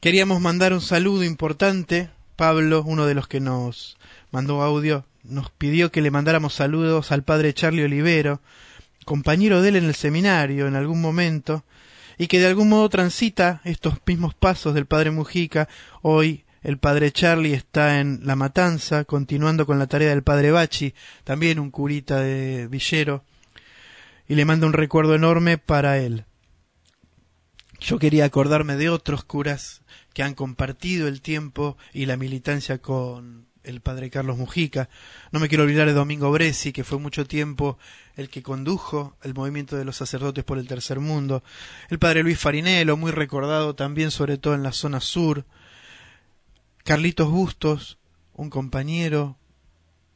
Queríamos 0.00 0.40
mandar 0.40 0.72
un 0.72 0.80
saludo 0.80 1.22
importante. 1.22 2.10
Pablo, 2.34 2.82
uno 2.84 3.06
de 3.06 3.14
los 3.14 3.28
que 3.28 3.38
nos 3.38 3.96
mandó 4.32 4.62
audio, 4.62 5.04
nos 5.22 5.48
pidió 5.50 5.92
que 5.92 6.02
le 6.02 6.10
mandáramos 6.10 6.54
saludos 6.54 7.12
al 7.12 7.22
Padre 7.22 7.54
Charlie 7.54 7.84
Olivero, 7.84 8.40
compañero 9.04 9.62
de 9.62 9.68
él 9.68 9.76
en 9.76 9.84
el 9.84 9.94
seminario 9.94 10.66
en 10.66 10.74
algún 10.74 11.00
momento, 11.00 11.62
y 12.18 12.26
que 12.26 12.40
de 12.40 12.48
algún 12.48 12.68
modo 12.68 12.88
transita 12.88 13.60
estos 13.62 13.94
mismos 14.06 14.34
pasos 14.34 14.74
del 14.74 14.86
padre 14.86 15.12
Mujica. 15.12 15.68
Hoy 16.02 16.44
el 16.64 16.78
padre 16.78 17.12
Charlie 17.12 17.54
está 17.54 18.00
en 18.00 18.22
La 18.24 18.34
Matanza, 18.34 19.04
continuando 19.04 19.66
con 19.66 19.78
la 19.78 19.86
tarea 19.86 20.10
del 20.10 20.24
padre 20.24 20.50
Bachi, 20.50 20.94
también 21.22 21.60
un 21.60 21.70
curita 21.70 22.18
de 22.18 22.66
Villero, 22.66 23.22
y 24.28 24.34
le 24.34 24.44
manda 24.44 24.66
un 24.66 24.72
recuerdo 24.72 25.14
enorme 25.14 25.58
para 25.58 25.98
él. 25.98 26.24
Yo 27.80 27.98
quería 27.98 28.24
acordarme 28.24 28.76
de 28.76 28.88
otros 28.88 29.24
curas 29.24 29.82
que 30.14 30.22
han 30.22 30.34
compartido 30.34 31.08
el 31.08 31.20
tiempo 31.20 31.76
y 31.92 32.06
la 32.06 32.16
militancia 32.16 32.78
con 32.78 33.46
el 33.66 33.80
padre 33.80 34.10
Carlos 34.10 34.38
Mujica. 34.38 34.88
No 35.32 35.40
me 35.40 35.48
quiero 35.48 35.64
olvidar 35.64 35.86
de 35.86 35.92
Domingo 35.92 36.30
Bresi, 36.30 36.72
que 36.72 36.84
fue 36.84 36.98
mucho 36.98 37.26
tiempo 37.26 37.78
el 38.14 38.30
que 38.30 38.42
condujo 38.42 39.16
el 39.22 39.34
movimiento 39.34 39.76
de 39.76 39.84
los 39.84 39.96
sacerdotes 39.96 40.44
por 40.44 40.58
el 40.58 40.68
tercer 40.68 41.00
mundo. 41.00 41.42
El 41.90 41.98
padre 41.98 42.22
Luis 42.22 42.38
Farinelo, 42.38 42.96
muy 42.96 43.10
recordado 43.10 43.74
también, 43.74 44.10
sobre 44.10 44.38
todo 44.38 44.54
en 44.54 44.62
la 44.62 44.72
zona 44.72 45.00
sur. 45.00 45.44
Carlitos 46.84 47.30
Bustos, 47.30 47.98
un 48.32 48.48
compañero, 48.48 49.36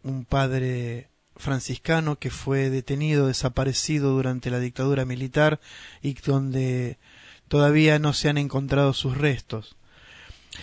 un 0.03 0.25
padre 0.25 1.10
franciscano 1.41 2.19
que 2.19 2.31
fue 2.31 2.71
detenido, 2.71 3.27
desaparecido 3.27 4.13
durante 4.13 4.51
la 4.51 4.61
dictadura 4.61 5.05
militar 5.05 5.61
y 6.03 6.15
donde 6.15 6.99
todavía 7.49 7.99
no 7.99 8.13
se 8.13 8.29
han 8.29 8.39
encontrado 8.39 8.93
sus 8.95 9.17
restos. 9.19 9.77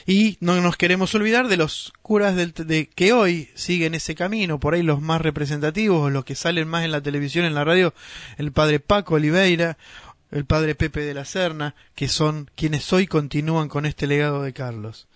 Y 0.06 0.38
no 0.42 0.60
nos 0.62 0.78
queremos 0.78 1.14
olvidar 1.16 1.48
de 1.48 1.58
los 1.58 1.94
curas 2.02 2.36
de 2.36 2.90
que 2.90 3.14
hoy 3.14 3.50
siguen 3.56 3.96
ese 3.96 4.16
camino, 4.16 4.60
por 4.60 4.74
ahí 4.74 4.84
los 4.84 5.02
más 5.02 5.22
representativos, 5.22 6.12
los 6.12 6.26
que 6.26 6.36
salen 6.36 6.68
más 6.68 6.86
en 6.86 6.92
la 6.92 7.02
televisión, 7.02 7.46
en 7.46 7.56
la 7.56 7.64
radio, 7.64 7.94
el 8.38 8.52
padre 8.52 8.80
Paco 8.80 9.16
Oliveira, 9.16 9.78
el 10.32 10.46
padre 10.46 10.76
Pepe 10.76 11.02
de 11.02 11.14
la 11.14 11.26
Serna, 11.26 11.76
que 11.96 12.10
son 12.10 12.52
quienes 12.56 12.92
hoy 12.94 13.08
continúan 13.08 13.70
con 13.70 13.86
este 13.86 14.08
legado 14.08 14.44
de 14.44 14.54
Carlos. 14.54 15.07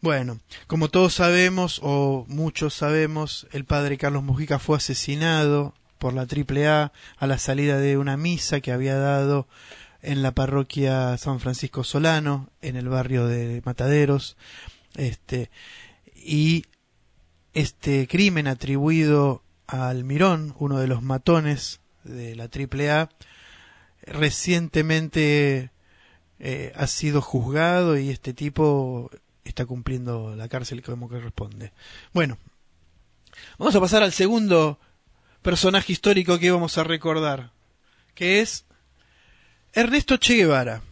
Bueno, 0.00 0.38
como 0.68 0.90
todos 0.90 1.14
sabemos, 1.14 1.80
o 1.82 2.24
muchos 2.28 2.72
sabemos, 2.72 3.48
el 3.50 3.64
padre 3.64 3.98
Carlos 3.98 4.22
Mujica 4.22 4.60
fue 4.60 4.76
asesinado 4.76 5.74
por 5.98 6.12
la 6.12 6.22
AAA 6.22 6.92
a 7.16 7.26
la 7.26 7.38
salida 7.38 7.78
de 7.78 7.98
una 7.98 8.16
misa 8.16 8.60
que 8.60 8.70
había 8.70 8.96
dado 8.96 9.48
en 10.00 10.22
la 10.22 10.30
parroquia 10.30 11.18
San 11.18 11.40
Francisco 11.40 11.82
Solano, 11.82 12.48
en 12.62 12.76
el 12.76 12.88
barrio 12.88 13.26
de 13.26 13.60
Mataderos, 13.64 14.36
este, 14.94 15.50
y 16.14 16.64
este 17.52 18.06
crimen 18.06 18.46
atribuido 18.46 19.42
al 19.66 20.04
Mirón, 20.04 20.54
uno 20.60 20.78
de 20.78 20.86
los 20.86 21.02
matones 21.02 21.80
de 22.04 22.36
la 22.36 22.44
AAA, 22.44 23.08
recientemente 24.02 25.72
eh, 26.38 26.72
ha 26.76 26.86
sido 26.86 27.20
juzgado 27.20 27.98
y 27.98 28.10
este 28.10 28.32
tipo 28.32 29.10
está 29.48 29.66
cumpliendo 29.66 30.34
la 30.36 30.48
cárcel 30.48 30.82
como 30.82 31.08
corresponde. 31.08 31.72
Bueno, 32.12 32.38
vamos 33.58 33.74
a 33.74 33.80
pasar 33.80 34.02
al 34.02 34.12
segundo 34.12 34.78
personaje 35.42 35.92
histórico 35.92 36.38
que 36.38 36.50
vamos 36.50 36.78
a 36.78 36.84
recordar, 36.84 37.52
que 38.14 38.40
es 38.40 38.64
Ernesto 39.72 40.16
Che 40.16 40.34
Guevara. 40.34 40.82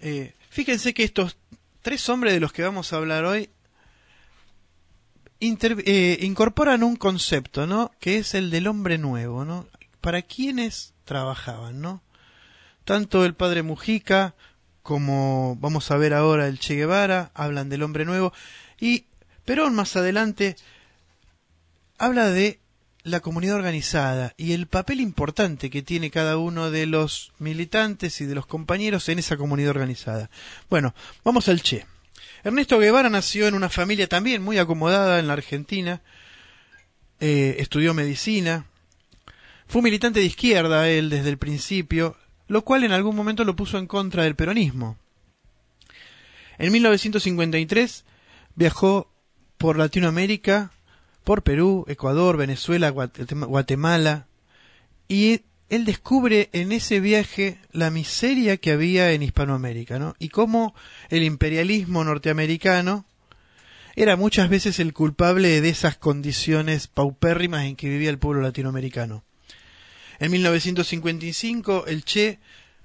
Eh, 0.00 0.34
fíjense 0.50 0.94
que 0.94 1.04
estos 1.04 1.36
tres 1.82 2.08
hombres 2.08 2.32
de 2.32 2.40
los 2.40 2.52
que 2.52 2.62
vamos 2.62 2.92
a 2.92 2.96
hablar 2.96 3.24
hoy 3.24 3.50
eh, 5.40 6.18
incorporan 6.22 6.82
un 6.82 6.96
concepto, 6.96 7.66
¿no? 7.66 7.92
Que 8.00 8.18
es 8.18 8.34
el 8.34 8.50
del 8.50 8.66
hombre 8.66 8.98
nuevo, 8.98 9.44
¿no? 9.44 9.66
Para 10.00 10.22
quienes 10.22 10.94
trabajaban, 11.04 11.80
¿no? 11.80 12.02
Tanto 12.84 13.24
el 13.24 13.34
padre 13.34 13.62
Mujica 13.62 14.34
como 14.84 15.56
vamos 15.60 15.90
a 15.90 15.96
ver 15.96 16.12
ahora 16.12 16.46
el 16.46 16.58
Che 16.58 16.74
Guevara 16.74 17.30
hablan 17.32 17.70
del 17.70 17.82
hombre 17.82 18.04
nuevo 18.04 18.34
y 18.78 19.06
Perón 19.46 19.74
más 19.74 19.96
adelante 19.96 20.56
habla 21.96 22.28
de 22.28 22.60
la 23.02 23.20
comunidad 23.20 23.56
organizada 23.56 24.34
y 24.36 24.52
el 24.52 24.66
papel 24.66 25.00
importante 25.00 25.70
que 25.70 25.80
tiene 25.80 26.10
cada 26.10 26.36
uno 26.36 26.70
de 26.70 26.84
los 26.84 27.32
militantes 27.38 28.20
y 28.20 28.26
de 28.26 28.34
los 28.34 28.44
compañeros 28.44 29.08
en 29.08 29.18
esa 29.18 29.38
comunidad 29.38 29.70
organizada. 29.70 30.28
Bueno, 30.68 30.94
vamos 31.24 31.48
al 31.48 31.62
Che. 31.62 31.86
Ernesto 32.42 32.78
Guevara 32.78 33.08
nació 33.08 33.48
en 33.48 33.54
una 33.54 33.70
familia 33.70 34.06
también 34.06 34.42
muy 34.42 34.58
acomodada 34.58 35.18
en 35.18 35.28
la 35.28 35.32
Argentina, 35.32 36.02
eh, 37.20 37.56
estudió 37.58 37.94
medicina, 37.94 38.66
fue 39.66 39.80
militante 39.80 40.20
de 40.20 40.26
izquierda 40.26 40.90
él 40.90 41.08
desde 41.08 41.30
el 41.30 41.38
principio, 41.38 42.18
lo 42.48 42.62
cual 42.62 42.84
en 42.84 42.92
algún 42.92 43.16
momento 43.16 43.44
lo 43.44 43.56
puso 43.56 43.78
en 43.78 43.86
contra 43.86 44.24
del 44.24 44.36
peronismo. 44.36 44.98
En 46.58 46.72
1953 46.72 48.04
viajó 48.54 49.10
por 49.58 49.78
Latinoamérica 49.78 50.72
por 51.24 51.42
Perú, 51.42 51.84
Ecuador, 51.88 52.36
Venezuela, 52.36 52.90
Guatemala, 52.90 54.26
y 55.08 55.40
él 55.70 55.84
descubre 55.86 56.50
en 56.52 56.70
ese 56.72 57.00
viaje 57.00 57.58
la 57.72 57.90
miseria 57.90 58.58
que 58.58 58.72
había 58.72 59.12
en 59.12 59.22
Hispanoamérica, 59.22 59.98
¿no? 59.98 60.14
Y 60.18 60.28
cómo 60.28 60.74
el 61.08 61.22
imperialismo 61.22 62.04
norteamericano 62.04 63.06
era 63.96 64.16
muchas 64.16 64.48
veces 64.50 64.78
el 64.80 64.92
culpable 64.92 65.60
de 65.60 65.68
esas 65.68 65.96
condiciones 65.96 66.88
paupérrimas 66.88 67.64
en 67.64 67.76
que 67.76 67.88
vivía 67.88 68.10
el 68.10 68.18
pueblo 68.18 68.42
latinoamericano. 68.42 69.24
En 70.18 70.30
1955 70.30 71.86
el 71.86 72.04
Che 72.04 72.38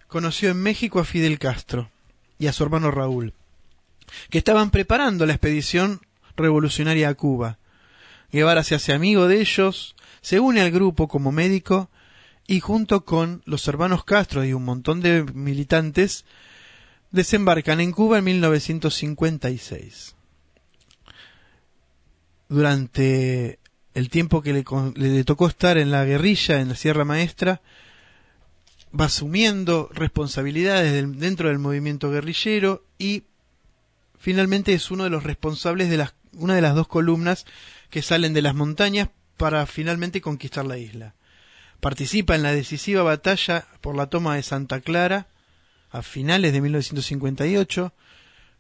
conoció 0.08 0.50
en 0.50 0.58
México 0.58 1.00
a 1.00 1.06
Fidel 1.06 1.40
Castro 1.40 1.92
y 2.38 2.48
a 2.48 2.54
su 2.54 2.64
hermano 2.64 2.92
Raúl, 2.92 3.34
que 4.30 4.40
estaban 4.40 4.72
preparando 4.72 5.26
la 5.26 5.34
expedición 5.34 6.02
revolucionaria 6.36 7.10
a 7.10 7.14
Cuba, 7.14 7.60
Guevara 8.32 8.64
se 8.64 8.76
hace 8.76 8.94
amigo 8.94 9.28
de 9.28 9.42
ellos, 9.42 9.96
se 10.22 10.40
une 10.40 10.62
al 10.62 10.72
grupo 10.72 11.08
como 11.08 11.32
médico 11.32 11.90
y 12.48 12.60
junto 12.60 13.06
con 13.06 13.42
los 13.46 13.68
hermanos 13.68 14.04
Castro 14.04 14.44
y 14.44 14.54
un 14.54 14.66
montón 14.66 15.02
de 15.02 15.24
militantes 15.24 16.26
desembarcan 17.12 17.80
en 17.80 17.92
Cuba 17.92 18.20
en 18.20 18.26
1956. 18.26 20.16
Durante 22.48 23.60
el 23.94 24.10
tiempo 24.10 24.42
que 24.42 24.54
le, 24.54 25.24
tocó 25.24 25.48
estar 25.48 25.78
en 25.78 25.92
la 25.92 26.06
guerrilla, 26.06 26.62
en 26.62 26.70
la 26.70 26.76
Sierra 26.76 27.06
Maestra, 27.06 27.62
va 28.98 29.06
asumiendo 29.06 29.90
responsabilidades 29.94 31.20
dentro 31.20 31.50
del 31.50 31.60
movimiento 31.60 32.10
guerrillero 32.12 32.86
y 32.98 33.24
finalmente 34.18 34.74
es 34.74 34.92
uno 34.92 35.04
de 35.04 35.10
los 35.10 35.24
responsables 35.24 35.90
de 35.90 35.98
las, 35.98 36.14
una 36.34 36.56
de 36.56 36.62
las 36.62 36.76
dos 36.76 36.88
columnas 36.88 37.46
que 37.90 38.02
salen 38.02 38.34
de 38.34 38.42
las 38.42 38.56
montañas 38.56 39.10
para 39.38 39.66
finalmente 39.66 40.22
conquistar 40.22 40.66
la 40.66 40.78
isla. 40.78 41.16
Participa 41.80 42.36
en 42.36 42.44
la 42.44 42.52
decisiva 42.52 43.04
batalla 43.04 43.68
por 43.82 43.96
la 43.96 44.08
toma 44.08 44.36
de 44.36 44.44
Santa 44.44 44.82
Clara 44.82 45.28
a 45.92 46.02
finales 46.02 46.54
de 46.54 46.62
1958, 46.62 47.94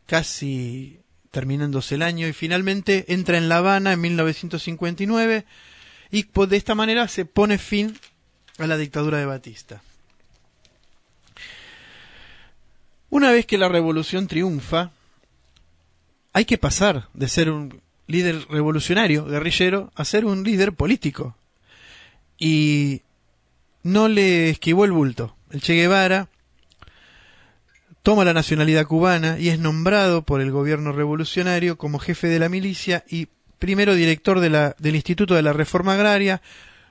casi 0.06 0.99
terminándose 1.32 1.96
el 1.96 2.02
año, 2.02 2.28
y 2.28 2.34
finalmente 2.34 3.06
entra 3.14 3.38
en 3.38 3.50
La 3.50 3.58
Habana 3.58 3.94
en 3.94 4.02
1959 4.02 5.46
y 6.12 6.24
de 6.24 6.58
esta 6.58 6.76
manera 6.76 7.08
se 7.08 7.26
pone 7.26 7.58
fin 7.58 7.98
a 8.58 8.68
la 8.68 8.78
dictadura 8.78 9.20
de 9.20 9.26
Batista. 9.26 9.82
Una 13.10 13.32
vez 13.32 13.46
que 13.46 13.58
la 13.58 13.70
revolución 13.70 14.28
triunfa, 14.28 14.92
hay 16.34 16.46
que 16.46 16.58
pasar 16.58 17.10
de 17.14 17.28
ser 17.28 17.50
un 17.50 17.82
líder 18.08 18.46
revolucionario, 18.50 19.26
guerrillero, 19.26 19.92
a 19.96 20.06
ser 20.06 20.26
un 20.26 20.44
líder 20.44 20.74
político. 20.74 21.36
Y 22.38 23.02
no 23.84 24.08
le 24.08 24.50
esquivó 24.50 24.86
el 24.86 24.92
bulto. 24.92 25.36
El 25.50 25.62
Che 25.62 25.74
Guevara 25.74 26.30
toma 28.10 28.26
la 28.26 28.34
nacionalidad 28.34 28.88
cubana 28.88 29.38
y 29.38 29.50
es 29.50 29.60
nombrado 29.60 30.24
por 30.24 30.42
el 30.42 30.50
gobierno 30.50 30.92
revolucionario 30.92 31.78
como 31.78 32.00
jefe 32.00 32.26
de 32.26 32.40
la 32.40 32.50
milicia 32.50 33.04
y 33.08 33.28
primero 33.60 33.94
director 33.94 34.40
del 34.40 34.96
Instituto 34.96 35.36
de 35.36 35.44
la 35.44 35.54
Reforma 35.54 35.94
Agraria, 35.94 36.42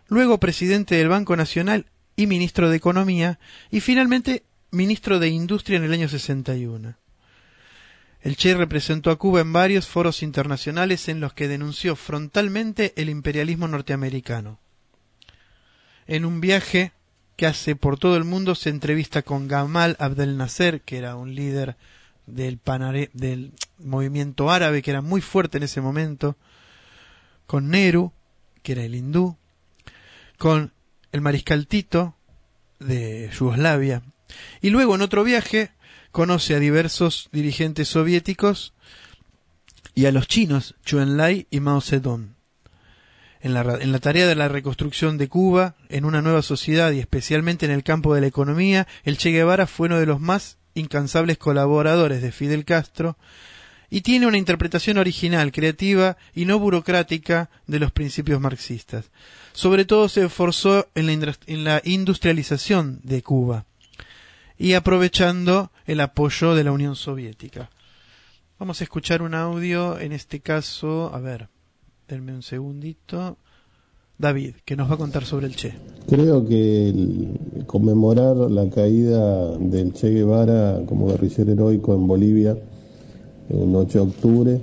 luego 0.07 0.39
presidente 0.39 0.95
del 0.95 1.09
Banco 1.09 1.35
Nacional 1.35 1.87
y 2.15 2.29
ministro 2.29 2.71
de 2.71 2.77
Economía, 2.77 3.41
y 3.69 3.81
finalmente 3.81 4.45
ministro 4.71 5.19
de 5.19 5.27
Industria 5.27 5.79
en 5.79 5.83
el 5.83 5.93
año 5.93 6.09
61. 6.09 6.95
El 8.21 8.37
Che 8.37 8.55
representó 8.55 9.11
a 9.11 9.17
Cuba 9.17 9.41
en 9.41 9.53
varios 9.53 9.89
foros 9.89 10.23
internacionales 10.23 11.09
en 11.09 11.19
los 11.19 11.33
que 11.33 11.49
denunció 11.49 11.97
frontalmente 11.97 12.93
el 12.95 13.11
imperialismo 13.11 13.67
norteamericano. 13.67 14.61
En 16.07 16.25
un 16.25 16.41
viaje 16.41 16.93
que 17.39 17.47
hace 17.47 17.77
por 17.77 18.01
todo 18.01 18.17
el 18.17 18.25
mundo 18.25 18.57
se 18.57 18.69
entrevista 18.69 19.23
con 19.23 19.47
Gamal 19.47 19.95
Abdel 20.01 20.37
Nasser, 20.37 20.81
que 20.81 20.99
era 20.99 21.15
un 21.15 21.37
líder 21.37 21.77
del, 22.27 22.59
del 23.13 23.53
movimiento 23.79 24.51
árabe, 24.51 24.83
que 24.83 24.91
era 24.91 25.03
muy 25.03 25.21
fuerte 25.21 25.59
en 25.59 25.63
ese 25.63 25.81
momento, 25.81 26.37
con 27.47 27.71
Nehru, 27.71 28.13
que 28.65 28.73
era 28.73 28.83
el 28.83 28.97
hindú, 28.97 29.37
con 30.37 30.73
el 31.13 31.21
mariscal 31.21 31.69
Tito, 31.69 32.17
de 32.81 33.31
Yugoslavia, 33.31 34.03
y 34.61 34.71
luego 34.71 34.97
en 34.97 35.03
otro 35.03 35.23
viaje 35.23 35.71
conoce 36.11 36.57
a 36.57 36.59
diversos 36.59 37.29
dirigentes 37.31 37.87
soviéticos 37.87 38.75
y 39.95 40.07
a 40.07 40.13
los 40.13 40.27
chinos, 40.27 40.75
Chu 40.85 40.99
Enlai 40.99 41.47
y 41.51 41.61
Mao 41.61 41.81
Zedong 41.81 42.38
en 43.41 43.55
la, 43.55 43.99
tarea 44.01 44.27
de 44.27 44.35
la 44.35 44.49
reconstrucción 44.49 45.19
de 45.19 45.29
Cuba 45.29 45.77
en 45.89 46.05
una 46.05 46.23
nueva 46.23 46.43
sociedad 46.43 46.93
y 46.93 46.99
especialmente 46.99 47.67
en 47.67 47.73
el 47.73 47.85
campo 47.85 48.15
de 48.15 48.21
la 48.21 48.27
economía, 48.27 48.87
el 49.05 49.17
Che 49.17 49.31
Guevara 49.31 49.67
fue 49.67 49.87
uno 49.87 50.01
de 50.01 50.07
los 50.07 50.21
más 50.21 50.59
incansables 50.75 51.39
colaboradores 51.39 52.23
de 52.23 52.33
Fidel 52.33 52.65
Castro 52.65 53.17
y 53.91 54.03
tiene 54.03 54.27
una 54.27 54.39
interpretación 54.39 54.99
original, 54.99 55.53
creativa 55.53 56.17
y 56.35 56.45
no 56.45 56.59
burocrática 56.59 57.49
de 57.67 57.79
los 57.79 57.93
principios 57.93 58.41
marxistas. 58.41 59.11
Sobre 59.53 59.85
todo 59.85 60.09
se 60.09 60.25
esforzó 60.25 60.89
en 60.95 61.07
la, 61.07 61.37
en 61.47 61.65
la 61.65 61.81
industrialización 61.85 63.01
de 63.03 63.23
Cuba 63.23 63.65
y 64.59 64.75
aprovechando 64.75 65.73
el 65.87 66.01
apoyo 66.01 66.55
de 66.55 66.65
la 66.65 66.73
Unión 66.73 66.97
Soviética. 66.97 67.71
Vamos 68.59 68.81
a 68.81 68.85
escuchar 68.85 69.23
un 69.23 69.35
audio, 69.35 69.99
en 70.01 70.13
este 70.13 70.41
caso, 70.41 71.13
a 71.15 71.21
ver. 71.21 71.49
Denme 72.09 72.33
un 72.33 72.43
segundito. 72.43 73.37
David, 74.17 74.55
que 74.65 74.77
nos 74.77 74.91
va 74.91 74.95
a 74.95 74.97
contar 74.97 75.27
sobre 75.27 75.47
el 75.47 75.55
Che. 75.55 75.75
Creo 76.09 76.45
que 76.47 77.35
conmemorar 77.67 78.35
la 78.37 78.71
caída 78.71 79.57
del 79.59 79.93
Che 79.93 80.09
Guevara 80.09 80.81
como 80.87 81.09
guerrillero 81.09 81.53
heroico 81.53 81.95
en 81.95 82.07
Bolivia, 82.07 82.57
un 83.51 83.77
8 83.77 83.99
de 83.99 84.05
octubre, 84.11 84.61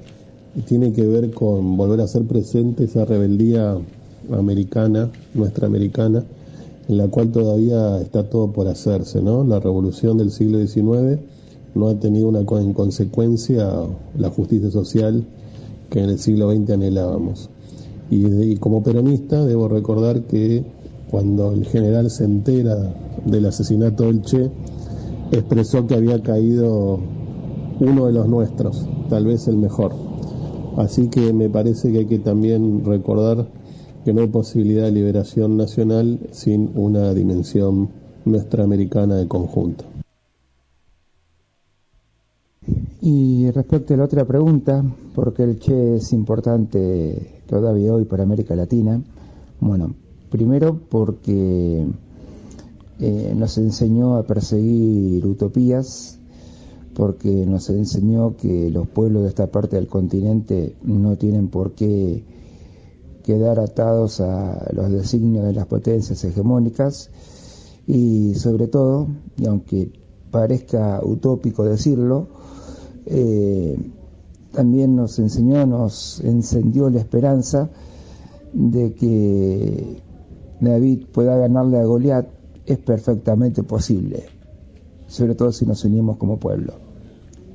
tiene 0.65 0.91
que 0.91 1.05
ver 1.05 1.31
con 1.31 1.77
volver 1.77 2.01
a 2.01 2.07
ser 2.07 2.23
presente 2.23 2.85
esa 2.85 3.05
rebeldía 3.05 3.77
americana, 4.31 5.11
nuestra 5.35 5.67
americana, 5.67 6.23
en 6.87 6.97
la 6.97 7.07
cual 7.09 7.31
todavía 7.31 8.01
está 8.01 8.27
todo 8.27 8.51
por 8.51 8.67
hacerse, 8.67 9.21
¿no? 9.21 9.43
La 9.43 9.59
revolución 9.59 10.17
del 10.17 10.31
siglo 10.31 10.65
XIX 10.65 11.19
no 11.75 11.89
ha 11.89 11.99
tenido 11.99 12.27
una 12.27 12.39
en 12.39 12.73
consecuencia 12.73 13.69
la 14.17 14.29
justicia 14.31 14.71
social 14.71 15.27
que 15.89 16.03
en 16.03 16.09
el 16.09 16.19
siglo 16.19 16.51
XX 16.51 16.71
anhelábamos. 16.71 17.49
Y, 18.09 18.55
como 18.57 18.83
peronista 18.83 19.43
debo 19.45 19.67
recordar 19.67 20.23
que 20.23 20.63
cuando 21.09 21.51
el 21.51 21.65
general 21.65 22.09
se 22.09 22.25
entera 22.25 22.93
del 23.25 23.45
asesinato 23.45 24.03
del 24.03 24.21
Che, 24.21 24.51
expresó 25.31 25.87
que 25.87 25.95
había 25.95 26.21
caído 26.21 26.99
uno 27.79 28.05
de 28.05 28.13
los 28.13 28.27
nuestros, 28.27 28.87
tal 29.09 29.25
vez 29.25 29.47
el 29.47 29.57
mejor. 29.57 29.93
Así 30.77 31.07
que 31.09 31.33
me 31.33 31.49
parece 31.49 31.91
que 31.91 31.99
hay 31.99 32.05
que 32.05 32.19
también 32.19 32.83
recordar 32.85 33.47
que 34.03 34.13
no 34.13 34.21
hay 34.21 34.27
posibilidad 34.27 34.83
de 34.83 34.91
liberación 34.91 35.57
nacional 35.57 36.19
sin 36.31 36.71
una 36.75 37.13
dimensión 37.13 37.89
nuestra 38.25 38.63
americana 38.63 39.15
de 39.15 39.27
conjunto. 39.27 39.94
Y 43.05 43.51
respecto 43.51 43.93
a 43.93 43.97
la 43.97 44.05
otra 44.05 44.25
pregunta, 44.25 44.83
¿por 45.13 45.31
qué 45.35 45.43
el 45.43 45.59
Che 45.59 45.97
es 45.97 46.11
importante 46.11 47.43
todavía 47.45 47.93
hoy 47.93 48.05
para 48.05 48.23
América 48.23 48.55
Latina? 48.55 48.99
Bueno, 49.59 49.93
primero 50.31 50.79
porque 50.89 51.85
eh, 52.99 53.33
nos 53.37 53.59
enseñó 53.59 54.15
a 54.15 54.23
perseguir 54.23 55.23
utopías, 55.23 56.17
porque 56.95 57.45
nos 57.45 57.69
enseñó 57.69 58.37
que 58.37 58.71
los 58.71 58.87
pueblos 58.87 59.21
de 59.21 59.29
esta 59.29 59.51
parte 59.51 59.75
del 59.75 59.85
continente 59.85 60.75
no 60.81 61.15
tienen 61.15 61.49
por 61.49 61.73
qué 61.73 62.23
quedar 63.21 63.59
atados 63.59 64.19
a 64.19 64.67
los 64.73 64.89
designios 64.89 65.45
de 65.45 65.53
las 65.53 65.67
potencias 65.67 66.23
hegemónicas 66.23 67.11
y 67.85 68.33
sobre 68.33 68.65
todo, 68.65 69.09
y 69.37 69.45
aunque 69.45 69.91
parezca 70.31 71.01
utópico 71.03 71.63
decirlo, 71.65 72.34
eh, 73.05 73.77
también 74.51 74.95
nos 74.95 75.19
enseñó, 75.19 75.65
nos 75.65 76.21
encendió 76.21 76.89
la 76.89 76.99
esperanza 76.99 77.69
de 78.53 78.93
que 78.93 80.01
David 80.61 81.05
pueda 81.11 81.37
ganarle 81.37 81.77
a 81.77 81.83
Goliat 81.83 82.27
es 82.65 82.77
perfectamente 82.79 83.63
posible, 83.63 84.25
sobre 85.07 85.35
todo 85.35 85.51
si 85.51 85.65
nos 85.65 85.83
unimos 85.83 86.17
como 86.17 86.39
pueblo. 86.39 86.73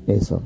Eso. 0.07 0.43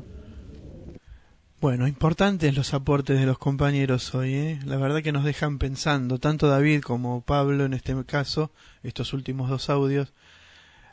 Bueno, 1.61 1.87
importantes 1.87 2.55
los 2.55 2.73
aportes 2.73 3.19
de 3.19 3.25
los 3.25 3.37
compañeros 3.37 4.13
hoy, 4.13 4.33
¿eh? 4.33 4.59
la 4.65 4.77
verdad 4.77 5.01
que 5.01 5.11
nos 5.11 5.23
dejan 5.23 5.57
pensando, 5.57 6.19
tanto 6.19 6.47
David 6.47 6.81
como 6.81 7.21
Pablo 7.21 7.65
en 7.65 7.73
este 7.73 7.95
caso, 8.05 8.51
estos 8.83 9.13
últimos 9.13 9.49
dos 9.49 9.69
audios, 9.69 10.13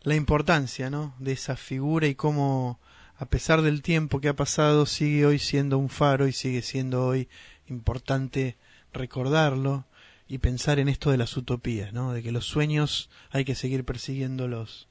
la 0.03 0.14
importancia 0.14 0.88
¿no? 0.88 1.14
de 1.18 1.33
esa 1.33 1.57
figura 1.57 2.07
y 2.07 2.14
cómo 2.14 2.79
a 3.23 3.27
pesar 3.27 3.63
del 3.63 3.83
tiempo 3.83 4.21
que 4.21 4.29
ha 4.29 4.35
pasado, 4.35 4.85
sigue 4.85 5.25
hoy 5.27 5.39
siendo 5.39 5.79
un 5.79 5.89
faro 5.89 6.27
y 6.27 6.33
sigue 6.33 6.61
siendo 6.61 7.07
hoy 7.07 7.29
importante 7.69 8.57
recordarlo 8.93 9.87
y 10.27 10.39
pensar 10.39 10.81
en 10.81 10.89
esto 10.89 11.13
de 11.13 11.19
las 11.19 11.37
utopías, 11.37 11.93
¿no? 11.93 12.13
De 12.13 12.21
que 12.21 12.33
los 12.33 12.47
sueños 12.47 13.11
hay 13.31 13.45
que 13.45 13.55
seguir 13.55 13.85
persiguiéndolos. 13.85 14.89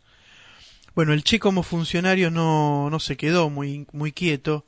Bueno, 0.96 1.12
el 1.12 1.26
Che 1.26 1.40
como 1.40 1.62
funcionario 1.62 2.32
no, 2.32 2.90
no 2.90 3.02
se 3.02 3.18
quedó 3.18 3.50
muy, 3.50 3.86
muy 3.92 4.14
quieto 4.14 4.66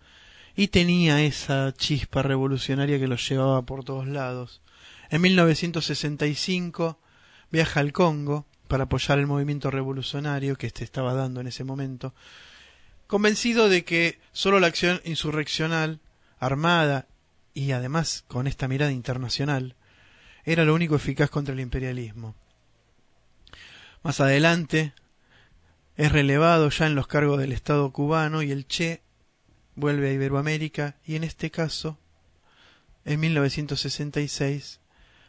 y 0.57 0.67
tenía 0.67 1.23
esa 1.23 1.73
chispa 1.73 2.21
revolucionaria 2.21 2.99
que 2.99 3.07
lo 3.07 3.15
llevaba 3.15 3.61
por 3.61 3.85
todos 3.85 4.07
lados. 4.07 4.61
En 5.09 5.21
1965 5.21 6.99
viaja 7.49 7.79
al 7.79 7.93
Congo 7.93 8.45
para 8.67 8.83
apoyar 8.83 9.19
el 9.19 9.27
movimiento 9.27 9.71
revolucionario 9.71 10.57
que 10.57 10.69
se 10.69 10.83
estaba 10.83 11.13
dando 11.13 11.39
en 11.39 11.47
ese 11.47 11.63
momento 11.63 12.13
convencido 13.07 13.69
de 13.69 13.83
que 13.83 14.19
solo 14.31 14.59
la 14.59 14.67
acción 14.67 15.01
insurreccional, 15.05 15.99
armada 16.39 17.07
y 17.53 17.71
además 17.71 18.23
con 18.27 18.47
esta 18.47 18.67
mirada 18.67 18.91
internacional, 18.91 19.75
era 20.45 20.65
lo 20.65 20.73
único 20.73 20.95
eficaz 20.95 21.29
contra 21.29 21.53
el 21.53 21.59
imperialismo. 21.59 22.35
Más 24.01 24.19
adelante 24.19 24.93
es 25.95 26.11
relevado 26.11 26.69
ya 26.69 26.87
en 26.87 26.95
los 26.95 27.07
cargos 27.07 27.39
del 27.39 27.51
Estado 27.51 27.91
cubano 27.91 28.41
y 28.41 28.51
el 28.51 28.67
Che 28.67 29.01
vuelve 29.75 30.09
a 30.09 30.13
Iberoamérica 30.13 30.97
y 31.05 31.15
en 31.15 31.23
este 31.23 31.51
caso, 31.51 31.97
en 33.05 33.19
1966, 33.19 34.79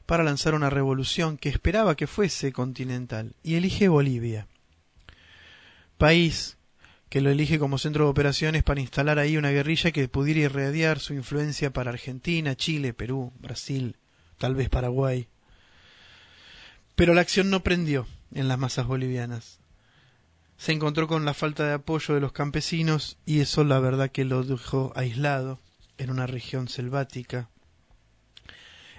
para 0.06 0.24
lanzar 0.24 0.54
una 0.54 0.70
revolución 0.70 1.38
que 1.38 1.48
esperaba 1.48 1.96
que 1.96 2.06
fuese 2.06 2.52
continental 2.52 3.34
y 3.42 3.54
elige 3.54 3.88
Bolivia, 3.88 4.48
país 5.96 6.58
que 7.14 7.20
lo 7.20 7.30
elige 7.30 7.60
como 7.60 7.78
centro 7.78 8.06
de 8.06 8.10
operaciones 8.10 8.64
para 8.64 8.80
instalar 8.80 9.20
ahí 9.20 9.36
una 9.36 9.52
guerrilla 9.52 9.92
que 9.92 10.08
pudiera 10.08 10.40
irradiar 10.40 10.98
su 10.98 11.14
influencia 11.14 11.72
para 11.72 11.92
Argentina, 11.92 12.56
Chile, 12.56 12.92
Perú, 12.92 13.32
Brasil, 13.38 13.98
tal 14.36 14.56
vez 14.56 14.68
Paraguay. 14.68 15.28
Pero 16.96 17.14
la 17.14 17.20
acción 17.20 17.50
no 17.50 17.62
prendió 17.62 18.08
en 18.32 18.48
las 18.48 18.58
masas 18.58 18.88
bolivianas. 18.88 19.60
Se 20.56 20.72
encontró 20.72 21.06
con 21.06 21.24
la 21.24 21.34
falta 21.34 21.64
de 21.64 21.74
apoyo 21.74 22.16
de 22.16 22.20
los 22.20 22.32
campesinos 22.32 23.16
y 23.24 23.38
eso 23.38 23.62
la 23.62 23.78
verdad 23.78 24.10
que 24.10 24.24
lo 24.24 24.42
dejó 24.42 24.92
aislado 24.96 25.60
en 25.98 26.10
una 26.10 26.26
región 26.26 26.66
selvática, 26.66 27.48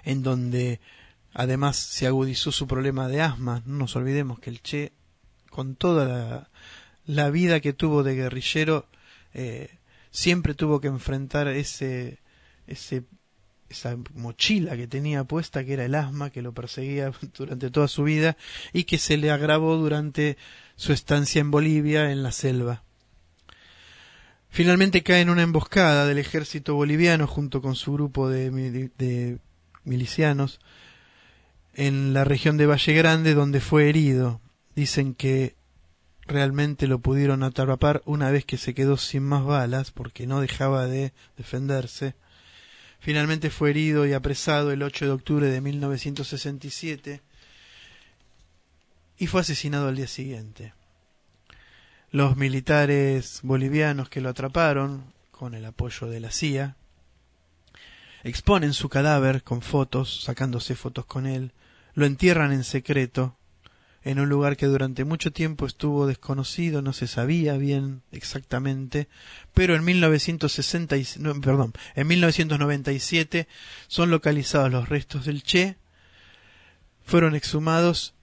en 0.04 0.22
donde 0.22 0.80
además 1.34 1.76
se 1.76 2.06
agudizó 2.06 2.50
su 2.50 2.66
problema 2.66 3.08
de 3.08 3.20
asma. 3.20 3.62
No 3.66 3.76
nos 3.76 3.94
olvidemos 3.94 4.38
que 4.38 4.48
el 4.48 4.62
Che, 4.62 4.92
con 5.50 5.76
toda 5.76 6.06
la, 6.06 6.48
la 7.06 7.30
vida 7.30 7.60
que 7.60 7.72
tuvo 7.72 8.02
de 8.02 8.14
guerrillero, 8.14 8.86
eh, 9.32 9.70
siempre 10.10 10.54
tuvo 10.54 10.80
que 10.80 10.88
enfrentar 10.88 11.48
ese, 11.48 12.18
esa 12.66 13.96
mochila 14.14 14.76
que 14.76 14.86
tenía 14.86 15.24
puesta, 15.24 15.64
que 15.64 15.74
era 15.74 15.84
el 15.84 15.94
asma, 15.94 16.30
que 16.30 16.42
lo 16.42 16.52
perseguía 16.52 17.12
durante 17.36 17.70
toda 17.70 17.88
su 17.88 18.04
vida 18.04 18.36
y 18.72 18.84
que 18.84 18.98
se 18.98 19.16
le 19.16 19.30
agravó 19.30 19.76
durante 19.76 20.36
su 20.74 20.92
estancia 20.92 21.40
en 21.40 21.50
Bolivia, 21.50 22.10
en 22.10 22.22
la 22.22 22.32
selva. 22.32 22.82
Finalmente 24.48 25.02
cae 25.02 25.20
en 25.20 25.30
una 25.30 25.42
emboscada 25.42 26.06
del 26.06 26.18
ejército 26.18 26.74
boliviano 26.74 27.26
junto 27.26 27.60
con 27.60 27.74
su 27.74 27.92
grupo 27.92 28.28
de 28.28 29.38
milicianos 29.84 30.60
en 31.74 32.14
la 32.14 32.24
región 32.24 32.56
de 32.56 32.66
Valle 32.66 32.94
Grande 32.94 33.34
donde 33.34 33.60
fue 33.60 33.88
herido. 33.88 34.40
Dicen 34.74 35.14
que 35.14 35.56
realmente 36.26 36.86
lo 36.86 36.98
pudieron 36.98 37.42
atrapar 37.42 38.02
una 38.04 38.30
vez 38.30 38.44
que 38.44 38.58
se 38.58 38.74
quedó 38.74 38.96
sin 38.96 39.22
más 39.22 39.44
balas 39.44 39.90
porque 39.90 40.26
no 40.26 40.40
dejaba 40.40 40.86
de 40.86 41.12
defenderse. 41.36 42.14
Finalmente 42.98 43.50
fue 43.50 43.70
herido 43.70 44.06
y 44.06 44.12
apresado 44.12 44.72
el 44.72 44.82
8 44.82 45.04
de 45.04 45.10
octubre 45.12 45.46
de 45.48 45.60
1967 45.60 47.22
y 49.18 49.26
fue 49.26 49.40
asesinado 49.40 49.88
al 49.88 49.96
día 49.96 50.08
siguiente. 50.08 50.74
Los 52.10 52.36
militares 52.36 53.40
bolivianos 53.42 54.08
que 54.08 54.20
lo 54.20 54.28
atraparon, 54.28 55.12
con 55.30 55.54
el 55.54 55.64
apoyo 55.64 56.06
de 56.06 56.20
la 56.20 56.30
CIA, 56.30 56.76
exponen 58.24 58.72
su 58.72 58.88
cadáver 58.88 59.42
con 59.42 59.62
fotos, 59.62 60.22
sacándose 60.22 60.74
fotos 60.74 61.04
con 61.04 61.26
él, 61.26 61.52
lo 61.94 62.06
entierran 62.06 62.52
en 62.52 62.64
secreto, 62.64 63.36
en 64.06 64.20
un 64.20 64.28
lugar 64.28 64.56
que 64.56 64.66
durante 64.66 65.04
mucho 65.04 65.32
tiempo 65.32 65.66
estuvo 65.66 66.06
desconocido, 66.06 66.80
no 66.80 66.92
se 66.92 67.08
sabía 67.08 67.56
bien 67.56 68.02
exactamente, 68.12 69.08
pero 69.52 69.74
en 69.74 69.84
1960 69.84 70.94
perdón, 71.42 71.72
en 71.96 72.06
1997 72.06 73.48
son 73.88 74.10
localizados 74.10 74.70
los 74.70 74.88
restos 74.88 75.24
del 75.26 75.42
Che, 75.42 75.74
fueron 77.04 77.34
exhumados 77.34 78.14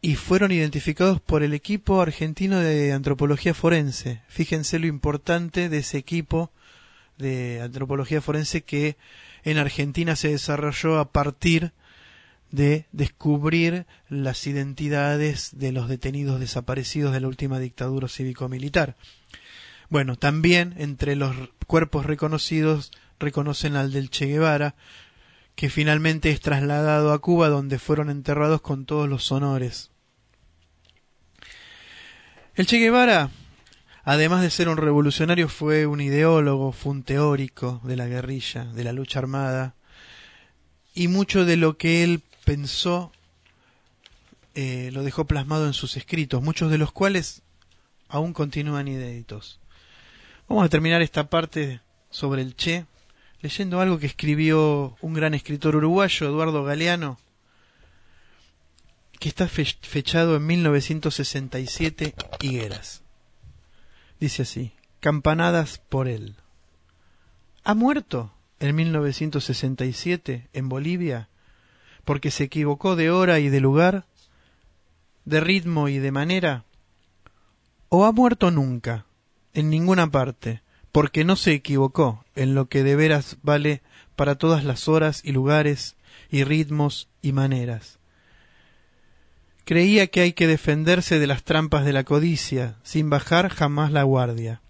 y 0.00 0.14
fueron 0.14 0.52
identificados 0.52 1.20
por 1.20 1.42
el 1.42 1.52
equipo 1.52 2.00
argentino 2.00 2.60
de 2.60 2.94
antropología 2.94 3.52
forense. 3.52 4.22
Fíjense 4.28 4.78
lo 4.78 4.86
importante 4.86 5.68
de 5.68 5.78
ese 5.78 5.98
equipo 5.98 6.50
de 7.18 7.60
antropología 7.60 8.22
forense 8.22 8.62
que 8.62 8.96
en 9.42 9.58
Argentina 9.58 10.16
se 10.16 10.28
desarrolló 10.28 10.98
a 10.98 11.12
partir 11.12 11.72
de 12.54 12.86
descubrir 12.92 13.84
las 14.08 14.46
identidades 14.46 15.50
de 15.58 15.72
los 15.72 15.88
detenidos 15.88 16.38
desaparecidos 16.38 17.12
de 17.12 17.20
la 17.20 17.26
última 17.26 17.58
dictadura 17.58 18.06
cívico-militar. 18.06 18.94
Bueno, 19.88 20.14
también 20.14 20.72
entre 20.78 21.16
los 21.16 21.34
cuerpos 21.66 22.06
reconocidos 22.06 22.92
reconocen 23.18 23.74
al 23.74 23.90
del 23.90 24.08
Che 24.08 24.26
Guevara, 24.26 24.76
que 25.56 25.68
finalmente 25.68 26.30
es 26.30 26.40
trasladado 26.40 27.12
a 27.12 27.18
Cuba 27.18 27.48
donde 27.48 27.80
fueron 27.80 28.08
enterrados 28.08 28.60
con 28.60 28.86
todos 28.86 29.08
los 29.08 29.32
honores. 29.32 29.90
El 32.54 32.66
Che 32.66 32.78
Guevara, 32.78 33.30
además 34.04 34.42
de 34.42 34.50
ser 34.50 34.68
un 34.68 34.76
revolucionario, 34.76 35.48
fue 35.48 35.86
un 35.86 36.00
ideólogo, 36.00 36.70
fue 36.70 36.92
un 36.92 37.02
teórico 37.02 37.80
de 37.82 37.96
la 37.96 38.06
guerrilla, 38.06 38.64
de 38.66 38.84
la 38.84 38.92
lucha 38.92 39.18
armada, 39.18 39.74
y 40.94 41.08
mucho 41.08 41.44
de 41.44 41.56
lo 41.56 41.76
que 41.76 42.04
él 42.04 42.22
pensó 42.44 43.12
eh, 44.54 44.90
lo 44.92 45.02
dejó 45.02 45.24
plasmado 45.24 45.66
en 45.66 45.72
sus 45.72 45.96
escritos, 45.96 46.42
muchos 46.42 46.70
de 46.70 46.78
los 46.78 46.92
cuales 46.92 47.42
aún 48.08 48.32
continúan 48.32 48.86
inéditos. 48.86 49.58
Vamos 50.48 50.64
a 50.64 50.68
terminar 50.68 51.02
esta 51.02 51.28
parte 51.28 51.80
sobre 52.10 52.42
el 52.42 52.54
Che 52.54 52.86
leyendo 53.40 53.80
algo 53.80 53.98
que 53.98 54.06
escribió 54.06 54.96
un 55.00 55.12
gran 55.12 55.34
escritor 55.34 55.76
uruguayo, 55.76 56.28
Eduardo 56.28 56.64
Galeano, 56.64 57.18
que 59.18 59.28
está 59.28 59.48
fechado 59.48 60.36
en 60.36 60.46
1967, 60.46 62.14
Higueras. 62.40 63.02
Dice 64.18 64.42
así, 64.42 64.72
campanadas 65.00 65.78
por 65.78 66.08
él. 66.08 66.36
¿Ha 67.64 67.74
muerto 67.74 68.32
en 68.60 68.76
1967 68.76 70.48
en 70.52 70.68
Bolivia 70.68 71.28
porque 72.04 72.30
se 72.30 72.44
equivocó 72.44 72.96
de 72.96 73.10
hora 73.10 73.38
y 73.40 73.48
de 73.48 73.60
lugar, 73.60 74.06
de 75.24 75.40
ritmo 75.40 75.88
y 75.88 75.98
de 75.98 76.12
manera? 76.12 76.64
¿O 77.88 78.04
ha 78.04 78.12
muerto 78.12 78.50
nunca, 78.50 79.06
en 79.52 79.70
ninguna 79.70 80.10
parte, 80.10 80.62
porque 80.92 81.24
no 81.24 81.36
se 81.36 81.52
equivocó 81.52 82.24
en 82.34 82.54
lo 82.54 82.68
que 82.68 82.82
de 82.82 82.96
veras 82.96 83.38
vale 83.42 83.82
para 84.16 84.36
todas 84.36 84.64
las 84.64 84.88
horas 84.88 85.22
y 85.24 85.32
lugares 85.32 85.96
y 86.30 86.44
ritmos 86.44 87.08
y 87.22 87.32
maneras? 87.32 87.98
Creía 89.64 90.08
que 90.08 90.20
hay 90.20 90.34
que 90.34 90.46
defenderse 90.46 91.18
de 91.18 91.26
las 91.26 91.42
trampas 91.42 91.86
de 91.86 91.94
la 91.94 92.04
codicia, 92.04 92.76
sin 92.82 93.08
bajar 93.08 93.48
jamás 93.48 93.92
la 93.92 94.02
guardia. 94.02 94.60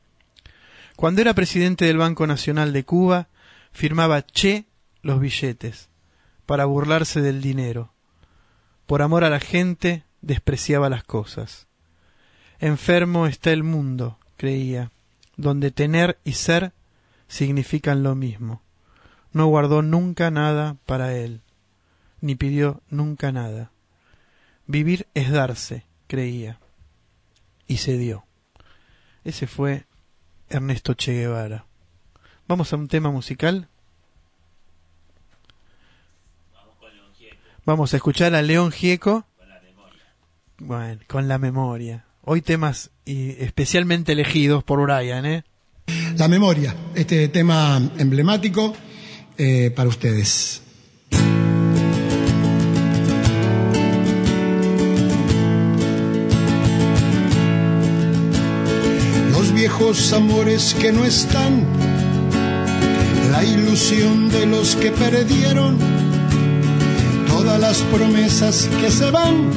Cuando 0.95 1.21
era 1.21 1.35
presidente 1.35 1.85
del 1.85 1.99
Banco 1.99 2.29
Nacional 2.29 2.73
de 2.73 2.85
Cuba, 2.85 3.29
firmaba 3.73 4.25
Che 4.25 4.67
los 5.03 5.21
billetes, 5.21 5.89
para 6.47 6.65
burlarse 6.65 7.21
del 7.21 7.41
dinero. 7.41 7.93
Por 8.87 9.03
amor 9.03 9.25
a 9.25 9.31
la 9.31 9.41
gente, 9.41 10.05
despreciaba 10.21 10.89
las 10.91 11.05
cosas. 11.05 11.67
Enfermo 12.61 13.27
está 13.27 13.53
el 13.53 13.63
mundo, 13.63 14.19
creía, 14.37 14.91
donde 15.37 15.71
tener 15.71 16.19
y 16.25 16.33
ser 16.33 16.73
significan 17.29 18.03
lo 18.03 18.15
mismo. 18.15 18.63
No 19.33 19.47
guardó 19.47 19.83
nunca 19.83 20.31
nada 20.31 20.77
para 20.87 21.17
él, 21.17 21.41
ni 22.21 22.35
pidió 22.35 22.83
nunca 22.89 23.33
nada. 23.33 23.73
Vivir 24.67 25.09
es 25.15 25.31
darse, 25.31 25.85
creía. 26.07 26.59
Y 27.67 27.79
se 27.79 27.99
dio. 27.99 28.25
Ese 29.25 29.47
fue 29.47 29.87
Ernesto 30.49 30.95
Che 30.95 31.13
Guevara. 31.13 31.67
Vamos 32.47 32.73
a 32.73 32.77
un 32.77 32.89
tema 32.89 33.11
musical. 33.11 33.69
Vamos 37.67 37.95
a 37.95 37.97
escuchar 37.97 38.35
a 38.35 38.43
León 38.43 38.71
Gieco. 38.71 39.27
Con 39.37 39.49
la 39.49 39.61
memoria. 39.61 40.03
Bueno, 40.59 41.01
con 41.07 41.29
la 41.29 41.39
memoria. 41.39 42.05
Hoy 42.23 42.43
temas 42.43 42.91
y 43.05 43.31
especialmente 43.43 44.13
elegidos 44.13 44.65
por 44.65 44.83
Brian, 44.83 45.27
¿eh? 45.27 45.45
La 46.17 46.29
memoria, 46.29 46.75
este 46.95 47.29
tema 47.29 47.81
emblemático 47.99 48.75
eh, 49.37 49.71
para 49.75 49.89
ustedes. 49.89 50.65
viejos 59.65 60.13
amores 60.13 60.75
que 60.75 60.93
no 60.93 61.05
están, 61.05 61.65
la 63.31 63.43
ilusión 63.43 64.29
de 64.29 64.45
los 64.45 64.77
que 64.77 64.91
perdieron, 64.91 65.79
todas 67.45 67.61
las 67.61 67.79
promesas 67.93 68.69
que 68.81 68.91
se 68.91 69.11
van 69.11 69.51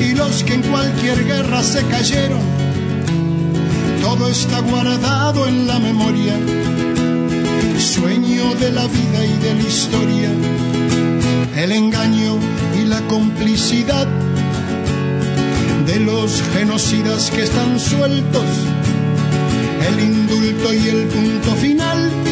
y 0.00 0.12
los 0.14 0.42
que 0.42 0.54
en 0.54 0.62
cualquier 0.62 1.24
guerra 1.24 1.62
se 1.62 1.84
cayeron. 1.86 2.40
Todo 4.00 4.28
está 4.28 4.58
guardado 4.60 5.46
en 5.46 5.68
la 5.68 5.78
memoria, 5.78 6.34
sueño 7.78 8.54
de 8.56 8.72
la 8.72 8.86
vida 8.88 9.24
y 9.24 9.36
de 9.44 9.54
la 9.54 9.62
historia, 9.62 10.30
el 11.56 11.70
engaño 11.70 12.38
y 12.80 12.86
la 12.86 13.00
complicidad 13.02 14.08
de 15.86 16.00
los 16.00 16.42
genocidas 16.54 17.30
que 17.30 17.42
están 17.42 17.78
sueltos, 17.78 18.46
el 19.88 20.00
indulto 20.00 20.74
y 20.74 20.88
el 20.88 21.06
punto 21.06 21.54
final 21.54 22.31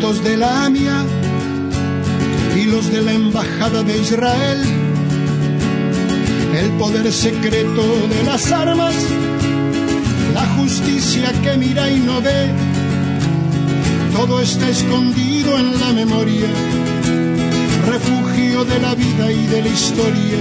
de 0.00 0.36
la 0.38 0.64
AMIA 0.64 1.04
y 2.56 2.64
los 2.64 2.90
de 2.90 3.02
la 3.02 3.12
Embajada 3.12 3.82
de 3.82 3.98
Israel, 3.98 4.58
el 6.58 6.70
poder 6.78 7.12
secreto 7.12 7.82
de 8.08 8.22
las 8.24 8.50
armas, 8.50 8.94
la 10.32 10.46
justicia 10.56 11.30
que 11.42 11.54
mira 11.58 11.90
y 11.90 12.00
no 12.00 12.22
ve, 12.22 12.48
todo 14.16 14.40
está 14.40 14.70
escondido 14.70 15.58
en 15.58 15.78
la 15.78 15.92
memoria, 15.92 16.48
refugio 17.86 18.64
de 18.64 18.80
la 18.80 18.94
vida 18.94 19.30
y 19.30 19.46
de 19.48 19.62
la 19.62 19.68
historia. 19.68 20.38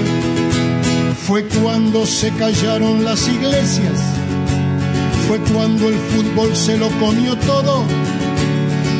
Fue 1.28 1.44
cuando 1.62 2.06
se 2.06 2.32
callaron 2.32 3.04
las 3.04 3.28
iglesias, 3.28 4.00
fue 5.28 5.38
cuando 5.54 5.90
el 5.90 5.96
fútbol 5.96 6.56
se 6.56 6.78
lo 6.78 6.90
comió 6.92 7.36
todo 7.40 7.84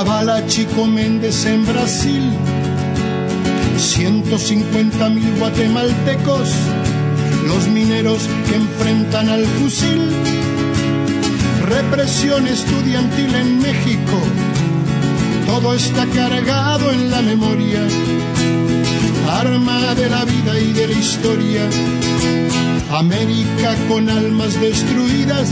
La 0.00 0.04
bala 0.04 0.46
Chico 0.46 0.86
Méndez 0.86 1.44
en 1.44 1.66
Brasil, 1.66 2.22
150 3.76 5.10
mil 5.10 5.38
guatemaltecos, 5.38 6.48
los 7.46 7.68
mineros 7.68 8.26
que 8.46 8.54
enfrentan 8.54 9.28
al 9.28 9.44
fusil, 9.44 10.00
represión 11.68 12.46
estudiantil 12.46 13.34
en 13.34 13.58
México, 13.58 14.18
todo 15.46 15.74
está 15.74 16.06
cargado 16.06 16.92
en 16.92 17.10
la 17.10 17.20
memoria, 17.20 17.82
arma 19.28 19.94
de 19.94 20.08
la 20.08 20.24
vida 20.24 20.58
y 20.60 20.72
de 20.72 20.86
la 20.86 20.94
historia, 20.94 21.62
América 22.92 23.74
con 23.86 24.08
almas 24.08 24.58
destruidas, 24.62 25.50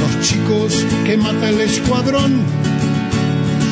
los 0.00 0.26
chicos 0.26 0.84
que 1.04 1.16
mata 1.16 1.48
el 1.48 1.60
escuadrón, 1.60 2.69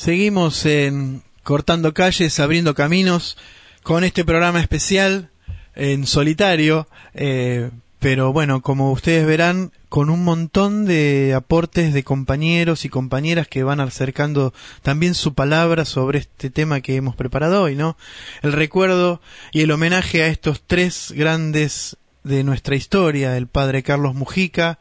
Seguimos 0.00 0.64
en 0.64 1.22
cortando 1.42 1.92
calles, 1.92 2.40
abriendo 2.40 2.74
caminos 2.74 3.36
con 3.82 4.02
este 4.02 4.24
programa 4.24 4.58
especial 4.58 5.28
en 5.74 6.06
solitario. 6.06 6.88
Eh, 7.12 7.70
pero 7.98 8.32
bueno, 8.32 8.62
como 8.62 8.92
ustedes 8.92 9.26
verán, 9.26 9.72
con 9.90 10.08
un 10.08 10.24
montón 10.24 10.86
de 10.86 11.34
aportes 11.36 11.92
de 11.92 12.02
compañeros 12.02 12.86
y 12.86 12.88
compañeras 12.88 13.46
que 13.46 13.62
van 13.62 13.78
acercando 13.78 14.54
también 14.80 15.12
su 15.12 15.34
palabra 15.34 15.84
sobre 15.84 16.20
este 16.20 16.48
tema 16.48 16.80
que 16.80 16.96
hemos 16.96 17.14
preparado 17.14 17.62
hoy, 17.62 17.76
¿no? 17.76 17.98
El 18.40 18.54
recuerdo 18.54 19.20
y 19.52 19.60
el 19.60 19.70
homenaje 19.70 20.22
a 20.22 20.28
estos 20.28 20.62
tres 20.66 21.12
grandes 21.14 21.98
de 22.24 22.42
nuestra 22.42 22.74
historia, 22.74 23.36
el 23.36 23.48
padre 23.48 23.82
Carlos 23.82 24.14
Mujica, 24.14 24.78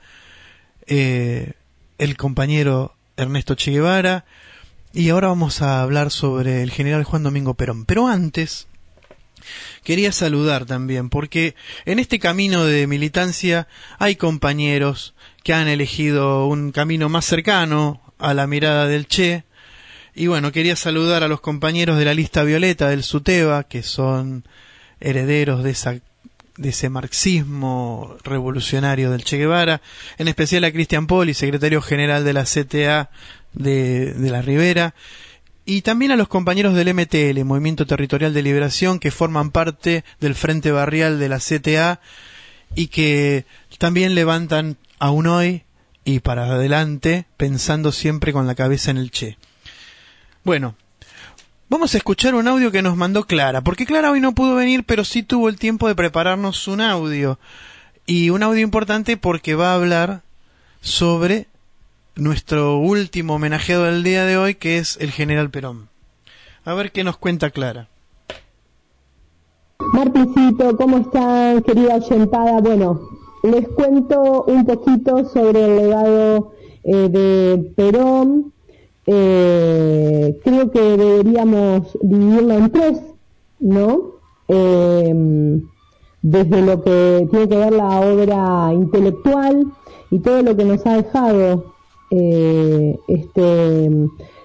eh, 0.87 1.55
el 1.97 2.15
compañero 2.15 2.95
Ernesto 3.17 3.55
Che 3.55 3.71
Guevara, 3.71 4.23
y 4.93 5.09
ahora 5.09 5.27
vamos 5.27 5.61
a 5.61 5.81
hablar 5.81 6.11
sobre 6.11 6.63
el 6.63 6.71
general 6.71 7.03
Juan 7.03 7.23
Domingo 7.23 7.53
Perón. 7.53 7.85
Pero 7.85 8.07
antes, 8.07 8.67
quería 9.83 10.11
saludar 10.11 10.65
también, 10.65 11.09
porque 11.09 11.55
en 11.85 11.99
este 11.99 12.19
camino 12.19 12.65
de 12.65 12.87
militancia 12.87 13.67
hay 13.99 14.15
compañeros 14.15 15.13
que 15.43 15.53
han 15.53 15.67
elegido 15.67 16.47
un 16.47 16.71
camino 16.71 17.07
más 17.09 17.25
cercano 17.25 18.01
a 18.17 18.33
la 18.33 18.47
mirada 18.47 18.87
del 18.87 19.07
Che. 19.07 19.43
Y 20.15 20.27
bueno, 20.27 20.51
quería 20.51 20.75
saludar 20.75 21.23
a 21.23 21.27
los 21.27 21.39
compañeros 21.39 21.97
de 21.97 22.05
la 22.05 22.13
lista 22.13 22.43
violeta 22.43 22.89
del 22.89 23.03
SUTEBA, 23.03 23.63
que 23.65 23.83
son 23.83 24.45
herederos 24.99 25.63
de 25.63 25.71
esa 25.71 25.95
de 26.57 26.69
ese 26.69 26.89
marxismo 26.89 28.17
revolucionario 28.21 29.11
del 29.11 29.23
Che 29.23 29.37
Guevara, 29.37 29.81
en 30.17 30.27
especial 30.27 30.65
a 30.65 30.71
Cristian 30.73 31.07
Poli, 31.07 31.33
secretario 31.33 31.81
general 31.81 32.25
de 32.25 32.33
la 32.33 32.43
CTA 32.43 33.11
de, 33.53 34.13
la 34.17 34.41
Ribera, 34.41 34.93
y 35.65 35.81
también 35.81 36.11
a 36.11 36.15
los 36.15 36.27
compañeros 36.27 36.73
del 36.73 36.93
MTL, 36.93 37.43
Movimiento 37.43 37.85
Territorial 37.85 38.33
de 38.33 38.41
Liberación, 38.41 38.99
que 38.99 39.11
forman 39.11 39.51
parte 39.51 40.03
del 40.19 40.35
Frente 40.35 40.71
Barrial 40.71 41.19
de 41.19 41.29
la 41.29 41.39
CTA 41.39 41.99
y 42.75 42.87
que 42.87 43.45
también 43.77 44.15
levantan 44.15 44.77
aún 44.97 45.27
hoy 45.27 45.63
y 46.05 46.21
para 46.21 46.45
adelante, 46.45 47.25
pensando 47.37 47.91
siempre 47.91 48.33
con 48.33 48.47
la 48.47 48.55
cabeza 48.55 48.89
en 48.89 48.97
el 48.97 49.11
Che. 49.11 49.37
Bueno, 50.43 50.75
vamos 51.69 51.93
a 51.93 51.97
escuchar 51.97 52.33
un 52.33 52.47
audio 52.47 52.71
que 52.71 52.81
nos 52.81 52.97
mandó 52.97 53.25
Clara, 53.25 53.61
porque 53.61 53.85
Clara 53.85 54.09
hoy 54.09 54.19
no 54.19 54.33
pudo 54.33 54.55
venir, 54.55 54.83
pero 54.85 55.03
sí 55.03 55.21
tuvo 55.21 55.49
el 55.49 55.59
tiempo 55.59 55.87
de 55.87 55.95
prepararnos 55.95 56.67
un 56.67 56.81
audio. 56.81 57.39
Y 58.07 58.31
un 58.31 58.41
audio 58.41 58.61
importante 58.61 59.17
porque 59.17 59.53
va 59.53 59.71
a 59.71 59.75
hablar 59.75 60.23
sobre 60.81 61.47
nuestro 62.19 62.77
último 62.77 63.35
homenajeado 63.35 63.85
del 63.85 64.03
día 64.03 64.25
de 64.25 64.37
hoy, 64.37 64.55
que 64.55 64.77
es 64.77 64.97
el 64.99 65.11
general 65.11 65.49
Perón. 65.49 65.89
A 66.65 66.73
ver 66.73 66.91
qué 66.91 67.03
nos 67.03 67.17
cuenta 67.17 67.49
Clara. 67.49 67.87
Martincito, 69.93 70.75
¿cómo 70.77 70.97
están, 70.97 71.61
querida 71.63 71.95
oyentada? 71.95 72.59
Bueno, 72.59 73.01
les 73.43 73.67
cuento 73.69 74.43
un 74.43 74.65
poquito 74.65 75.25
sobre 75.25 75.65
el 75.65 75.75
legado 75.77 76.53
eh, 76.83 77.09
de 77.09 77.71
Perón. 77.75 78.53
Eh, 79.05 80.39
creo 80.43 80.71
que 80.71 80.81
deberíamos 80.81 81.97
dividirlo 82.01 82.53
en 82.53 82.71
tres, 82.71 83.01
¿no? 83.59 84.11
Eh, 84.47 85.61
desde 86.21 86.61
lo 86.61 86.83
que 86.83 87.27
tiene 87.31 87.47
que 87.47 87.55
ver 87.55 87.73
la 87.73 88.01
obra 88.01 88.73
intelectual 88.73 89.71
y 90.11 90.19
todo 90.19 90.41
lo 90.41 90.55
que 90.55 90.65
nos 90.65 90.85
ha 90.85 90.97
dejado 90.97 91.78
este 92.09 93.89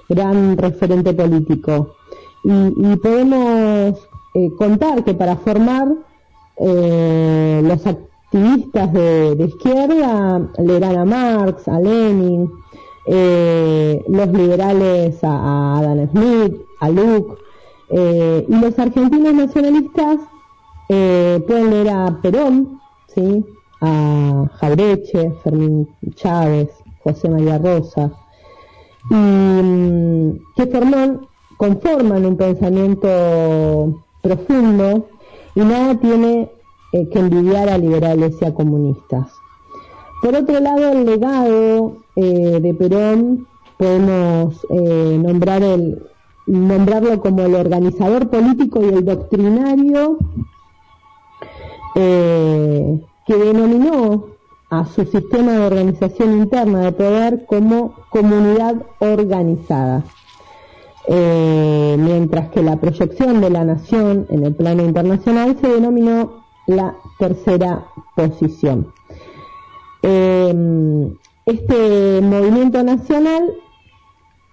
gran 0.09 0.57
referente 0.57 1.13
político. 1.13 1.97
Y, 2.45 2.97
podemos 2.97 4.09
contar 4.59 5.05
que 5.05 5.15
para 5.15 5.37
formar 5.37 5.89
los 6.59 7.87
actores 7.87 8.15
activistas 8.35 8.93
de, 8.93 9.45
izquierda 9.47 10.49
leerán 10.59 10.97
a 10.99 11.05
Marx, 11.05 11.69
a 11.69 11.79
Lenin, 11.79 12.51
eh, 13.07 14.03
los 14.09 14.29
liberales 14.29 15.23
a, 15.23 15.79
Adam 15.79 16.09
Smith, 16.11 16.57
a 16.81 16.89
Luke, 16.89 17.37
eh, 17.91 18.45
y 18.49 18.55
los 18.57 18.77
argentinos 18.79 19.35
nacionalistas 19.35 20.19
eh, 20.89 21.41
pueden 21.47 21.71
leer 21.71 21.91
a 21.91 22.19
Perón, 22.21 22.81
¿sí? 23.07 23.45
a 23.81 24.51
Jaureche, 24.55 25.33
Fermín 25.45 25.89
Chávez, 26.15 26.71
José 27.05 27.29
María 27.29 27.59
Rosa, 27.59 28.11
y 29.11 29.15
mm, 29.15 30.39
que 30.57 30.67
forman, 30.67 31.21
conforman 31.57 32.25
un 32.25 32.37
pensamiento 32.37 34.03
profundo 34.23 35.07
y 35.55 35.61
nada 35.61 35.95
tiene 36.01 36.51
eh, 36.93 37.09
que 37.11 37.19
envidiar 37.19 37.69
a 37.69 37.79
liberales 37.79 38.37
y 38.41 38.45
a 38.47 38.55
comunistas. 38.55 39.29
Por 40.23 40.35
otro 40.35 40.59
lado, 40.59 40.93
el 40.93 41.05
legado 41.05 41.99
eh, 42.17 42.59
de 42.61 42.75
Perón 42.75 43.47
podemos 43.77 44.67
eh, 44.71 45.21
nombrar 45.23 45.63
el, 45.63 46.03
nombrarlo 46.47 47.21
como 47.21 47.43
el 47.43 47.55
organizador 47.55 48.31
político 48.31 48.81
y 48.83 48.89
el 48.89 49.05
doctrinario 49.05 50.19
que 51.95 53.37
denominó 53.37 54.34
a 54.79 54.87
su 54.87 55.05
sistema 55.05 55.53
de 55.53 55.67
organización 55.67 56.33
interna 56.39 56.81
de 56.81 56.93
poder 56.93 57.47
como 57.47 57.95
comunidad 58.11 58.77
organizada. 58.99 60.05
mientras 61.07 62.49
que 62.49 62.63
la 62.63 62.77
proyección 62.77 63.43
de 63.43 63.51
la 63.51 63.63
nación 63.65 64.27
en 64.31 64.45
el 64.45 64.55
plano 64.55 64.83
internacional 64.83 65.57
se 65.61 65.69
denominó 65.69 66.45
la 66.67 66.97
tercera 67.19 67.85
posición. 68.17 68.93
Em, 70.03 71.15
este 71.47 72.21
movimiento 72.23 72.83
nacional 72.83 73.55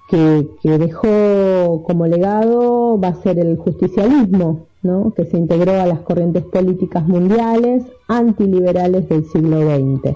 que, 0.09 0.47
dejó 0.63 1.83
como 1.87 2.05
legado 2.05 2.99
va 2.99 3.09
a 3.09 3.21
ser 3.21 3.39
el 3.39 3.57
justicialismo, 3.57 4.67
que 5.15 5.25
se 5.25 5.37
integró 5.37 5.79
a 5.79 5.85
las 5.85 5.99
corrientes 5.99 6.43
políticas 6.43 7.07
mundiales 7.07 7.83
antiliberales 8.07 9.07
del 9.09 9.25
siglo 9.25 9.59
XX. 9.61 10.15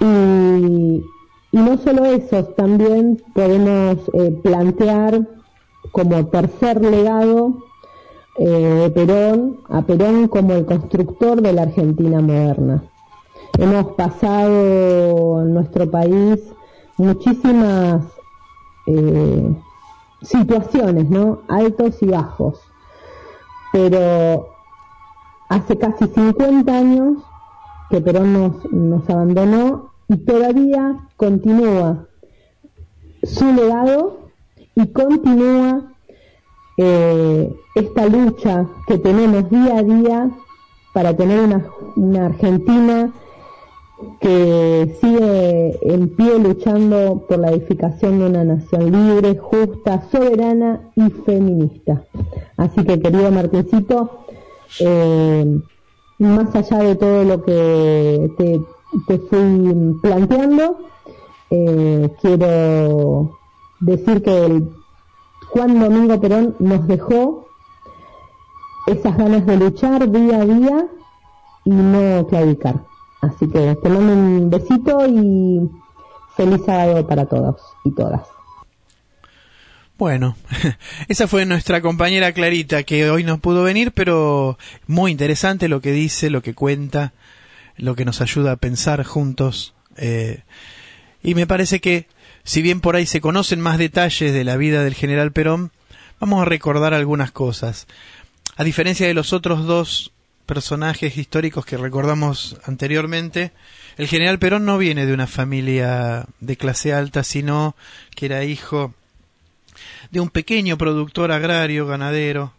Y, 0.00 1.04
no 1.52 1.78
solo 1.78 2.04
eso, 2.06 2.44
también 2.56 3.22
podemos 3.34 3.98
eh, 4.14 4.36
plantear 4.42 5.28
como 5.92 6.26
tercer 6.26 6.82
legado 6.82 7.58
eh, 8.38 8.90
Perón, 8.94 9.58
a 9.68 9.82
Perón 9.82 10.26
como 10.28 10.54
el 10.54 10.64
constructor 10.64 11.42
de 11.42 11.52
la 11.52 11.62
Argentina 11.62 12.20
moderna. 12.20 12.82
Hemos 13.58 13.92
pasado 13.92 15.42
en 15.42 15.54
nuestro 15.54 15.88
país 15.90 16.40
muchísimas 16.96 18.06
eh, 18.86 19.54
situaciones, 20.22 21.10
¿no? 21.10 21.42
Altos 21.48 22.02
y 22.02 22.06
bajos. 22.06 22.71
Pero 23.72 24.48
hace 25.48 25.78
casi 25.78 26.06
50 26.06 26.72
años 26.72 27.18
que 27.90 28.00
Perón 28.00 28.32
nos, 28.32 28.72
nos 28.72 29.08
abandonó 29.10 29.92
y 30.08 30.16
todavía 30.18 31.08
continúa 31.16 32.06
su 33.22 33.52
legado 33.52 34.28
y 34.74 34.92
continúa 34.92 35.92
eh, 36.78 37.54
esta 37.74 38.06
lucha 38.06 38.66
que 38.86 38.98
tenemos 38.98 39.48
día 39.50 39.78
a 39.78 39.82
día 39.82 40.30
para 40.92 41.16
tener 41.16 41.40
una, 41.40 41.66
una 41.96 42.26
Argentina 42.26 43.12
que 44.20 44.96
sigue 45.00 45.78
en 45.82 46.08
pie 46.16 46.38
luchando 46.38 47.24
por 47.28 47.38
la 47.38 47.50
edificación 47.50 48.18
de 48.18 48.26
una 48.26 48.44
nación 48.44 48.90
libre, 48.90 49.38
justa, 49.38 50.02
soberana 50.10 50.92
y 50.96 51.10
feminista. 51.10 52.04
Así 52.56 52.84
que 52.84 53.00
querido 53.00 53.30
Martincito, 53.30 54.24
eh, 54.80 55.60
más 56.18 56.54
allá 56.54 56.78
de 56.78 56.94
todo 56.96 57.24
lo 57.24 57.44
que 57.44 58.30
te, 58.38 58.60
te 59.06 59.18
fui 59.18 59.98
planteando, 60.02 60.78
eh, 61.50 62.10
quiero 62.20 63.38
decir 63.80 64.22
que 64.22 64.44
el 64.46 64.70
Juan 65.50 65.80
Domingo 65.80 66.20
Perón 66.20 66.56
nos 66.58 66.86
dejó 66.86 67.46
esas 68.86 69.16
ganas 69.16 69.44
de 69.46 69.56
luchar 69.56 70.10
día 70.10 70.40
a 70.40 70.44
día 70.44 70.86
y 71.64 71.70
no 71.70 72.26
claudicar. 72.26 72.91
Así 73.22 73.48
que 73.48 73.76
te 73.82 73.88
mando 73.88 74.12
un 74.12 74.50
besito 74.50 75.06
y 75.06 75.70
feliz 76.36 76.60
sábado 76.66 77.06
para 77.06 77.24
todos 77.26 77.60
y 77.84 77.94
todas. 77.94 78.22
Bueno, 79.96 80.36
esa 81.08 81.28
fue 81.28 81.46
nuestra 81.46 81.80
compañera 81.80 82.32
Clarita 82.32 82.82
que 82.82 83.08
hoy 83.08 83.22
no 83.22 83.38
pudo 83.38 83.62
venir, 83.62 83.92
pero 83.92 84.58
muy 84.88 85.12
interesante 85.12 85.68
lo 85.68 85.80
que 85.80 85.92
dice, 85.92 86.30
lo 86.30 86.42
que 86.42 86.54
cuenta, 86.54 87.12
lo 87.76 87.94
que 87.94 88.04
nos 88.04 88.20
ayuda 88.20 88.52
a 88.52 88.56
pensar 88.56 89.04
juntos. 89.04 89.74
Eh, 89.96 90.40
y 91.22 91.36
me 91.36 91.46
parece 91.46 91.80
que 91.80 92.08
si 92.42 92.62
bien 92.62 92.80
por 92.80 92.96
ahí 92.96 93.06
se 93.06 93.20
conocen 93.20 93.60
más 93.60 93.78
detalles 93.78 94.32
de 94.32 94.42
la 94.42 94.56
vida 94.56 94.82
del 94.82 94.94
general 94.94 95.30
Perón, 95.30 95.70
vamos 96.18 96.42
a 96.42 96.46
recordar 96.46 96.94
algunas 96.94 97.30
cosas. 97.30 97.86
A 98.56 98.64
diferencia 98.64 99.06
de 99.06 99.14
los 99.14 99.32
otros 99.32 99.64
dos 99.64 100.11
personajes 100.46 101.16
históricos 101.16 101.64
que 101.64 101.76
recordamos 101.76 102.56
anteriormente, 102.64 103.52
el 103.96 104.08
general 104.08 104.38
Perón 104.38 104.64
no 104.64 104.78
viene 104.78 105.06
de 105.06 105.14
una 105.14 105.26
familia 105.26 106.26
de 106.40 106.56
clase 106.56 106.92
alta, 106.92 107.24
sino 107.24 107.76
que 108.14 108.26
era 108.26 108.44
hijo 108.44 108.94
de 110.10 110.20
un 110.20 110.30
pequeño 110.30 110.76
productor 110.78 111.32
agrario, 111.32 111.86
ganadero, 111.86 112.52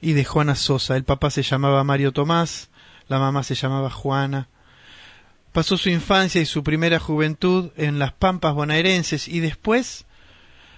y 0.00 0.12
de 0.12 0.24
Juana 0.24 0.54
Sosa. 0.54 0.96
El 0.96 1.04
papá 1.04 1.30
se 1.30 1.42
llamaba 1.42 1.84
Mario 1.84 2.12
Tomás, 2.12 2.68
la 3.08 3.18
mamá 3.18 3.42
se 3.42 3.54
llamaba 3.54 3.90
Juana. 3.90 4.48
Pasó 5.52 5.76
su 5.76 5.88
infancia 5.88 6.40
y 6.40 6.46
su 6.46 6.62
primera 6.62 7.00
juventud 7.00 7.70
en 7.76 7.98
las 7.98 8.12
pampas 8.12 8.54
bonaerenses 8.54 9.28
y 9.28 9.40
después 9.40 10.04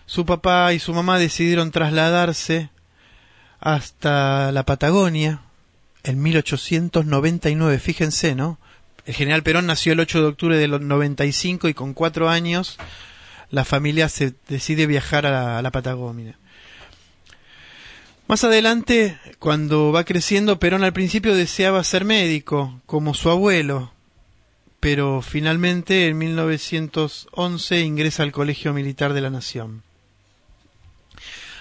su 0.07 0.25
papá 0.25 0.73
y 0.73 0.79
su 0.79 0.95
mamá 0.95 1.19
decidieron 1.19 1.71
trasladarse 1.71 2.71
hasta 3.61 4.53
la 4.53 4.65
Patagonia 4.65 5.43
en 6.05 6.23
1899. 6.23 7.79
Fíjense, 7.79 8.35
¿no? 8.35 8.59
El 9.07 9.15
general 9.15 9.43
Perón 9.43 9.67
nació 9.67 9.93
el 9.93 10.01
8 10.01 10.21
de 10.21 10.27
octubre 10.27 10.57
del 10.57 10.87
95 10.87 11.69
y 11.69 11.75
con 11.75 11.95
cuatro 11.95 12.29
años 12.29 12.79
la 13.51 13.65
familia 13.65 14.09
se 14.09 14.35
decide 14.49 14.87
viajar 14.87 15.27
a 15.27 15.61
la 15.61 15.71
Patagonia. 15.71 16.37
Más 18.31 18.45
adelante, 18.45 19.19
cuando 19.41 19.91
va 19.91 20.05
creciendo, 20.05 20.61
Perón 20.61 20.85
al 20.85 20.93
principio 20.93 21.35
deseaba 21.35 21.83
ser 21.83 22.05
médico, 22.05 22.81
como 22.87 23.13
su 23.13 23.29
abuelo, 23.29 23.93
pero 24.79 25.21
finalmente 25.21 26.07
en 26.07 26.17
1911 26.17 27.81
ingresa 27.81 28.23
al 28.23 28.31
Colegio 28.31 28.73
Militar 28.73 29.15
de 29.15 29.21
la 29.21 29.31
Nación. 29.31 29.83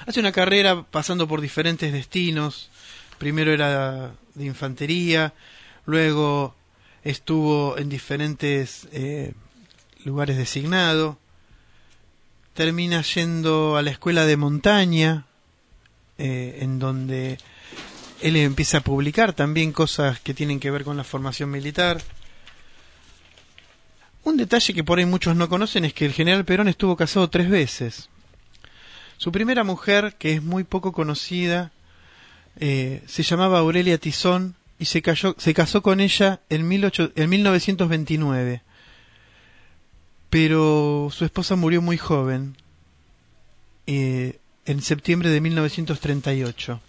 Hace 0.06 0.20
una 0.20 0.32
carrera 0.32 0.84
pasando 0.84 1.28
por 1.28 1.42
diferentes 1.42 1.92
destinos. 1.92 2.70
Primero 3.18 3.52
era 3.52 4.14
de 4.40 4.46
infantería, 4.46 5.34
luego 5.86 6.56
estuvo 7.04 7.78
en 7.78 7.90
diferentes 7.90 8.88
eh, 8.92 9.34
lugares 10.04 10.38
designados. 10.38 11.18
Termina 12.56 13.04
yendo 13.04 13.78
a 13.78 13.84
la 13.84 13.92
escuela 13.92 14.26
de 14.26 14.38
montaña, 14.38 15.26
eh, 16.18 16.60
en 16.62 16.80
donde 16.80 17.38
él 18.22 18.36
empieza 18.36 18.80
a 18.80 18.82
publicar 18.82 19.34
también 19.34 19.72
cosas 19.72 20.20
que 20.20 20.34
tienen 20.34 20.60
que 20.60 20.72
ver 20.72 20.84
con 20.84 20.98
la 20.98 21.04
formación 21.04 21.52
militar 21.52 22.02
Un 24.24 24.38
detalle 24.38 24.74
que 24.74 24.84
por 24.84 25.00
ahí 25.00 25.06
muchos 25.06 25.36
no 25.36 25.50
conocen 25.50 25.86
es 25.86 25.94
que 25.94 26.06
el 26.06 26.14
general 26.14 26.46
Perón 26.46 26.68
estuvo 26.68 26.96
casado 26.96 27.30
tres 27.30 27.50
veces. 27.50 28.10
Su 29.18 29.32
primera 29.32 29.64
mujer, 29.64 30.16
que 30.20 30.34
es 30.34 30.44
muy 30.44 30.64
poco 30.64 30.92
conocida, 30.92 31.72
eh, 32.60 33.02
se 33.08 33.24
llamaba 33.24 33.60
Aurelia 33.60 33.98
Tizón 33.98 34.56
y 34.78 34.86
se, 34.86 35.02
se 35.38 35.54
casó 35.54 35.82
con 35.82 36.00
ella 36.00 36.42
en, 36.50 36.62
en 36.72 37.30
1929. 37.30 38.62
Pero 40.30 41.10
su 41.12 41.26
esposa 41.26 41.56
murió 41.56 41.82
muy 41.82 41.98
joven, 41.98 42.56
eh, 43.88 44.40
en 44.66 44.82
septiembre 44.82 45.30
de 45.30 45.42
1938. 45.42 46.80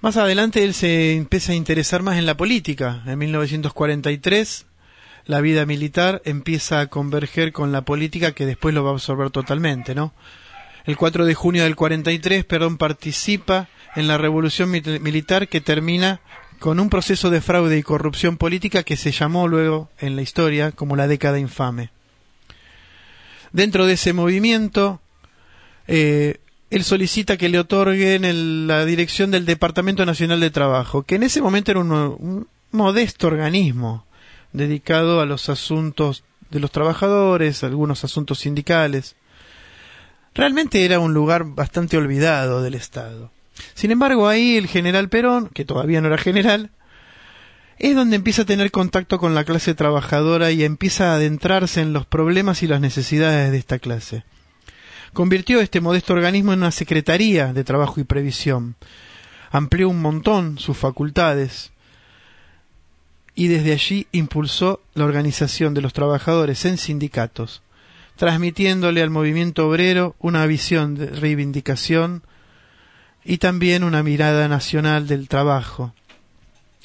Más 0.00 0.16
adelante 0.16 0.64
él 0.64 0.74
se 0.74 1.14
empieza 1.14 1.52
a 1.52 1.54
interesar 1.54 2.02
más 2.02 2.18
en 2.18 2.26
la 2.26 2.36
política. 2.36 3.02
En 3.06 3.18
1943 3.18 4.66
la 5.26 5.40
vida 5.40 5.64
militar 5.64 6.20
empieza 6.24 6.80
a 6.80 6.88
converger 6.88 7.52
con 7.52 7.72
la 7.72 7.82
política 7.82 8.32
que 8.32 8.44
después 8.44 8.74
lo 8.74 8.84
va 8.84 8.90
a 8.90 8.94
absorber 8.94 9.30
totalmente, 9.30 9.94
¿no? 9.94 10.12
El 10.84 10.96
4 10.96 11.24
de 11.24 11.34
junio 11.34 11.64
del 11.64 11.76
43, 11.76 12.44
Perón 12.44 12.76
participa 12.76 13.68
en 13.96 14.06
la 14.06 14.18
revolución 14.18 14.70
militar 14.70 15.48
que 15.48 15.60
termina 15.60 16.20
con 16.58 16.78
un 16.78 16.90
proceso 16.90 17.30
de 17.30 17.40
fraude 17.40 17.78
y 17.78 17.82
corrupción 17.82 18.36
política 18.36 18.82
que 18.82 18.96
se 18.96 19.12
llamó 19.12 19.48
luego 19.48 19.88
en 19.98 20.16
la 20.16 20.22
historia 20.22 20.72
como 20.72 20.96
la 20.96 21.06
década 21.06 21.38
infame. 21.38 21.90
Dentro 23.52 23.86
de 23.86 23.94
ese 23.94 24.12
movimiento, 24.12 25.00
eh, 25.86 26.38
él 26.70 26.84
solicita 26.84 27.36
que 27.36 27.48
le 27.48 27.60
otorguen 27.60 28.66
la 28.66 28.84
dirección 28.84 29.30
del 29.30 29.46
Departamento 29.46 30.04
Nacional 30.04 30.40
de 30.40 30.50
Trabajo, 30.50 31.02
que 31.02 31.14
en 31.14 31.22
ese 31.22 31.40
momento 31.40 31.70
era 31.70 31.80
un 31.80 32.48
modesto 32.72 33.28
organismo 33.28 34.04
dedicado 34.52 35.20
a 35.20 35.26
los 35.26 35.48
asuntos 35.48 36.24
de 36.50 36.60
los 36.60 36.70
trabajadores, 36.70 37.62
algunos 37.64 38.04
asuntos 38.04 38.40
sindicales. 38.40 39.16
Realmente 40.34 40.84
era 40.84 40.98
un 40.98 41.14
lugar 41.14 41.44
bastante 41.44 41.96
olvidado 41.96 42.62
del 42.62 42.74
Estado. 42.74 43.30
Sin 43.74 43.90
embargo, 43.90 44.28
ahí 44.28 44.56
el 44.56 44.66
general 44.66 45.08
Perón, 45.08 45.48
que 45.48 45.64
todavía 45.64 46.00
no 46.00 46.08
era 46.08 46.18
general, 46.18 46.70
es 47.78 47.94
donde 47.94 48.16
empieza 48.16 48.42
a 48.42 48.46
tener 48.46 48.70
contacto 48.70 49.18
con 49.18 49.34
la 49.34 49.44
clase 49.44 49.74
trabajadora 49.74 50.50
y 50.50 50.64
empieza 50.64 51.12
a 51.12 51.16
adentrarse 51.16 51.80
en 51.80 51.92
los 51.92 52.06
problemas 52.06 52.62
y 52.62 52.66
las 52.66 52.80
necesidades 52.80 53.50
de 53.52 53.58
esta 53.58 53.78
clase. 53.78 54.24
Convirtió 55.12 55.60
este 55.60 55.80
modesto 55.80 56.12
organismo 56.12 56.52
en 56.52 56.60
una 56.60 56.72
secretaría 56.72 57.52
de 57.52 57.64
trabajo 57.64 58.00
y 58.00 58.04
previsión. 58.04 58.74
Amplió 59.50 59.88
un 59.88 60.02
montón 60.02 60.58
sus 60.58 60.76
facultades, 60.76 61.70
y 63.36 63.48
desde 63.48 63.72
allí 63.72 64.06
impulsó 64.12 64.80
la 64.94 65.04
organización 65.04 65.74
de 65.74 65.80
los 65.80 65.92
trabajadores 65.92 66.64
en 66.64 66.78
sindicatos, 66.78 67.62
transmitiéndole 68.16 69.02
al 69.02 69.10
movimiento 69.10 69.68
obrero 69.68 70.14
una 70.18 70.46
visión 70.46 70.94
de 70.94 71.06
reivindicación 71.06 72.22
y 73.24 73.38
también 73.38 73.84
una 73.84 74.02
mirada 74.02 74.48
nacional 74.48 75.06
del 75.06 75.28
trabajo, 75.28 75.94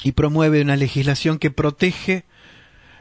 y 0.03 0.13
promueve 0.13 0.61
una 0.61 0.77
legislación 0.77 1.39
que 1.39 1.51
protege 1.51 2.23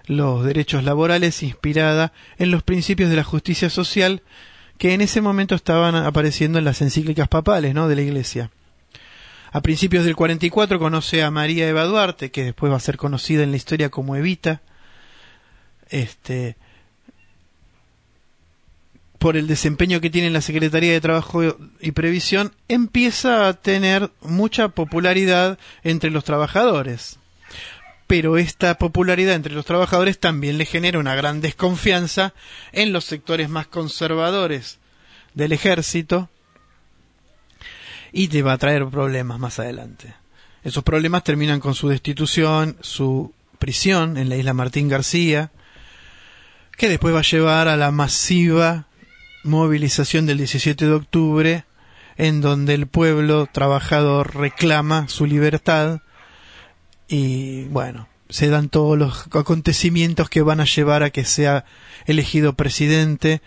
los 0.06 0.44
derechos 0.44 0.82
laborales 0.84 1.42
inspirada 1.42 2.12
en 2.38 2.50
los 2.50 2.62
principios 2.62 3.10
de 3.10 3.16
la 3.16 3.24
justicia 3.24 3.70
social 3.70 4.22
que 4.78 4.94
en 4.94 5.00
ese 5.00 5.20
momento 5.20 5.54
estaban 5.54 5.94
apareciendo 5.94 6.58
en 6.58 6.64
las 6.64 6.80
encíclicas 6.82 7.28
papales 7.28 7.74
¿no? 7.74 7.88
de 7.88 7.96
la 7.96 8.02
Iglesia. 8.02 8.50
A 9.50 9.60
principios 9.60 10.04
del 10.04 10.16
44 10.16 10.78
conoce 10.78 11.22
a 11.22 11.30
María 11.30 11.68
Eva 11.68 11.84
Duarte, 11.84 12.30
que 12.30 12.44
después 12.44 12.70
va 12.70 12.76
a 12.76 12.80
ser 12.80 12.96
conocida 12.96 13.42
en 13.42 13.50
la 13.50 13.56
historia 13.56 13.88
como 13.90 14.14
Evita, 14.14 14.60
este, 15.88 16.56
por 19.18 19.36
el 19.36 19.46
desempeño 19.46 20.00
que 20.00 20.10
tiene 20.10 20.28
en 20.28 20.32
la 20.32 20.40
Secretaría 20.40 20.92
de 20.92 21.00
Trabajo 21.00 21.56
y 21.80 21.92
Previsión, 21.92 22.52
empieza 22.68 23.48
a 23.48 23.54
tener 23.54 24.10
mucha 24.20 24.68
popularidad 24.68 25.58
entre 25.82 26.10
los 26.10 26.24
trabajadores. 26.24 27.18
Pero 28.06 28.38
esta 28.38 28.78
popularidad 28.78 29.34
entre 29.34 29.52
los 29.52 29.66
trabajadores 29.66 30.18
también 30.18 30.56
le 30.56 30.64
genera 30.64 30.98
una 30.98 31.14
gran 31.14 31.40
desconfianza 31.40 32.32
en 32.72 32.92
los 32.92 33.04
sectores 33.04 33.48
más 33.48 33.66
conservadores 33.66 34.78
del 35.34 35.52
ejército, 35.52 36.30
y 38.12 38.28
te 38.28 38.42
va 38.42 38.52
a 38.54 38.58
traer 38.58 38.86
problemas 38.86 39.38
más 39.38 39.58
adelante. 39.58 40.14
Esos 40.64 40.82
problemas 40.84 41.24
terminan 41.24 41.60
con 41.60 41.74
su 41.74 41.88
destitución, 41.88 42.76
su 42.80 43.32
prisión 43.58 44.16
en 44.16 44.28
la 44.28 44.36
isla 44.36 44.54
Martín 44.54 44.88
García, 44.88 45.50
que 46.76 46.88
después 46.88 47.14
va 47.14 47.20
a 47.20 47.22
llevar 47.22 47.68
a 47.68 47.76
la 47.76 47.90
masiva 47.90 48.87
movilización 49.48 50.26
del 50.26 50.38
17 50.38 50.86
de 50.86 50.92
octubre, 50.92 51.64
en 52.16 52.40
donde 52.40 52.74
el 52.74 52.86
pueblo 52.86 53.46
trabajador 53.50 54.36
reclama 54.36 55.08
su 55.08 55.26
libertad 55.26 56.00
y 57.08 57.64
bueno, 57.64 58.08
se 58.28 58.48
dan 58.48 58.68
todos 58.68 58.98
los 58.98 59.26
acontecimientos 59.34 60.28
que 60.28 60.42
van 60.42 60.60
a 60.60 60.66
llevar 60.66 61.02
a 61.02 61.10
que 61.10 61.24
sea 61.24 61.64
elegido 62.06 62.52
presidente 62.52 63.40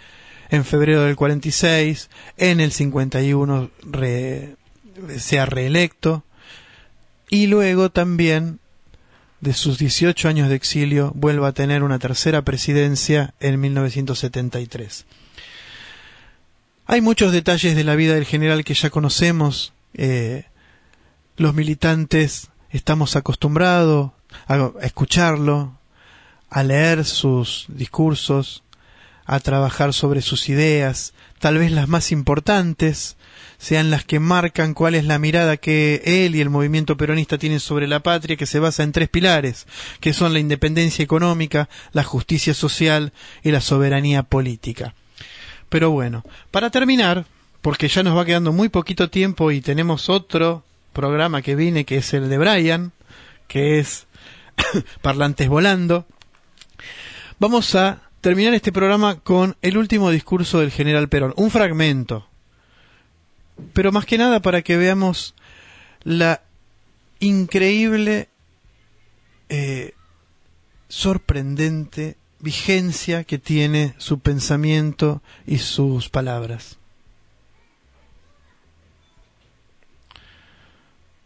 en 0.49 0.65
febrero 0.65 1.03
del 1.03 1.15
46, 1.15 2.09
en 2.37 2.59
el 2.59 2.71
51 2.71 3.69
re, 3.83 4.55
sea 5.17 5.45
reelecto, 5.45 6.25
y 7.29 7.47
luego 7.47 7.89
también 7.89 8.59
de 9.39 9.53
sus 9.53 9.77
18 9.77 10.27
años 10.27 10.49
de 10.49 10.55
exilio 10.55 11.13
vuelva 11.15 11.49
a 11.49 11.53
tener 11.53 11.83
una 11.83 11.99
tercera 11.99 12.41
presidencia 12.41 13.33
en 13.39 13.61
1973. 13.61 15.05
Hay 16.91 16.99
muchos 16.99 17.31
detalles 17.31 17.77
de 17.77 17.85
la 17.85 17.95
vida 17.95 18.15
del 18.15 18.25
general 18.25 18.65
que 18.65 18.73
ya 18.73 18.89
conocemos. 18.89 19.71
Eh, 19.93 20.43
los 21.37 21.53
militantes 21.53 22.49
estamos 22.69 23.15
acostumbrados 23.15 24.11
a 24.45 24.71
escucharlo, 24.81 25.79
a 26.49 26.63
leer 26.63 27.05
sus 27.05 27.67
discursos, 27.69 28.65
a 29.25 29.39
trabajar 29.39 29.93
sobre 29.93 30.21
sus 30.21 30.49
ideas, 30.49 31.13
tal 31.39 31.59
vez 31.59 31.71
las 31.71 31.87
más 31.87 32.11
importantes 32.11 33.15
sean 33.57 33.89
las 33.89 34.03
que 34.03 34.19
marcan 34.19 34.73
cuál 34.73 34.93
es 34.95 35.05
la 35.05 35.17
mirada 35.17 35.55
que 35.55 36.01
él 36.03 36.35
y 36.35 36.41
el 36.41 36.49
movimiento 36.49 36.97
peronista 36.97 37.37
tienen 37.37 37.61
sobre 37.61 37.87
la 37.87 38.01
patria, 38.01 38.35
que 38.35 38.45
se 38.45 38.59
basa 38.59 38.83
en 38.83 38.91
tres 38.91 39.07
pilares, 39.07 39.65
que 40.01 40.11
son 40.11 40.33
la 40.33 40.39
independencia 40.39 41.03
económica, 41.03 41.69
la 41.93 42.03
justicia 42.03 42.53
social 42.53 43.13
y 43.43 43.51
la 43.51 43.61
soberanía 43.61 44.23
política. 44.23 44.93
Pero 45.71 45.89
bueno, 45.89 46.25
para 46.51 46.69
terminar, 46.69 47.25
porque 47.61 47.87
ya 47.87 48.03
nos 48.03 48.17
va 48.17 48.25
quedando 48.25 48.51
muy 48.51 48.67
poquito 48.67 49.09
tiempo 49.09 49.51
y 49.51 49.61
tenemos 49.61 50.09
otro 50.09 50.65
programa 50.91 51.41
que 51.41 51.55
viene, 51.55 51.85
que 51.85 51.95
es 51.95 52.13
el 52.13 52.27
de 52.27 52.37
Brian, 52.37 52.91
que 53.47 53.79
es 53.79 54.05
Parlantes 55.01 55.47
Volando, 55.47 56.05
vamos 57.39 57.73
a 57.75 58.01
terminar 58.19 58.53
este 58.53 58.73
programa 58.73 59.21
con 59.21 59.55
el 59.61 59.77
último 59.77 60.11
discurso 60.11 60.59
del 60.59 60.71
general 60.71 61.07
Perón, 61.07 61.33
un 61.37 61.49
fragmento, 61.49 62.27
pero 63.71 63.93
más 63.93 64.05
que 64.05 64.17
nada 64.17 64.41
para 64.41 64.63
que 64.63 64.75
veamos 64.75 65.35
la 66.03 66.41
increíble, 67.21 68.27
eh, 69.47 69.93
sorprendente 70.89 72.17
vigencia 72.41 73.23
que 73.23 73.37
tiene 73.37 73.93
su 73.97 74.19
pensamiento 74.19 75.21
y 75.45 75.59
sus 75.59 76.09
palabras. 76.09 76.77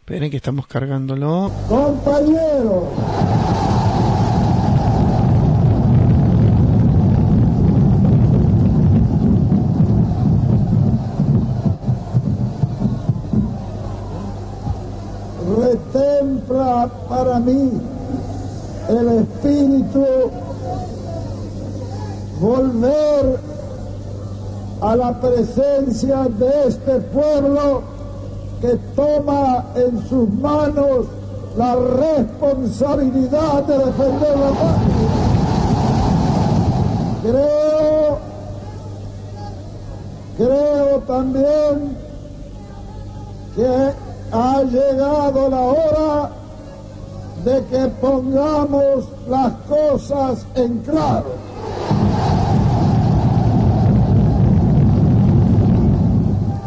Esperen 0.00 0.30
que 0.30 0.36
estamos 0.36 0.66
cargándolo. 0.66 1.50
Compañeros 1.68 2.84
retempla 15.56 16.88
para 17.08 17.38
mí 17.40 17.72
el 18.88 19.08
espíritu 19.18 20.30
volver 22.40 23.38
a 24.80 24.96
la 24.96 25.20
presencia 25.20 26.24
de 26.24 26.68
este 26.68 27.00
pueblo 27.00 27.82
que 28.60 28.76
toma 28.94 29.64
en 29.74 30.06
sus 30.08 30.28
manos 30.34 31.06
la 31.56 31.74
responsabilidad 31.74 33.62
de 33.64 33.78
defender 33.78 34.38
la 34.38 34.50
patria. 34.50 35.06
Creo, 37.22 38.18
creo 40.36 40.98
también 41.06 41.96
que 43.54 43.92
ha 44.32 44.62
llegado 44.62 45.48
la 45.48 45.60
hora 45.60 46.30
de 47.44 47.64
que 47.66 47.86
pongamos 48.00 49.08
las 49.28 49.52
cosas 49.68 50.44
en 50.54 50.78
claro. 50.80 51.45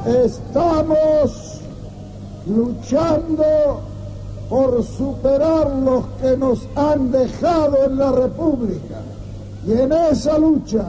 Estamos 0.10 1.62
luchando 2.48 3.44
por 4.50 4.84
superar 4.84 5.70
los 5.70 6.04
que 6.20 6.36
nos 6.36 6.68
han 6.76 7.12
dejado 7.12 7.86
en 7.86 8.00
la 8.00 8.12
República. 8.12 9.02
Y 9.68 9.74
en 9.74 9.92
esa 9.92 10.40
lucha 10.40 10.86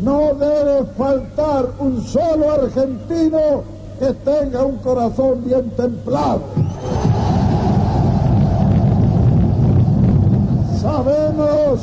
no 0.00 0.34
debe 0.34 0.84
faltar 0.98 1.66
un 1.78 2.02
solo 2.02 2.50
argentino 2.50 3.62
que 4.00 4.14
tenga 4.14 4.64
un 4.64 4.78
corazón 4.78 5.44
bien 5.44 5.70
templado. 5.70 6.40
Sabemos, 10.82 11.80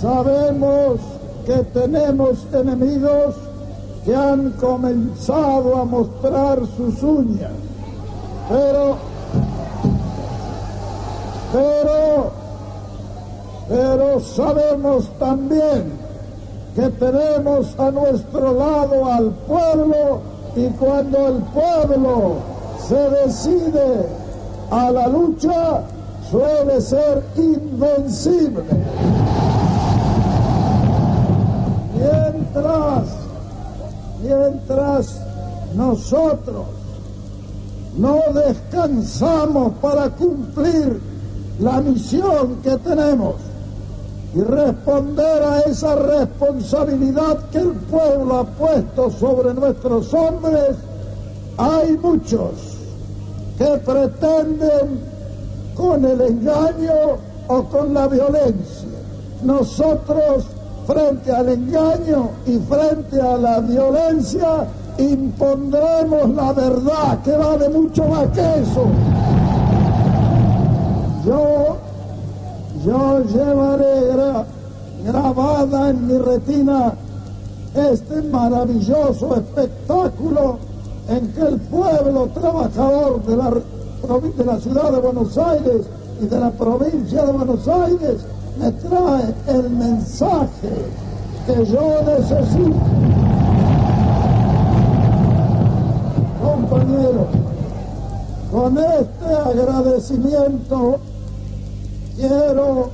sabemos 0.00 1.00
que 1.46 1.58
tenemos 1.72 2.46
enemigos 2.52 3.36
han 4.14 4.50
comenzado 4.52 5.76
a 5.76 5.84
mostrar 5.84 6.60
sus 6.76 7.02
uñas, 7.02 7.52
pero, 8.48 8.96
pero, 11.52 12.30
pero 13.68 14.20
sabemos 14.20 15.08
también 15.18 15.92
que 16.74 16.88
tenemos 16.90 17.78
a 17.78 17.90
nuestro 17.90 18.54
lado 18.54 19.06
al 19.06 19.30
pueblo 19.46 20.20
y 20.56 20.66
cuando 20.70 21.28
el 21.28 21.42
pueblo 21.42 22.36
se 22.88 23.10
decide 23.10 24.06
a 24.70 24.90
la 24.90 25.08
lucha, 25.08 25.82
suele 26.30 26.80
ser 26.80 27.22
invencible. 27.36 28.62
Mientras, 31.94 33.19
mientras 34.22 35.20
nosotros 35.74 36.66
no 37.96 38.20
descansamos 38.34 39.72
para 39.80 40.10
cumplir 40.10 41.00
la 41.58 41.80
misión 41.80 42.56
que 42.62 42.76
tenemos 42.78 43.34
y 44.34 44.40
responder 44.42 45.42
a 45.42 45.60
esa 45.60 45.96
responsabilidad 45.96 47.50
que 47.50 47.58
el 47.58 47.72
pueblo 47.72 48.38
ha 48.38 48.44
puesto 48.44 49.10
sobre 49.10 49.52
nuestros 49.54 50.14
hombres, 50.14 50.76
hay 51.58 51.96
muchos 51.96 52.52
que 53.58 53.66
pretenden 53.84 55.00
con 55.74 56.04
el 56.04 56.20
engaño 56.20 57.18
o 57.48 57.64
con 57.64 57.92
la 57.92 58.06
violencia. 58.06 58.88
Nosotros, 59.42 60.44
frente 60.90 61.30
al 61.30 61.48
engaño 61.48 62.30
y 62.46 62.58
frente 62.58 63.20
a 63.20 63.36
la 63.36 63.60
violencia, 63.60 64.66
impondremos 64.98 66.30
la 66.30 66.52
verdad, 66.52 67.22
que 67.22 67.36
vale 67.36 67.68
mucho 67.68 68.04
más 68.06 68.26
que 68.28 68.40
eso. 68.40 68.86
Yo, 71.24 71.76
yo 72.84 73.24
llevaré 73.24 74.44
grabada 75.04 75.90
en 75.90 76.06
mi 76.08 76.18
retina 76.18 76.94
este 77.74 78.22
maravilloso 78.22 79.36
espectáculo 79.36 80.58
en 81.08 81.32
que 81.32 81.40
el 81.40 81.60
pueblo 81.60 82.28
trabajador 82.34 83.22
de 83.24 83.36
la 83.36 83.50
de 84.36 84.44
la 84.44 84.58
ciudad 84.58 84.90
de 84.90 84.98
Buenos 84.98 85.38
Aires 85.38 85.82
y 86.20 86.26
de 86.26 86.40
la 86.40 86.50
provincia 86.50 87.24
de 87.26 87.32
Buenos 87.32 87.68
Aires 87.68 88.24
me 88.60 88.70
trae 88.72 89.34
el 89.46 89.70
mensaje 89.70 90.70
que 91.46 91.64
yo 91.64 92.02
necesito. 92.04 92.76
Compañeros, 96.42 97.28
con 98.52 98.78
este 98.78 99.34
agradecimiento 99.34 100.98
quiero 102.16 102.90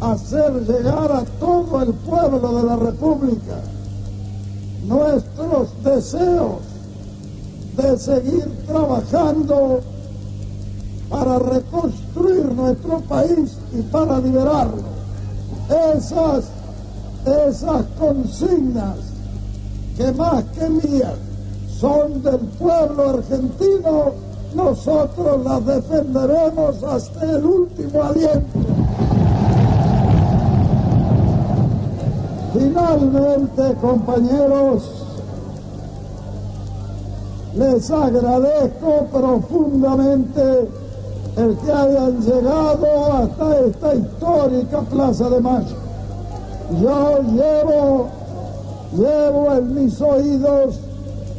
hacer 0.00 0.52
llegar 0.66 1.10
a 1.12 1.24
todo 1.40 1.82
el 1.82 1.92
pueblo 1.94 2.60
de 2.60 2.62
la 2.62 2.76
República 2.76 3.56
nuestros 4.84 5.82
deseos 5.84 6.60
de 7.76 7.98
seguir 7.98 8.46
trabajando 8.66 9.80
para 11.08 11.38
reconstruir 11.38 12.46
nuestro 12.52 13.00
país 13.00 13.56
y 13.72 13.82
para 13.82 14.18
liberarlo. 14.18 14.91
Esas, 15.72 16.44
esas 17.24 17.84
consignas 17.98 18.96
que 19.96 20.12
más 20.12 20.44
que 20.44 20.68
mías 20.68 21.14
son 21.80 22.22
del 22.22 22.38
pueblo 22.38 23.10
argentino, 23.10 24.12
nosotros 24.54 25.44
las 25.44 25.64
defenderemos 25.64 26.82
hasta 26.82 27.24
el 27.24 27.44
último 27.44 28.02
aliento. 28.02 28.58
Finalmente, 32.52 33.74
compañeros, 33.80 34.90
les 37.56 37.90
agradezco 37.90 39.06
profundamente 39.10 40.68
el 41.36 41.56
que 41.58 41.72
hayan 41.72 42.20
llegado 42.20 43.12
hasta 43.14 43.60
esta 43.60 43.94
histórica 43.94 44.80
Plaza 44.82 45.30
de 45.30 45.40
Mayo. 45.40 45.76
Yo 46.80 47.22
llevo, 47.22 48.10
llevo 48.92 49.54
en 49.54 49.74
mis 49.74 50.00
oídos 50.00 50.80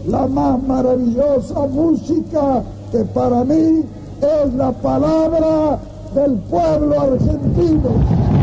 la 0.08 0.28
más 0.28 0.62
maravillosa 0.64 1.60
música 1.68 2.64
que 2.92 3.06
para 3.06 3.44
mí 3.44 3.86
es 4.22 4.54
la 4.56 4.72
palabra 4.72 5.80
del 6.16 6.38
pueblo 6.40 7.02
argentino. 7.02 8.34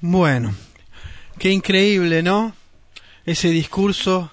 Bueno, 0.00 0.54
qué 1.38 1.50
increíble, 1.52 2.22
¿no? 2.22 2.52
Ese 3.24 3.48
discurso 3.48 4.30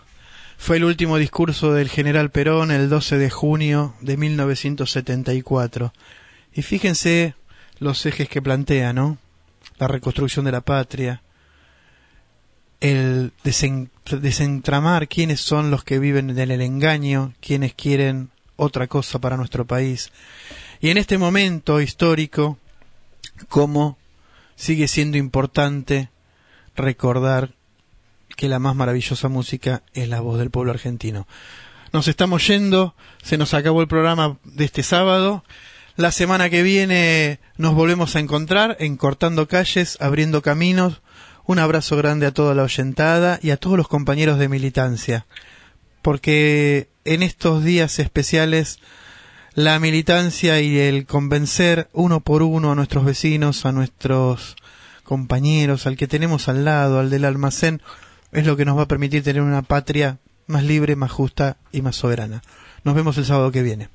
fue 0.63 0.77
el 0.77 0.85
último 0.85 1.17
discurso 1.17 1.73
del 1.73 1.89
general 1.89 2.31
Perón 2.31 2.71
el 2.71 2.87
12 2.87 3.17
de 3.17 3.29
junio 3.29 3.95
de 3.99 4.15
1974. 4.15 5.91
Y 6.53 6.61
fíjense 6.61 7.35
los 7.79 8.05
ejes 8.05 8.29
que 8.29 8.41
plantea, 8.41 8.93
¿no? 8.93 9.17
La 9.77 9.89
reconstrucción 9.89 10.45
de 10.45 10.53
la 10.53 10.61
patria, 10.61 11.21
el 12.79 13.33
desentramar 13.43 15.09
quiénes 15.09 15.41
son 15.41 15.69
los 15.69 15.83
que 15.83 15.99
viven 15.99 16.29
en 16.29 16.51
el 16.51 16.61
engaño, 16.61 17.33
quienes 17.41 17.73
quieren 17.73 18.29
otra 18.55 18.87
cosa 18.87 19.19
para 19.19 19.35
nuestro 19.35 19.65
país. 19.65 20.13
Y 20.79 20.91
en 20.91 20.97
este 20.97 21.17
momento 21.17 21.81
histórico, 21.81 22.57
cómo 23.49 23.97
sigue 24.55 24.87
siendo 24.87 25.17
importante 25.17 26.09
recordar 26.73 27.51
que 28.35 28.49
la 28.49 28.59
más 28.59 28.75
maravillosa 28.75 29.29
música 29.29 29.83
es 29.93 30.07
la 30.09 30.21
voz 30.21 30.39
del 30.39 30.51
pueblo 30.51 30.71
argentino. 30.71 31.27
Nos 31.91 32.07
estamos 32.07 32.47
yendo, 32.47 32.95
se 33.21 33.37
nos 33.37 33.53
acabó 33.53 33.81
el 33.81 33.87
programa 33.87 34.37
de 34.43 34.65
este 34.65 34.83
sábado. 34.83 35.43
La 35.95 36.11
semana 36.11 36.49
que 36.49 36.63
viene 36.63 37.39
nos 37.57 37.75
volvemos 37.75 38.15
a 38.15 38.19
encontrar 38.19 38.77
en 38.79 38.97
Cortando 38.97 39.47
Calles, 39.47 39.97
Abriendo 40.01 40.41
Caminos. 40.41 41.01
Un 41.45 41.59
abrazo 41.59 41.95
grande 41.97 42.25
a 42.25 42.31
toda 42.31 42.55
la 42.55 42.63
oyentada 42.63 43.39
y 43.43 43.51
a 43.51 43.57
todos 43.57 43.77
los 43.77 43.87
compañeros 43.87 44.39
de 44.39 44.49
militancia, 44.49 45.27
porque 46.01 46.89
en 47.05 47.21
estos 47.21 47.63
días 47.63 47.99
especiales 47.99 48.79
la 49.53 49.77
militancia 49.79 50.61
y 50.61 50.79
el 50.79 51.05
convencer 51.05 51.89
uno 51.93 52.21
por 52.21 52.41
uno 52.41 52.71
a 52.71 52.75
nuestros 52.75 53.05
vecinos, 53.05 53.67
a 53.67 53.71
nuestros 53.71 54.55
compañeros, 55.03 55.85
al 55.85 55.95
que 55.95 56.07
tenemos 56.07 56.47
al 56.49 56.65
lado, 56.65 56.99
al 56.99 57.11
del 57.11 57.25
almacén, 57.25 57.81
es 58.33 58.45
lo 58.45 58.57
que 58.57 58.65
nos 58.65 58.77
va 58.77 58.83
a 58.83 58.87
permitir 58.87 59.23
tener 59.23 59.41
una 59.41 59.61
patria 59.61 60.17
más 60.47 60.63
libre, 60.63 60.95
más 60.95 61.11
justa 61.11 61.57
y 61.71 61.81
más 61.81 61.95
soberana. 61.95 62.41
Nos 62.83 62.95
vemos 62.95 63.17
el 63.17 63.25
sábado 63.25 63.51
que 63.51 63.63
viene. 63.63 63.89